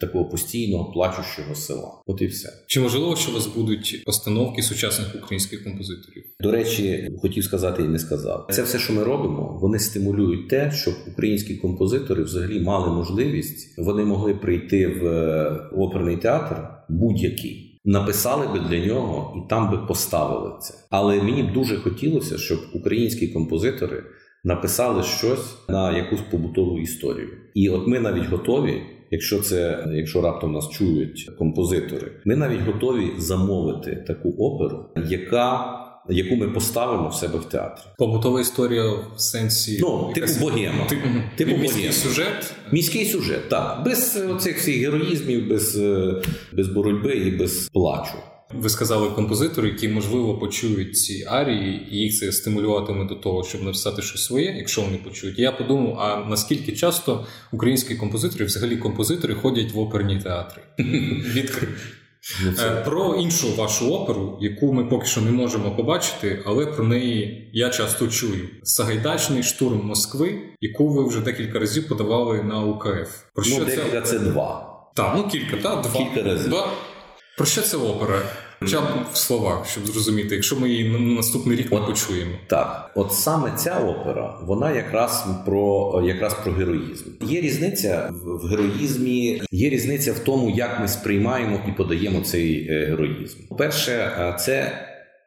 такого 0.00 0.24
постійного 0.24 0.92
плачущого 0.92 1.54
села. 1.54 1.90
От 2.06 2.22
і 2.22 2.26
все. 2.26 2.52
Чи 2.66 2.80
можливо, 2.80 3.16
що 3.16 3.30
у 3.30 3.34
вас 3.34 3.46
будуть 3.46 4.02
постановки 4.04 4.62
сучасних 4.62 5.14
українських 5.24 5.64
композиторів? 5.64 6.24
До 6.40 6.50
речі, 6.50 7.10
хотів 7.22 7.44
сказати 7.44 7.82
і 7.82 7.88
не 7.88 7.98
сказав. 7.98 8.48
Це 8.50 8.62
все, 8.62 8.78
що 8.78 8.92
ми 8.92 9.04
робимо, 9.04 9.58
вони 9.62 9.78
стимулюють 9.78 10.48
те, 10.48 10.72
щоб 10.74 10.94
українські 11.12 11.54
композитори 11.54 12.22
взагалі 12.22 12.60
мали 12.60 12.92
можливість, 12.92 13.78
вони 13.78 14.04
могли 14.04 14.34
прийти 14.34 14.86
в 14.86 15.06
оперний 15.72 16.16
театр 16.16 16.56
будь-який 16.88 17.65
написали 17.86 18.46
би 18.46 18.68
для 18.68 18.86
нього 18.86 19.34
і 19.36 19.48
там 19.48 19.70
би 19.70 19.78
поставили 19.78 20.52
це. 20.60 20.74
Але 20.90 21.22
мені 21.22 21.42
б 21.42 21.52
дуже 21.52 21.76
хотілося, 21.76 22.38
щоб 22.38 22.58
українські 22.74 23.28
композитори 23.28 24.02
написали 24.44 25.02
щось 25.02 25.56
на 25.68 25.96
якусь 25.96 26.20
побутову 26.20 26.78
історію. 26.78 27.28
І 27.54 27.68
от 27.68 27.86
ми 27.86 28.00
навіть 28.00 28.26
готові. 28.26 28.82
Якщо 29.10 29.38
це, 29.38 29.88
якщо 29.92 30.20
раптом 30.20 30.52
нас 30.52 30.70
чують 30.70 31.30
композитори, 31.38 32.12
ми 32.24 32.36
навіть 32.36 32.60
готові 32.60 33.12
замовити 33.18 34.04
таку 34.06 34.28
оперу, 34.30 34.84
яка 35.08 35.78
яку 36.08 36.36
ми 36.36 36.48
поставимо 36.48 37.08
в 37.08 37.14
себе 37.14 37.38
в 37.38 37.44
театрі. 37.44 37.82
Побутова 37.98 38.40
історія 38.40 38.84
в 39.16 39.20
сенсі 39.20 39.78
ну, 39.80 40.12
типу 40.14 40.32
богема. 40.40 40.84
Типу, 40.84 41.08
типу 41.36 41.50
міський 41.50 41.76
богема. 41.76 41.92
сюжет. 41.92 42.54
Міський 42.72 43.06
сюжет, 43.06 43.48
так. 43.48 43.82
Без 43.84 44.16
оцих 44.30 44.58
всіх 44.58 44.76
героїзмів, 44.76 45.48
без 45.48 45.76
без 46.52 46.68
боротьби 46.68 47.12
і 47.12 47.30
без 47.30 47.68
плачу. 47.72 48.18
Ви 48.54 48.68
сказали 48.68 49.10
композитори, 49.10 49.68
які 49.68 49.88
можливо 49.88 50.38
почують 50.38 50.96
ці 50.96 51.24
арії, 51.28 51.88
і 51.90 51.96
їх 51.96 52.14
це 52.14 52.32
стимулюватиме 52.32 53.04
до 53.04 53.14
того, 53.14 53.44
щоб 53.44 53.62
написати 53.62 54.02
щось 54.02 54.24
своє, 54.24 54.54
якщо 54.58 54.82
вони 54.82 54.96
почують. 54.96 55.38
Я 55.38 55.52
подумав, 55.52 55.98
а 55.98 56.30
наскільки 56.30 56.72
часто 56.72 57.26
українські 57.52 57.94
композитори, 57.94 58.44
взагалі 58.44 58.76
композитори, 58.76 59.34
ходять 59.34 59.72
в 59.72 59.78
оперні 59.78 60.20
театри? 60.20 60.62
Ну, 62.44 62.52
е, 62.58 62.82
про 62.84 63.14
іншу 63.14 63.54
вашу 63.54 63.94
оперу, 63.94 64.38
яку 64.40 64.72
ми 64.72 64.84
поки 64.84 65.06
що 65.06 65.20
не 65.20 65.30
можемо 65.30 65.76
побачити, 65.76 66.42
але 66.46 66.66
про 66.66 66.84
неї 66.84 67.50
я 67.52 67.70
часто 67.70 68.08
чую: 68.08 68.48
Сагайдачний 68.62 69.42
штурм 69.42 69.86
Москви, 69.86 70.38
яку 70.60 70.88
ви 70.88 71.08
вже 71.08 71.20
декілька 71.20 71.58
разів 71.58 71.88
подавали 71.88 72.42
на 72.42 72.64
УКФ. 72.64 73.22
Про 73.34 73.44
що 73.44 73.58
ну, 73.58 73.64
декілька 73.64 74.00
це 74.00 74.18
два. 74.18 74.76
Так, 74.94 75.12
ну 75.16 75.28
кілька, 75.28 75.56
так, 75.56 75.82
два. 75.82 75.92
Кілька 75.92 76.28
разів. 76.28 76.48
Два. 76.48 76.68
Про 77.36 77.46
що 77.46 77.62
це 77.62 77.76
опера? 77.76 78.22
Хоча 78.60 78.80
б 78.80 78.84
в 79.12 79.16
словах, 79.16 79.66
щоб 79.66 79.86
зрозуміти, 79.86 80.34
якщо 80.34 80.56
ми 80.56 80.68
її 80.68 80.88
на 80.88 80.98
наступний 80.98 81.56
рік 81.56 81.72
не 81.72 81.78
почуємо. 81.80 82.32
Так, 82.46 82.90
от 82.94 83.12
саме 83.12 83.52
ця 83.56 83.78
опера, 83.78 84.34
вона 84.42 84.72
якраз 84.72 85.26
про 85.46 86.02
якраз 86.06 86.34
про 86.34 86.52
героїзм. 86.52 87.04
Є 87.20 87.40
різниця 87.40 88.12
в 88.24 88.46
героїзмі, 88.46 89.42
є 89.50 89.70
різниця 89.70 90.12
в 90.12 90.18
тому, 90.18 90.50
як 90.50 90.80
ми 90.80 90.88
сприймаємо 90.88 91.60
і 91.68 91.72
подаємо 91.72 92.20
цей 92.20 92.68
героїзм. 92.68 93.06
героїзм. 93.06 93.38
Перше, 93.58 93.92
е, 93.92 94.36
це 94.40 94.72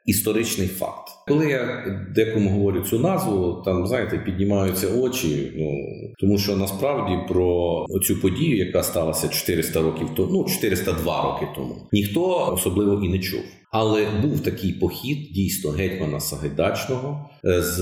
історичний 0.06 0.68
факт. 0.68 1.10
Коли 1.28 1.50
я 1.50 1.86
декому 2.16 2.50
говорю 2.50 2.82
цю 2.82 3.00
назву, 3.00 3.62
там 3.66 3.88
знаєте, 3.88 4.18
піднімаються 4.18 4.88
очі. 4.88 5.52
Ну 5.58 5.72
тому 6.20 6.38
що 6.38 6.58
насправді 6.58 7.18
про 7.28 7.86
цю 8.08 8.22
подію, 8.22 8.58
яка 8.58 8.84
сталася 8.84 9.28
400 9.28 9.82
років 9.82 10.08
тому, 10.16 10.30
ну 10.32 10.44
402 10.44 11.24
роки 11.24 11.48
тому, 11.56 11.76
ніхто 11.92 12.54
особливо 12.54 13.04
і 13.04 13.10
не 13.10 13.20
чув. 13.20 13.42
Але 13.72 14.08
був 14.22 14.40
такий 14.40 14.74
похід 14.74 15.18
дійсно 15.34 15.72
гетьмана 15.72 16.20
Сагайдачного 16.20 17.30
е, 17.46 17.62
з, 17.62 17.78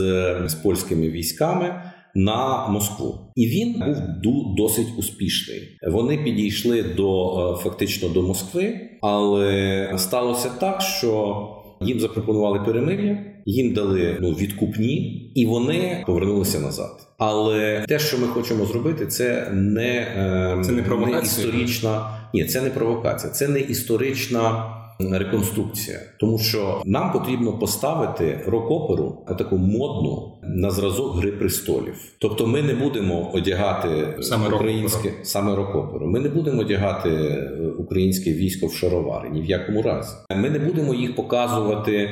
з 0.48 0.54
польськими 0.54 1.10
військами. 1.10 1.82
На 2.16 2.68
Москву, 2.68 3.32
і 3.36 3.48
він 3.48 3.96
був 4.24 4.56
досить 4.56 4.88
успішний. 4.98 5.78
Вони 5.88 6.18
підійшли 6.18 6.84
до 6.84 7.40
е, 7.54 7.64
фактично 7.64 8.10
до 8.10 8.22
Москви, 8.22 8.80
але 9.02 9.94
сталося 9.98 10.50
так, 10.60 10.82
що 10.82 11.38
їм 11.82 12.00
запропонували 12.00 12.60
перемир'я, 12.60 13.26
їм 13.46 13.74
дали 13.74 14.18
ну 14.22 14.32
відкупні, 14.32 14.96
і 15.36 15.46
вони 15.46 16.04
повернулися 16.08 16.60
назад. 16.60 17.08
Але 17.18 17.86
те, 17.88 18.00
що 18.00 18.18
ми 18.18 18.28
хочемо 18.28 18.66
зробити, 18.66 19.08
це 19.08 19.50
не 19.54 19.90
е, 19.90 20.62
це 20.66 20.72
не, 20.72 20.82
не 20.82 21.22
історична. 21.22 22.18
Ні, 22.34 22.46
це 22.46 22.62
не 22.62 22.70
провокація, 22.70 23.34
це 23.34 23.48
не 23.48 23.60
історична 23.60 24.77
реконструкція, 25.00 26.00
тому 26.20 26.40
що 26.40 26.82
нам 26.86 27.12
потрібно 27.12 27.60
поставити 27.60 28.40
рок-оперу 28.48 29.26
таку 29.38 29.58
модну 29.58 30.34
на 30.44 30.72
зразок 30.72 31.16
Гри 31.16 31.32
престолів. 31.32 31.96
Тобто, 32.20 32.48
ми 32.48 32.62
не 32.62 32.74
будемо 32.74 33.32
одягати 33.34 34.18
саме 34.22 34.48
українське 34.48 35.14
саме 35.24 35.56
рок-оперу. 35.56 36.08
Ми 36.08 36.20
не 36.20 36.30
будемо 36.30 36.62
одягати 36.62 37.10
е, 37.10 37.52
українське 37.78 38.34
військо 38.34 38.68
в 38.68 38.74
шаровари 38.74 39.30
ні 39.30 39.42
в 39.42 39.46
якому 39.46 39.82
разі. 39.82 40.16
Ми 40.36 40.50
не 40.50 40.60
будемо 40.60 40.94
їх 40.94 41.16
показувати 41.16 42.10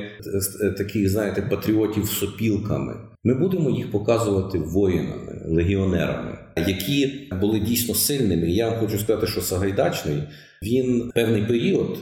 е, 0.62 0.72
таких, 0.72 1.10
знаєте, 1.10 1.42
патріотів 1.42 2.06
сопілками. 2.06 2.94
Ми 3.24 3.34
будемо 3.34 3.70
їх 3.70 3.92
показувати 3.92 4.60
воїнами, 4.60 5.42
легіонерами, 5.48 6.38
які 6.68 7.30
були 7.42 7.60
дійсно 7.60 7.96
сильними. 7.96 8.52
Я 8.52 8.70
вам 8.70 8.80
хочу 8.80 8.98
сказати, 8.98 9.28
що 9.28 9.42
Сагайдачний 9.42 10.24
він 10.64 11.12
певний 11.16 11.46
період. 11.46 11.98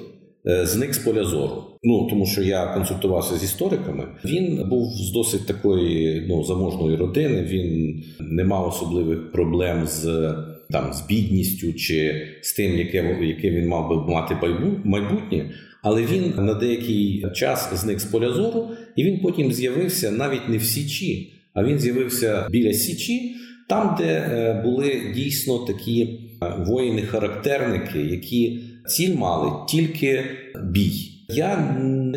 Е, 0.48 0.66
зник 0.66 0.94
з 0.94 0.98
поля 0.98 1.24
зору. 1.24 1.64
Ну 1.84 2.08
тому 2.10 2.26
що 2.26 2.44
я 2.44 2.66
консультувався 2.66 3.38
з 3.38 3.44
істориками. 3.44 4.08
Він 4.26 4.70
був 4.70 4.92
з 4.92 5.12
досить 5.12 5.48
такої 5.48 6.26
ну 6.30 6.44
заможної 6.44 6.98
родини. 6.98 7.44
Він 7.44 8.04
не 8.20 8.44
мав 8.44 8.68
особливих 8.68 9.32
проблем 9.32 9.88
з 9.88 10.34
там 10.70 10.94
з 10.94 11.08
бідністю 11.08 11.74
чи 11.74 12.28
з 12.42 12.54
тим, 12.54 12.78
яке 12.78 13.18
яке 13.22 13.52
він 13.52 13.68
мав 13.68 13.90
би 13.90 14.14
мати 14.14 14.38
майбутнє. 14.84 15.52
Але 15.84 16.06
він 16.06 16.34
на 16.38 16.54
деякий 16.54 17.26
час 17.34 17.74
зник 17.74 18.00
з 18.00 18.06
поля 18.06 18.34
зору, 18.34 18.70
і 18.96 19.04
він 19.04 19.20
потім 19.20 19.52
з'явився 19.52 20.12
навіть 20.12 20.50
не 20.50 20.58
в 20.58 20.64
Січі, 20.64 21.34
а 21.54 21.64
він 21.64 21.80
з'явився 21.80 22.48
біля 22.50 22.74
Січі, 22.74 23.36
там, 23.70 23.96
де 24.00 24.06
е, 24.06 24.62
були 24.64 25.02
дійсно 25.16 25.58
такі 25.58 26.02
е, 26.02 26.46
воїни-характерники, 26.68 28.00
які 28.00 28.60
ціль 28.88 29.16
мали 29.16 29.52
тільки 29.68 30.26
бій. 30.64 31.10
Я 31.30 31.58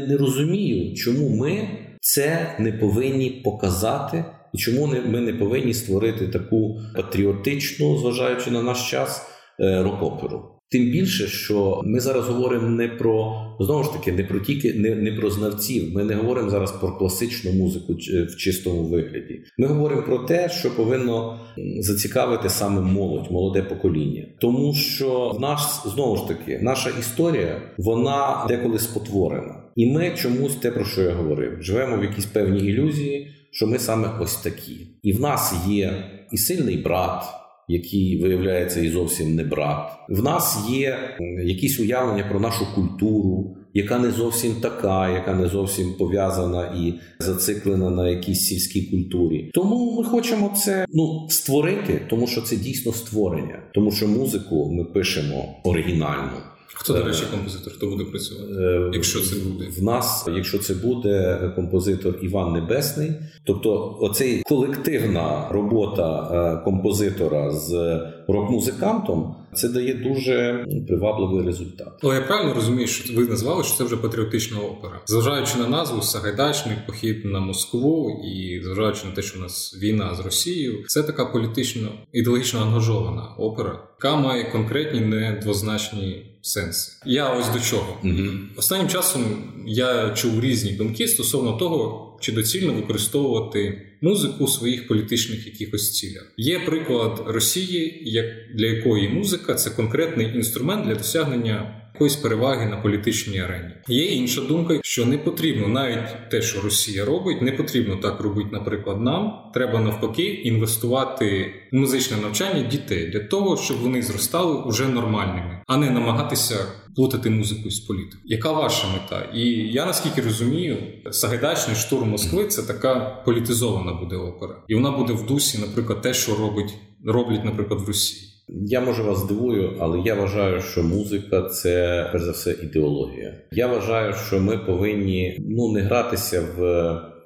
не 0.08 0.16
розумію, 0.16 0.94
чому 0.94 1.28
ми 1.28 1.68
це 2.00 2.56
не 2.58 2.72
повинні 2.72 3.30
показати, 3.30 4.24
і 4.54 4.58
чому 4.58 4.86
ми 4.86 5.20
не 5.20 5.32
повинні 5.32 5.74
створити 5.74 6.28
таку 6.28 6.80
патріотичну, 6.96 7.98
зважаючи 7.98 8.50
на 8.50 8.62
наш 8.62 8.90
час, 8.90 9.26
е, 9.60 9.82
рок-оперу. 9.82 10.55
Тим 10.70 10.90
більше, 10.90 11.26
що 11.26 11.80
ми 11.84 12.00
зараз 12.00 12.28
говоримо 12.28 12.68
не 12.68 12.88
про 12.88 13.46
знову 13.60 13.84
ж 13.84 13.92
таки, 13.92 14.12
не 14.12 14.24
про 14.24 14.40
тільки 14.40 14.74
не, 14.74 14.94
не 14.94 15.12
про 15.12 15.30
знавців. 15.30 15.94
Ми 15.94 16.04
не 16.04 16.14
говоримо 16.14 16.50
зараз 16.50 16.72
про 16.72 16.96
класичну 16.96 17.52
музику 17.52 17.94
в 18.28 18.36
чистому 18.36 18.82
вигляді. 18.82 19.42
Ми 19.58 19.66
говоримо 19.66 20.02
про 20.02 20.18
те, 20.18 20.48
що 20.48 20.76
повинно 20.76 21.40
зацікавити 21.80 22.48
саме 22.48 22.80
молодь, 22.80 23.30
молоде 23.30 23.62
покоління, 23.62 24.26
тому 24.40 24.74
що 24.74 25.32
в 25.36 25.40
нас 25.40 25.86
знову 25.94 26.16
ж 26.16 26.28
таки 26.28 26.58
наша 26.62 26.90
історія 27.00 27.62
вона 27.78 28.46
деколи 28.48 28.78
спотворена, 28.78 29.62
і 29.76 29.92
ми 29.92 30.12
чомусь 30.16 30.56
те 30.56 30.70
про 30.70 30.84
що 30.84 31.02
я 31.02 31.12
говорив, 31.12 31.62
живемо 31.62 31.96
в 31.96 32.04
якійсь 32.04 32.26
певній 32.26 32.68
ілюзії, 32.68 33.28
що 33.50 33.66
ми 33.66 33.78
саме 33.78 34.18
ось 34.20 34.36
такі, 34.36 34.76
і 35.02 35.12
в 35.12 35.20
нас 35.20 35.54
є 35.68 36.04
і 36.32 36.36
сильний 36.36 36.76
брат 36.76 37.24
який 37.68 38.22
виявляється 38.22 38.80
і 38.80 38.88
зовсім 38.88 39.34
не 39.34 39.44
брат. 39.44 39.92
В 40.08 40.22
нас 40.22 40.66
є 40.70 40.98
якісь 41.44 41.80
уявлення 41.80 42.24
про 42.30 42.40
нашу 42.40 42.74
культуру, 42.74 43.56
яка 43.74 43.98
не 43.98 44.10
зовсім 44.10 44.54
така, 44.54 45.10
яка 45.10 45.34
не 45.34 45.48
зовсім 45.48 45.94
пов'язана 45.98 46.66
і 46.66 46.94
зациклена 47.18 47.90
на 47.90 48.08
якійсь 48.08 48.40
сільській 48.40 48.82
культурі. 48.82 49.50
Тому 49.54 49.98
ми 49.98 50.04
хочемо 50.04 50.54
це 50.56 50.86
ну 50.92 51.26
створити, 51.30 52.06
тому 52.10 52.26
що 52.26 52.40
це 52.40 52.56
дійсно 52.56 52.92
створення, 52.92 53.62
тому 53.74 53.92
що 53.92 54.08
музику 54.08 54.72
ми 54.72 54.84
пишемо 54.84 55.44
оригінальну. 55.64 56.55
Хто, 56.74 56.92
до 56.92 57.04
речі, 57.04 57.22
композитор, 57.30 57.72
хто 57.72 57.86
буде 57.86 58.04
працювати? 58.04 58.52
Е, 58.52 58.90
якщо 58.92 59.20
це 59.20 59.36
буде 59.36 59.66
в 59.78 59.82
нас, 59.82 60.28
якщо 60.36 60.58
це 60.58 60.74
буде 60.74 61.38
композитор 61.56 62.18
Іван 62.22 62.52
Небесний, 62.52 63.12
тобто 63.44 63.98
оцей 64.00 64.42
колективна 64.42 65.48
робота 65.50 66.30
е, 66.32 66.64
композитора 66.64 67.50
з 67.50 68.00
рок-музикантом. 68.28 69.34
Це 69.54 69.68
дає 69.68 69.94
дуже 69.94 70.64
привабливий 70.88 71.46
результат. 71.46 71.88
Але 72.02 72.14
я 72.14 72.20
правильно 72.20 72.54
розумію, 72.54 72.86
що 72.86 73.14
ви 73.14 73.26
назвали, 73.26 73.64
що 73.64 73.76
це 73.76 73.84
вже 73.84 73.96
патріотична 73.96 74.60
опера, 74.60 75.00
зважаючи 75.06 75.58
на 75.58 75.68
назву 75.68 76.02
Сагайдачний 76.02 76.76
похід 76.86 77.24
на 77.24 77.40
Москву 77.40 78.10
і 78.24 78.62
зважаючи 78.64 79.06
на 79.06 79.12
те, 79.12 79.22
що 79.22 79.38
у 79.38 79.42
нас 79.42 79.78
війна 79.82 80.14
з 80.14 80.20
Росією, 80.20 80.84
це 80.86 81.02
така 81.02 81.24
політично 81.24 81.88
ідеологічно 82.12 82.60
ангажована 82.60 83.22
опера, 83.38 83.88
яка 83.98 84.16
має 84.16 84.44
конкретні 84.52 85.00
недвозначні 85.00 86.35
сенси. 86.46 86.92
Я 87.04 87.28
ось 87.28 87.48
до 87.48 87.60
чого 87.60 87.98
угу. 88.04 88.30
останнім 88.56 88.88
часом 88.88 89.52
я 89.66 90.10
чув 90.10 90.40
різні 90.40 90.72
думки 90.72 91.08
стосовно 91.08 91.52
того, 91.52 92.05
чи 92.20 92.32
доцільно 92.32 92.72
використовувати 92.72 93.82
музику 94.00 94.44
у 94.44 94.48
своїх 94.48 94.88
політичних 94.88 95.46
якихось 95.46 95.92
цілях. 95.92 96.32
Є 96.36 96.60
приклад 96.60 97.22
Росії, 97.26 98.02
як 98.04 98.26
для 98.54 98.66
якої 98.66 99.08
музика 99.08 99.54
це 99.54 99.70
конкретний 99.70 100.36
інструмент 100.36 100.86
для 100.86 100.94
досягнення. 100.94 101.82
Якоїсь 101.94 102.16
переваги 102.16 102.66
на 102.66 102.76
політичній 102.76 103.40
арені 103.40 103.70
є 103.88 104.04
інша 104.04 104.40
думка, 104.40 104.80
що 104.82 105.06
не 105.06 105.18
потрібно 105.18 105.68
навіть 105.68 106.30
те, 106.30 106.42
що 106.42 106.60
Росія 106.60 107.04
робить, 107.04 107.42
не 107.42 107.52
потрібно 107.52 107.96
так 107.96 108.20
робити, 108.20 108.48
наприклад, 108.52 109.00
нам 109.00 109.50
треба 109.54 109.80
навпаки 109.80 110.22
інвестувати 110.22 111.54
в 111.72 111.76
музичне 111.76 112.16
навчання 112.16 112.62
дітей 112.62 113.06
для 113.06 113.20
того, 113.20 113.56
щоб 113.56 113.76
вони 113.76 114.02
зростали 114.02 114.62
уже 114.62 114.88
нормальними, 114.88 115.62
а 115.66 115.76
не 115.76 115.90
намагатися 115.90 116.56
плутати 116.96 117.30
музику 117.30 117.70
з 117.70 117.80
політикою. 117.80 118.22
Яка 118.24 118.52
ваша 118.52 118.86
мета? 118.88 119.30
І 119.34 119.48
я 119.72 119.86
наскільки 119.86 120.20
розумію, 120.20 120.76
Сагайдачний 121.10 121.76
штурм 121.76 122.08
Москви 122.08 122.46
це 122.46 122.62
така 122.62 123.22
політизована 123.24 123.92
буде 123.92 124.16
опера, 124.16 124.54
і 124.68 124.74
вона 124.74 124.90
буде 124.90 125.12
в 125.12 125.26
дусі, 125.26 125.58
наприклад, 125.58 126.02
те, 126.02 126.14
що 126.14 126.34
робить 126.36 126.74
роблять, 127.04 127.44
наприклад, 127.44 127.80
в 127.80 127.86
Росії. 127.86 128.22
Я 128.48 128.80
може 128.80 129.02
вас 129.02 129.18
здивую, 129.18 129.76
але 129.80 130.00
я 130.00 130.14
вважаю, 130.14 130.60
що 130.60 130.82
музика 130.82 131.42
це 131.42 132.08
перш 132.12 132.24
за 132.24 132.30
все 132.30 132.56
ідеологія. 132.62 133.34
Я 133.52 133.66
вважаю, 133.66 134.14
що 134.26 134.40
ми 134.40 134.58
повинні 134.58 135.36
ну 135.40 135.72
не 135.72 135.80
гратися 135.80 136.40
в 136.56 136.62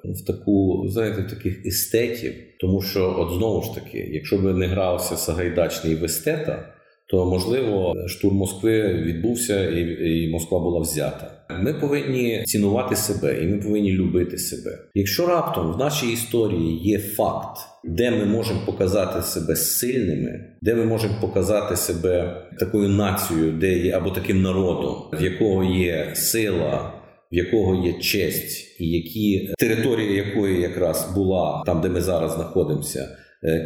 в 0.03 0.25
таку, 0.25 0.85
знаєте, 0.87 1.23
таких 1.23 1.65
естетів, 1.65 2.33
тому 2.59 2.81
що, 2.81 3.15
от 3.17 3.37
знову 3.37 3.61
ж 3.61 3.75
таки, 3.75 4.09
якщо 4.11 4.37
би 4.37 4.53
не 4.53 4.67
грався 4.67 5.15
Сагайдачний 5.15 5.95
в 5.95 6.03
естета, 6.03 6.73
то 7.11 7.25
можливо 7.25 7.93
штурм 8.07 8.35
Москви 8.35 8.93
відбувся 8.93 9.69
і, 9.69 9.81
і 10.11 10.31
Москва 10.31 10.59
була 10.59 10.79
взята. 10.79 11.31
Ми 11.59 11.73
повинні 11.73 12.43
цінувати 12.45 12.95
себе, 12.95 13.43
і 13.43 13.47
ми 13.47 13.57
повинні 13.57 13.91
любити 13.91 14.37
себе. 14.37 14.77
Якщо 14.95 15.27
раптом 15.27 15.73
в 15.73 15.77
нашій 15.77 16.13
історії 16.13 16.79
є 16.83 16.99
факт, 16.99 17.57
де 17.83 18.11
ми 18.11 18.25
можемо 18.25 18.59
показати 18.65 19.21
себе 19.21 19.55
сильними, 19.55 20.45
де 20.61 20.75
ми 20.75 20.85
можемо 20.85 21.13
показати 21.21 21.75
себе 21.75 22.41
такою 22.59 22.89
нацією, 22.89 23.51
де 23.51 23.77
є 23.77 23.91
або 23.91 24.09
таким 24.09 24.41
народом, 24.41 24.95
в 25.13 25.23
якого 25.23 25.63
є 25.63 26.11
сила. 26.15 26.93
В 27.31 27.35
якого 27.35 27.85
є 27.85 27.93
честь, 27.93 28.79
і 28.79 28.89
які 28.89 29.53
територія 29.57 30.25
якої 30.25 30.61
якраз 30.61 31.11
була 31.15 31.63
там, 31.65 31.81
де 31.81 31.89
ми 31.89 32.01
зараз 32.01 32.33
знаходимося, 32.33 33.17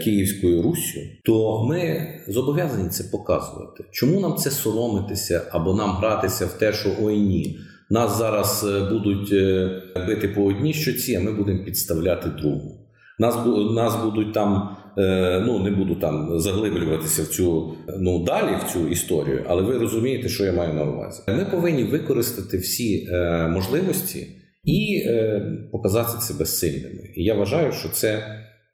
Київською 0.04 0.62
Руссю, 0.62 1.00
то 1.26 1.66
ми 1.70 2.08
зобов'язані 2.28 2.90
це 2.90 3.04
показувати. 3.04 3.84
Чому 3.92 4.20
нам 4.20 4.36
це 4.36 4.52
соромитися 4.52 5.42
або 5.52 5.74
нам 5.74 5.92
гратися 5.92 6.46
в 6.46 6.54
те, 6.54 6.74
що 6.74 6.90
ой 7.02 7.18
ні, 7.18 7.60
нас 7.90 8.18
зараз 8.18 8.66
е, 8.70 8.90
будуть 8.90 9.34
е, 9.34 9.82
бити 10.08 10.28
по 10.28 10.46
одній 10.46 10.74
щоці, 10.74 11.16
а 11.16 11.20
ми 11.20 11.32
будемо 11.32 11.64
підставляти 11.64 12.30
другу. 12.30 12.82
Нас 13.20 13.36
нас 13.76 14.04
будуть 14.04 14.34
там, 14.34 14.78
ну 15.46 15.60
не 15.64 15.72
буду 15.72 15.96
там 15.96 16.40
заглиблюватися 16.40 17.24
в 17.24 17.28
цю 17.28 17.74
ну 18.00 18.24
далі 18.24 18.56
в 18.66 18.72
цю 18.74 18.88
історію, 18.88 19.46
але 19.48 19.62
ви 19.62 19.78
розумієте, 19.78 20.30
що 20.30 20.46
я 20.46 20.54
маю 20.54 20.74
на 20.74 20.84
увазі. 20.84 21.22
Ми 21.28 21.46
повинні 21.46 21.84
використати 21.84 22.58
всі 22.58 23.10
можливості 23.50 24.28
і 24.64 25.04
показати 25.72 26.22
себе 26.22 26.46
сильними. 26.46 27.10
І 27.16 27.24
я 27.24 27.34
вважаю, 27.34 27.72
що 27.72 27.90
це 27.90 28.24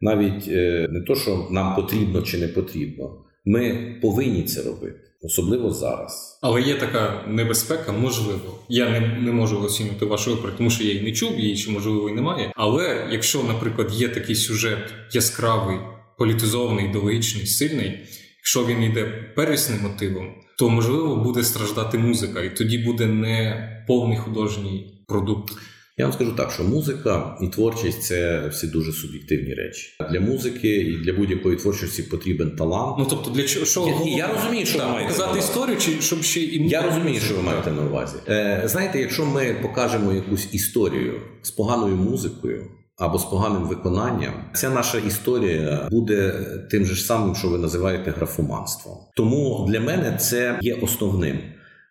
навіть 0.02 0.48
е, 0.48 0.88
не 0.92 1.02
то, 1.02 1.16
що 1.16 1.48
нам 1.52 1.76
потрібно 1.76 2.22
чи 2.22 2.38
не 2.38 2.48
потрібно, 2.48 3.18
ми 3.46 3.96
повинні 4.02 4.44
це 4.44 4.64
робити. 4.64 5.00
Особливо 5.24 5.72
зараз, 5.72 6.40
але 6.42 6.62
є 6.62 6.76
така 6.76 7.26
небезпека, 7.28 7.92
можливо. 7.92 8.60
Я 8.70 8.90
не 8.90 9.00
не 9.00 9.32
можу 9.32 9.62
оцінити 9.62 10.06
вашу 10.06 10.34
оперу, 10.34 10.54
тому 10.58 10.70
що 10.70 10.84
я 10.84 10.90
її 10.90 11.04
не 11.04 11.12
чув, 11.12 11.40
її 11.40 11.56
ще 11.58 11.72
можливо 11.72 12.10
і 12.10 12.14
немає. 12.14 12.52
Але 12.56 13.08
якщо, 13.12 13.44
наприклад, 13.44 13.92
є 13.94 14.10
такий 14.10 14.36
сюжет 14.36 14.94
яскравий, 15.12 15.78
політизований, 16.18 16.86
ідеологічний, 16.86 17.46
сильний, 17.46 18.00
якщо 18.38 18.66
він 18.66 18.84
йде 18.84 19.06
первісним 19.36 19.82
мотивом, 19.82 20.28
то 20.58 20.70
можливо 20.70 21.16
буде 21.16 21.44
страждати 21.44 21.98
музика, 21.98 22.42
і 22.42 22.56
тоді 22.56 22.78
буде 22.78 23.06
не 23.06 23.68
повний 23.88 24.18
художній 24.18 25.04
продукт. 25.08 25.54
Я 25.98 26.06
вам 26.06 26.14
скажу 26.14 26.32
так, 26.32 26.52
що 26.52 26.64
музика 26.64 27.38
і 27.42 27.48
творчість 27.48 28.04
це 28.04 28.48
всі 28.48 28.68
дуже 28.68 28.92
суб'єктивні 28.92 29.54
речі. 29.54 29.88
Для 30.12 30.20
музики 30.20 30.68
і 30.68 30.98
для 30.98 31.14
будь-якої 31.14 31.58
творчості 31.58 32.04
потрібен 32.04 32.56
талант. 32.56 32.96
Ну 33.00 33.06
тобто, 33.10 33.30
для 33.30 33.44
чого 33.44 33.66
що 33.66 33.88
я, 34.06 34.18
я 34.18 34.34
розумію, 34.34 34.66
що 34.66 34.78
так, 34.78 34.88
ви 34.88 34.94
маєте 34.94 35.14
показати 35.14 35.40
історію, 35.40 35.78
чи 35.78 36.02
щоб 36.02 36.24
ще 36.24 36.40
і 36.40 36.70
я 36.70 36.82
розумію, 36.82 37.20
що 37.20 37.36
ви 37.36 37.42
маєте 37.42 37.72
на 37.72 37.82
увазі. 37.82 38.18
Е, 38.30 38.64
Знаєте, 38.66 39.00
якщо 39.00 39.26
ми 39.26 39.56
покажемо 39.62 40.14
якусь 40.14 40.54
історію 40.54 41.22
з 41.42 41.52
поганою 41.52 41.96
музикою. 41.96 42.68
Або 42.98 43.18
з 43.18 43.26
поганим 43.26 43.64
виконанням, 43.64 44.34
ця 44.54 44.70
наша 44.70 44.98
історія 44.98 45.88
буде 45.92 46.34
тим 46.72 46.86
же 46.86 46.96
самим, 46.96 47.36
що 47.36 47.48
ви 47.48 47.58
називаєте 47.58 48.12
графоманством. 48.12 48.98
Тому 49.16 49.66
для 49.70 49.80
мене 49.80 50.18
це 50.22 50.60
є 50.62 50.74
основним. 50.74 51.40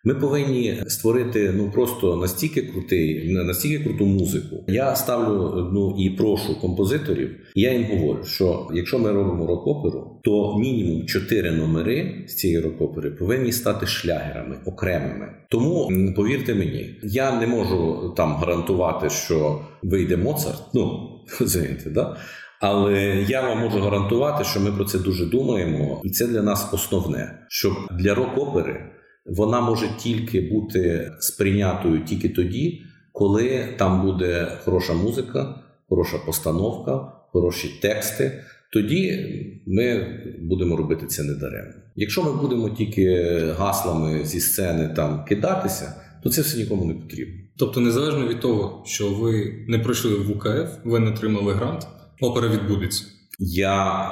Ми 0.03 0.15
повинні 0.15 0.83
створити 0.87 1.53
ну 1.55 1.71
просто 1.71 2.15
настільки 2.15 2.61
крутий, 2.61 3.33
настільки 3.33 3.83
круту 3.83 4.05
музику. 4.05 4.63
Я 4.67 4.95
ставлю 4.95 5.69
ну 5.73 5.95
і 5.99 6.09
прошу 6.09 6.61
композиторів. 6.61 7.35
Я 7.55 7.73
їм 7.73 7.85
говорю, 7.85 8.23
що 8.23 8.67
якщо 8.73 8.99
ми 8.99 9.11
робимо 9.11 9.47
рок-оперу, 9.47 10.19
то 10.23 10.57
мінімум 10.59 11.05
чотири 11.05 11.51
номери 11.51 12.25
з 12.27 12.35
цієї 12.35 12.59
рок-опери 12.59 13.11
повинні 13.11 13.51
стати 13.51 13.85
шлягерами 13.85 14.57
окремими. 14.65 15.27
Тому 15.49 15.89
повірте 16.15 16.55
мені, 16.55 16.99
я 17.03 17.39
не 17.39 17.47
можу 17.47 18.13
там 18.17 18.35
гарантувати, 18.35 19.09
що 19.09 19.61
вийде 19.83 20.17
Моцарт. 20.17 20.63
Ну 20.73 21.09
розумієте, 21.39 21.89
да. 21.89 22.17
Але 22.59 23.25
я 23.29 23.41
вам 23.41 23.59
можу 23.59 23.79
гарантувати, 23.79 24.43
що 24.43 24.59
ми 24.59 24.71
про 24.71 24.85
це 24.85 24.99
дуже 24.99 25.25
думаємо, 25.25 26.01
і 26.03 26.09
це 26.09 26.27
для 26.27 26.41
нас 26.41 26.73
основне, 26.73 27.45
щоб 27.49 27.73
для 27.99 28.15
рок-опери 28.15 28.91
вона 29.25 29.61
може 29.61 29.89
тільки 29.97 30.41
бути 30.41 31.11
сприйнятою 31.19 32.05
тільки 32.05 32.29
тоді, 32.29 32.81
коли 33.11 33.67
там 33.77 34.01
буде 34.01 34.51
хороша 34.63 34.93
музика, 34.93 35.63
хороша 35.89 36.17
постановка, 36.25 37.11
хороші 37.31 37.79
тексти. 37.81 38.43
Тоді 38.73 39.27
ми 39.67 40.07
будемо 40.41 40.75
робити 40.75 41.05
це 41.05 41.23
недаремно. 41.23 41.73
Якщо 41.95 42.23
ми 42.23 42.41
будемо 42.41 42.69
тільки 42.69 43.29
гаслами 43.57 44.25
зі 44.25 44.39
сцени 44.39 44.93
там 44.95 45.25
кидатися, 45.25 45.95
то 46.23 46.29
це 46.29 46.41
все 46.41 46.57
нікому 46.57 46.85
не 46.85 46.93
потрібно. 46.93 47.35
Тобто, 47.57 47.79
незалежно 47.79 48.27
від 48.27 48.39
того, 48.39 48.83
що 48.85 49.11
ви 49.13 49.53
не 49.67 49.79
пройшли 49.79 50.15
в 50.15 50.31
УКФ, 50.31 50.69
ви 50.83 50.99
не 50.99 51.11
отримали 51.11 51.53
грант, 51.53 51.87
опера 52.21 52.47
відбудеться. 52.47 53.05
Я 53.39 54.11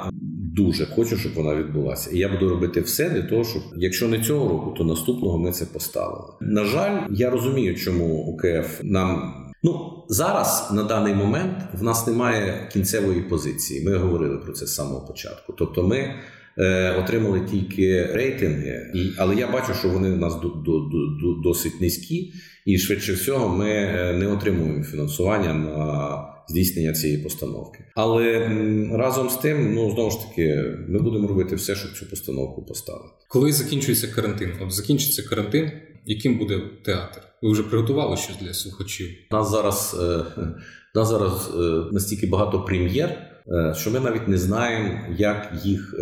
дуже 0.54 0.86
хочу, 0.86 1.16
щоб 1.16 1.34
вона 1.34 1.54
відбулася. 1.54 2.10
І 2.10 2.18
я 2.18 2.28
буду 2.28 2.48
робити 2.48 2.80
все 2.80 3.10
для 3.10 3.22
того, 3.22 3.44
щоб 3.44 3.62
якщо 3.76 4.08
не 4.08 4.22
цього 4.22 4.48
року, 4.48 4.74
то 4.78 4.84
наступного 4.84 5.38
ми 5.38 5.52
це 5.52 5.66
поставили. 5.66 6.28
На 6.40 6.64
жаль, 6.64 7.00
я 7.10 7.30
розумію, 7.30 7.76
чому 7.76 8.24
УКФ 8.24 8.80
нам. 8.82 9.34
Ну 9.62 10.04
зараз 10.08 10.70
на 10.72 10.82
даний 10.82 11.14
момент 11.14 11.54
в 11.74 11.82
нас 11.82 12.06
немає 12.06 12.68
кінцевої 12.72 13.20
позиції. 13.20 13.84
Ми 13.84 13.96
говорили 13.96 14.36
про 14.36 14.52
це 14.52 14.66
з 14.66 14.74
самого 14.74 15.06
початку. 15.06 15.54
Тобто, 15.58 15.82
ми 15.82 16.14
е, 16.58 16.92
отримали 16.92 17.40
тільки 17.40 18.06
рейтинги, 18.06 18.92
і 18.94 19.10
але 19.18 19.34
я 19.34 19.52
бачу, 19.52 19.74
що 19.74 19.88
вони 19.88 20.10
у 20.10 20.16
нас 20.16 20.34
до, 20.34 20.48
до, 20.48 20.78
до, 21.22 21.40
досить 21.42 21.80
низькі, 21.80 22.32
і 22.66 22.78
швидше 22.78 23.12
всього 23.12 23.56
ми 23.56 23.70
е, 23.70 24.16
не 24.18 24.26
отримуємо 24.26 24.84
фінансування 24.84 25.54
на 25.54 26.39
здійснення 26.50 26.92
цієї 26.92 27.18
постановки. 27.18 27.78
Але 27.94 28.48
разом 28.92 29.30
з 29.30 29.36
тим, 29.36 29.74
ну 29.74 29.90
знову 29.90 30.10
ж 30.10 30.28
таки, 30.28 30.64
ми 30.88 30.98
будемо 30.98 31.28
робити 31.28 31.56
все, 31.56 31.74
щоб 31.74 31.92
цю 31.92 32.06
постановку 32.06 32.62
поставити. 32.62 33.14
Коли 33.28 33.52
закінчується 33.52 34.08
карантин, 34.08 34.52
от 34.62 34.72
закінчиться 34.72 35.22
карантин, 35.22 35.70
яким 36.06 36.38
буде 36.38 36.60
театр? 36.84 37.22
Ви 37.42 37.52
вже 37.52 37.62
приготували 37.62 38.16
щось 38.16 38.36
для 38.40 38.54
слухачів? 38.54 39.08
Нас 39.30 39.50
зараз 39.50 39.96
е, 40.02 40.24
нас 40.94 41.08
зараз 41.08 41.50
е, 41.54 41.92
настільки 41.92 42.26
багато 42.26 42.64
прем'єр. 42.64 43.08
Е, 43.48 43.74
що 43.76 43.90
ми 43.90 44.00
навіть 44.00 44.28
не 44.28 44.38
знаємо, 44.38 44.98
як 45.18 45.52
їх 45.64 45.94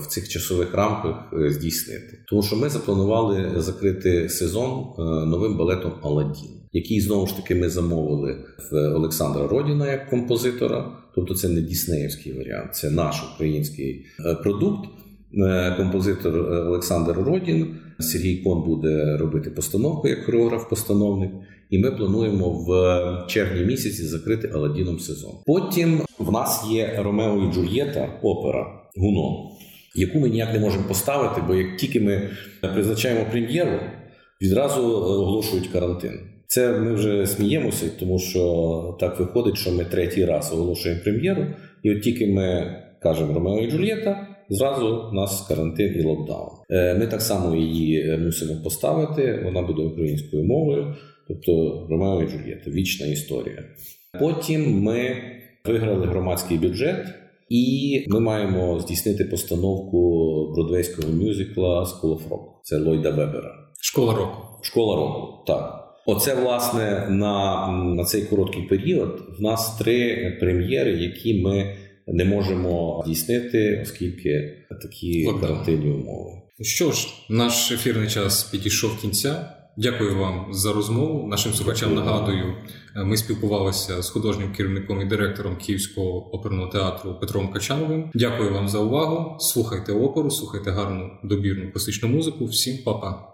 в 0.00 0.06
цих 0.06 0.28
часових 0.28 0.74
рамках 0.74 1.16
здійснити, 1.48 2.24
тому 2.28 2.42
що 2.42 2.56
ми 2.56 2.68
запланували 2.68 3.52
закрити 3.56 4.28
сезон 4.28 4.84
новим 5.28 5.56
балетом 5.56 5.92
Аладдін 6.02 6.63
який 6.74 7.00
знову 7.00 7.26
ж 7.26 7.36
таки 7.36 7.54
ми 7.54 7.68
замовили 7.68 8.36
в 8.70 8.76
Олександра 8.76 9.46
Родіна 9.46 9.90
як 9.90 10.10
композитора. 10.10 10.92
Тобто 11.14 11.34
це 11.34 11.48
не 11.48 11.60
Діснеївський 11.60 12.32
варіант, 12.32 12.74
це 12.74 12.90
наш 12.90 13.24
український 13.34 14.06
е, 14.26 14.34
продукт. 14.34 14.88
Е, 15.38 15.74
композитор 15.76 16.36
е, 16.36 16.60
Олександр 16.60 17.12
Родін, 17.12 17.76
Сергій 18.00 18.36
Кон 18.36 18.62
буде 18.62 19.16
робити 19.16 19.50
постановку 19.50 20.08
як 20.08 20.24
хореограф-постановник, 20.24 21.30
і 21.70 21.78
ми 21.78 21.90
плануємо 21.90 22.50
в 22.50 23.26
червні 23.28 23.64
місяці 23.64 24.04
закрити 24.04 24.50
Аладдіном 24.54 24.98
сезон. 24.98 25.32
Потім 25.46 26.00
в 26.18 26.32
нас 26.32 26.66
є 26.70 27.00
Ромео 27.02 27.48
і 27.48 27.52
Джульєта, 27.52 28.20
опера 28.22 28.66
Гуно, 28.96 29.50
яку 29.94 30.18
ми 30.18 30.28
ніяк 30.28 30.52
не 30.52 30.60
можемо 30.60 30.88
поставити, 30.88 31.42
бо 31.46 31.54
як 31.54 31.76
тільки 31.76 32.00
ми 32.00 32.30
призначаємо 32.60 33.26
прем'єру, 33.30 33.80
відразу 34.42 34.82
оголошують 34.82 35.66
карантин. 35.66 36.33
Це 36.54 36.78
ми 36.78 36.94
вже 36.94 37.26
сміємося, 37.26 37.86
тому 38.00 38.18
що 38.18 38.96
так 39.00 39.20
виходить, 39.20 39.56
що 39.56 39.72
ми 39.72 39.84
третій 39.84 40.24
раз 40.24 40.52
оголошуємо 40.52 41.00
прем'єру, 41.04 41.46
і 41.82 41.94
от 41.94 42.02
тільки 42.02 42.26
ми 42.26 42.76
кажемо 43.02 43.34
Ромео 43.34 43.58
і 43.58 43.70
Джульєта, 43.70 44.26
зразу 44.48 45.08
у 45.12 45.14
нас 45.14 45.46
карантин 45.48 45.94
і 45.96 46.02
локдаун. 46.02 46.50
Е, 46.70 46.94
ми 46.94 47.06
так 47.06 47.22
само 47.22 47.56
її 47.56 48.18
мусимо 48.18 48.62
поставити. 48.64 49.40
Вона 49.44 49.62
буде 49.62 49.82
українською 49.82 50.44
мовою, 50.44 50.94
тобто 51.28 51.86
Ромео 51.90 52.22
і 52.22 52.26
Джульєта 52.26 52.70
вічна 52.70 53.06
історія. 53.06 53.64
Потім 54.20 54.82
ми 54.82 55.16
виграли 55.64 56.06
громадський 56.06 56.58
бюджет. 56.58 57.06
І 57.48 58.04
ми 58.08 58.20
маємо 58.20 58.80
здійснити 58.80 59.24
постановку 59.24 59.98
бродвейського 60.54 61.12
мюзикла 61.12 61.82
School 61.82 62.10
of 62.10 62.28
Rock. 62.28 62.40
Це 62.62 62.78
Ллойда 62.78 63.10
Вебера. 63.10 63.50
Школа 63.80 64.14
року. 64.14 64.38
Школа 64.62 64.96
року, 64.96 65.44
так. 65.46 65.83
Оце 66.06 66.34
власне 66.34 67.06
на 67.10 67.66
на 67.68 68.04
цей 68.04 68.22
короткий 68.22 68.62
період 68.62 69.22
в 69.38 69.42
нас 69.42 69.76
три 69.76 70.30
прем'єри, 70.40 70.90
які 70.90 71.42
ми 71.42 71.76
не 72.06 72.24
можемо 72.24 73.02
здійснити, 73.06 73.80
оскільки 73.82 74.58
такі 74.82 75.28
карантинні 75.40 75.90
умови. 75.90 76.30
Що 76.60 76.92
ж, 76.92 77.08
наш 77.30 77.72
ефірний 77.72 78.08
час 78.08 78.44
підійшов 78.44 79.00
кінця. 79.00 79.50
Дякую 79.76 80.18
вам 80.18 80.46
за 80.50 80.72
розмову. 80.72 81.28
Нашим 81.28 81.52
слухачам 81.54 81.94
нагадую, 81.94 82.54
е, 82.96 83.04
ми 83.04 83.16
спілкувалися 83.16 84.02
з 84.02 84.10
художнім 84.10 84.52
керівником 84.52 85.00
і 85.00 85.04
директором 85.04 85.56
Київського 85.56 86.34
оперного 86.34 86.66
театру 86.66 87.14
Петром 87.20 87.52
Качановим. 87.52 88.10
Дякую 88.14 88.52
вам 88.52 88.68
за 88.68 88.78
увагу. 88.78 89.36
Слухайте 89.40 89.92
оперу, 89.92 90.30
слухайте 90.30 90.70
гарну 90.70 91.10
добірну 91.22 91.72
класичну 91.72 92.08
музику. 92.08 92.44
Всім 92.44 92.78
па-па. 92.84 93.28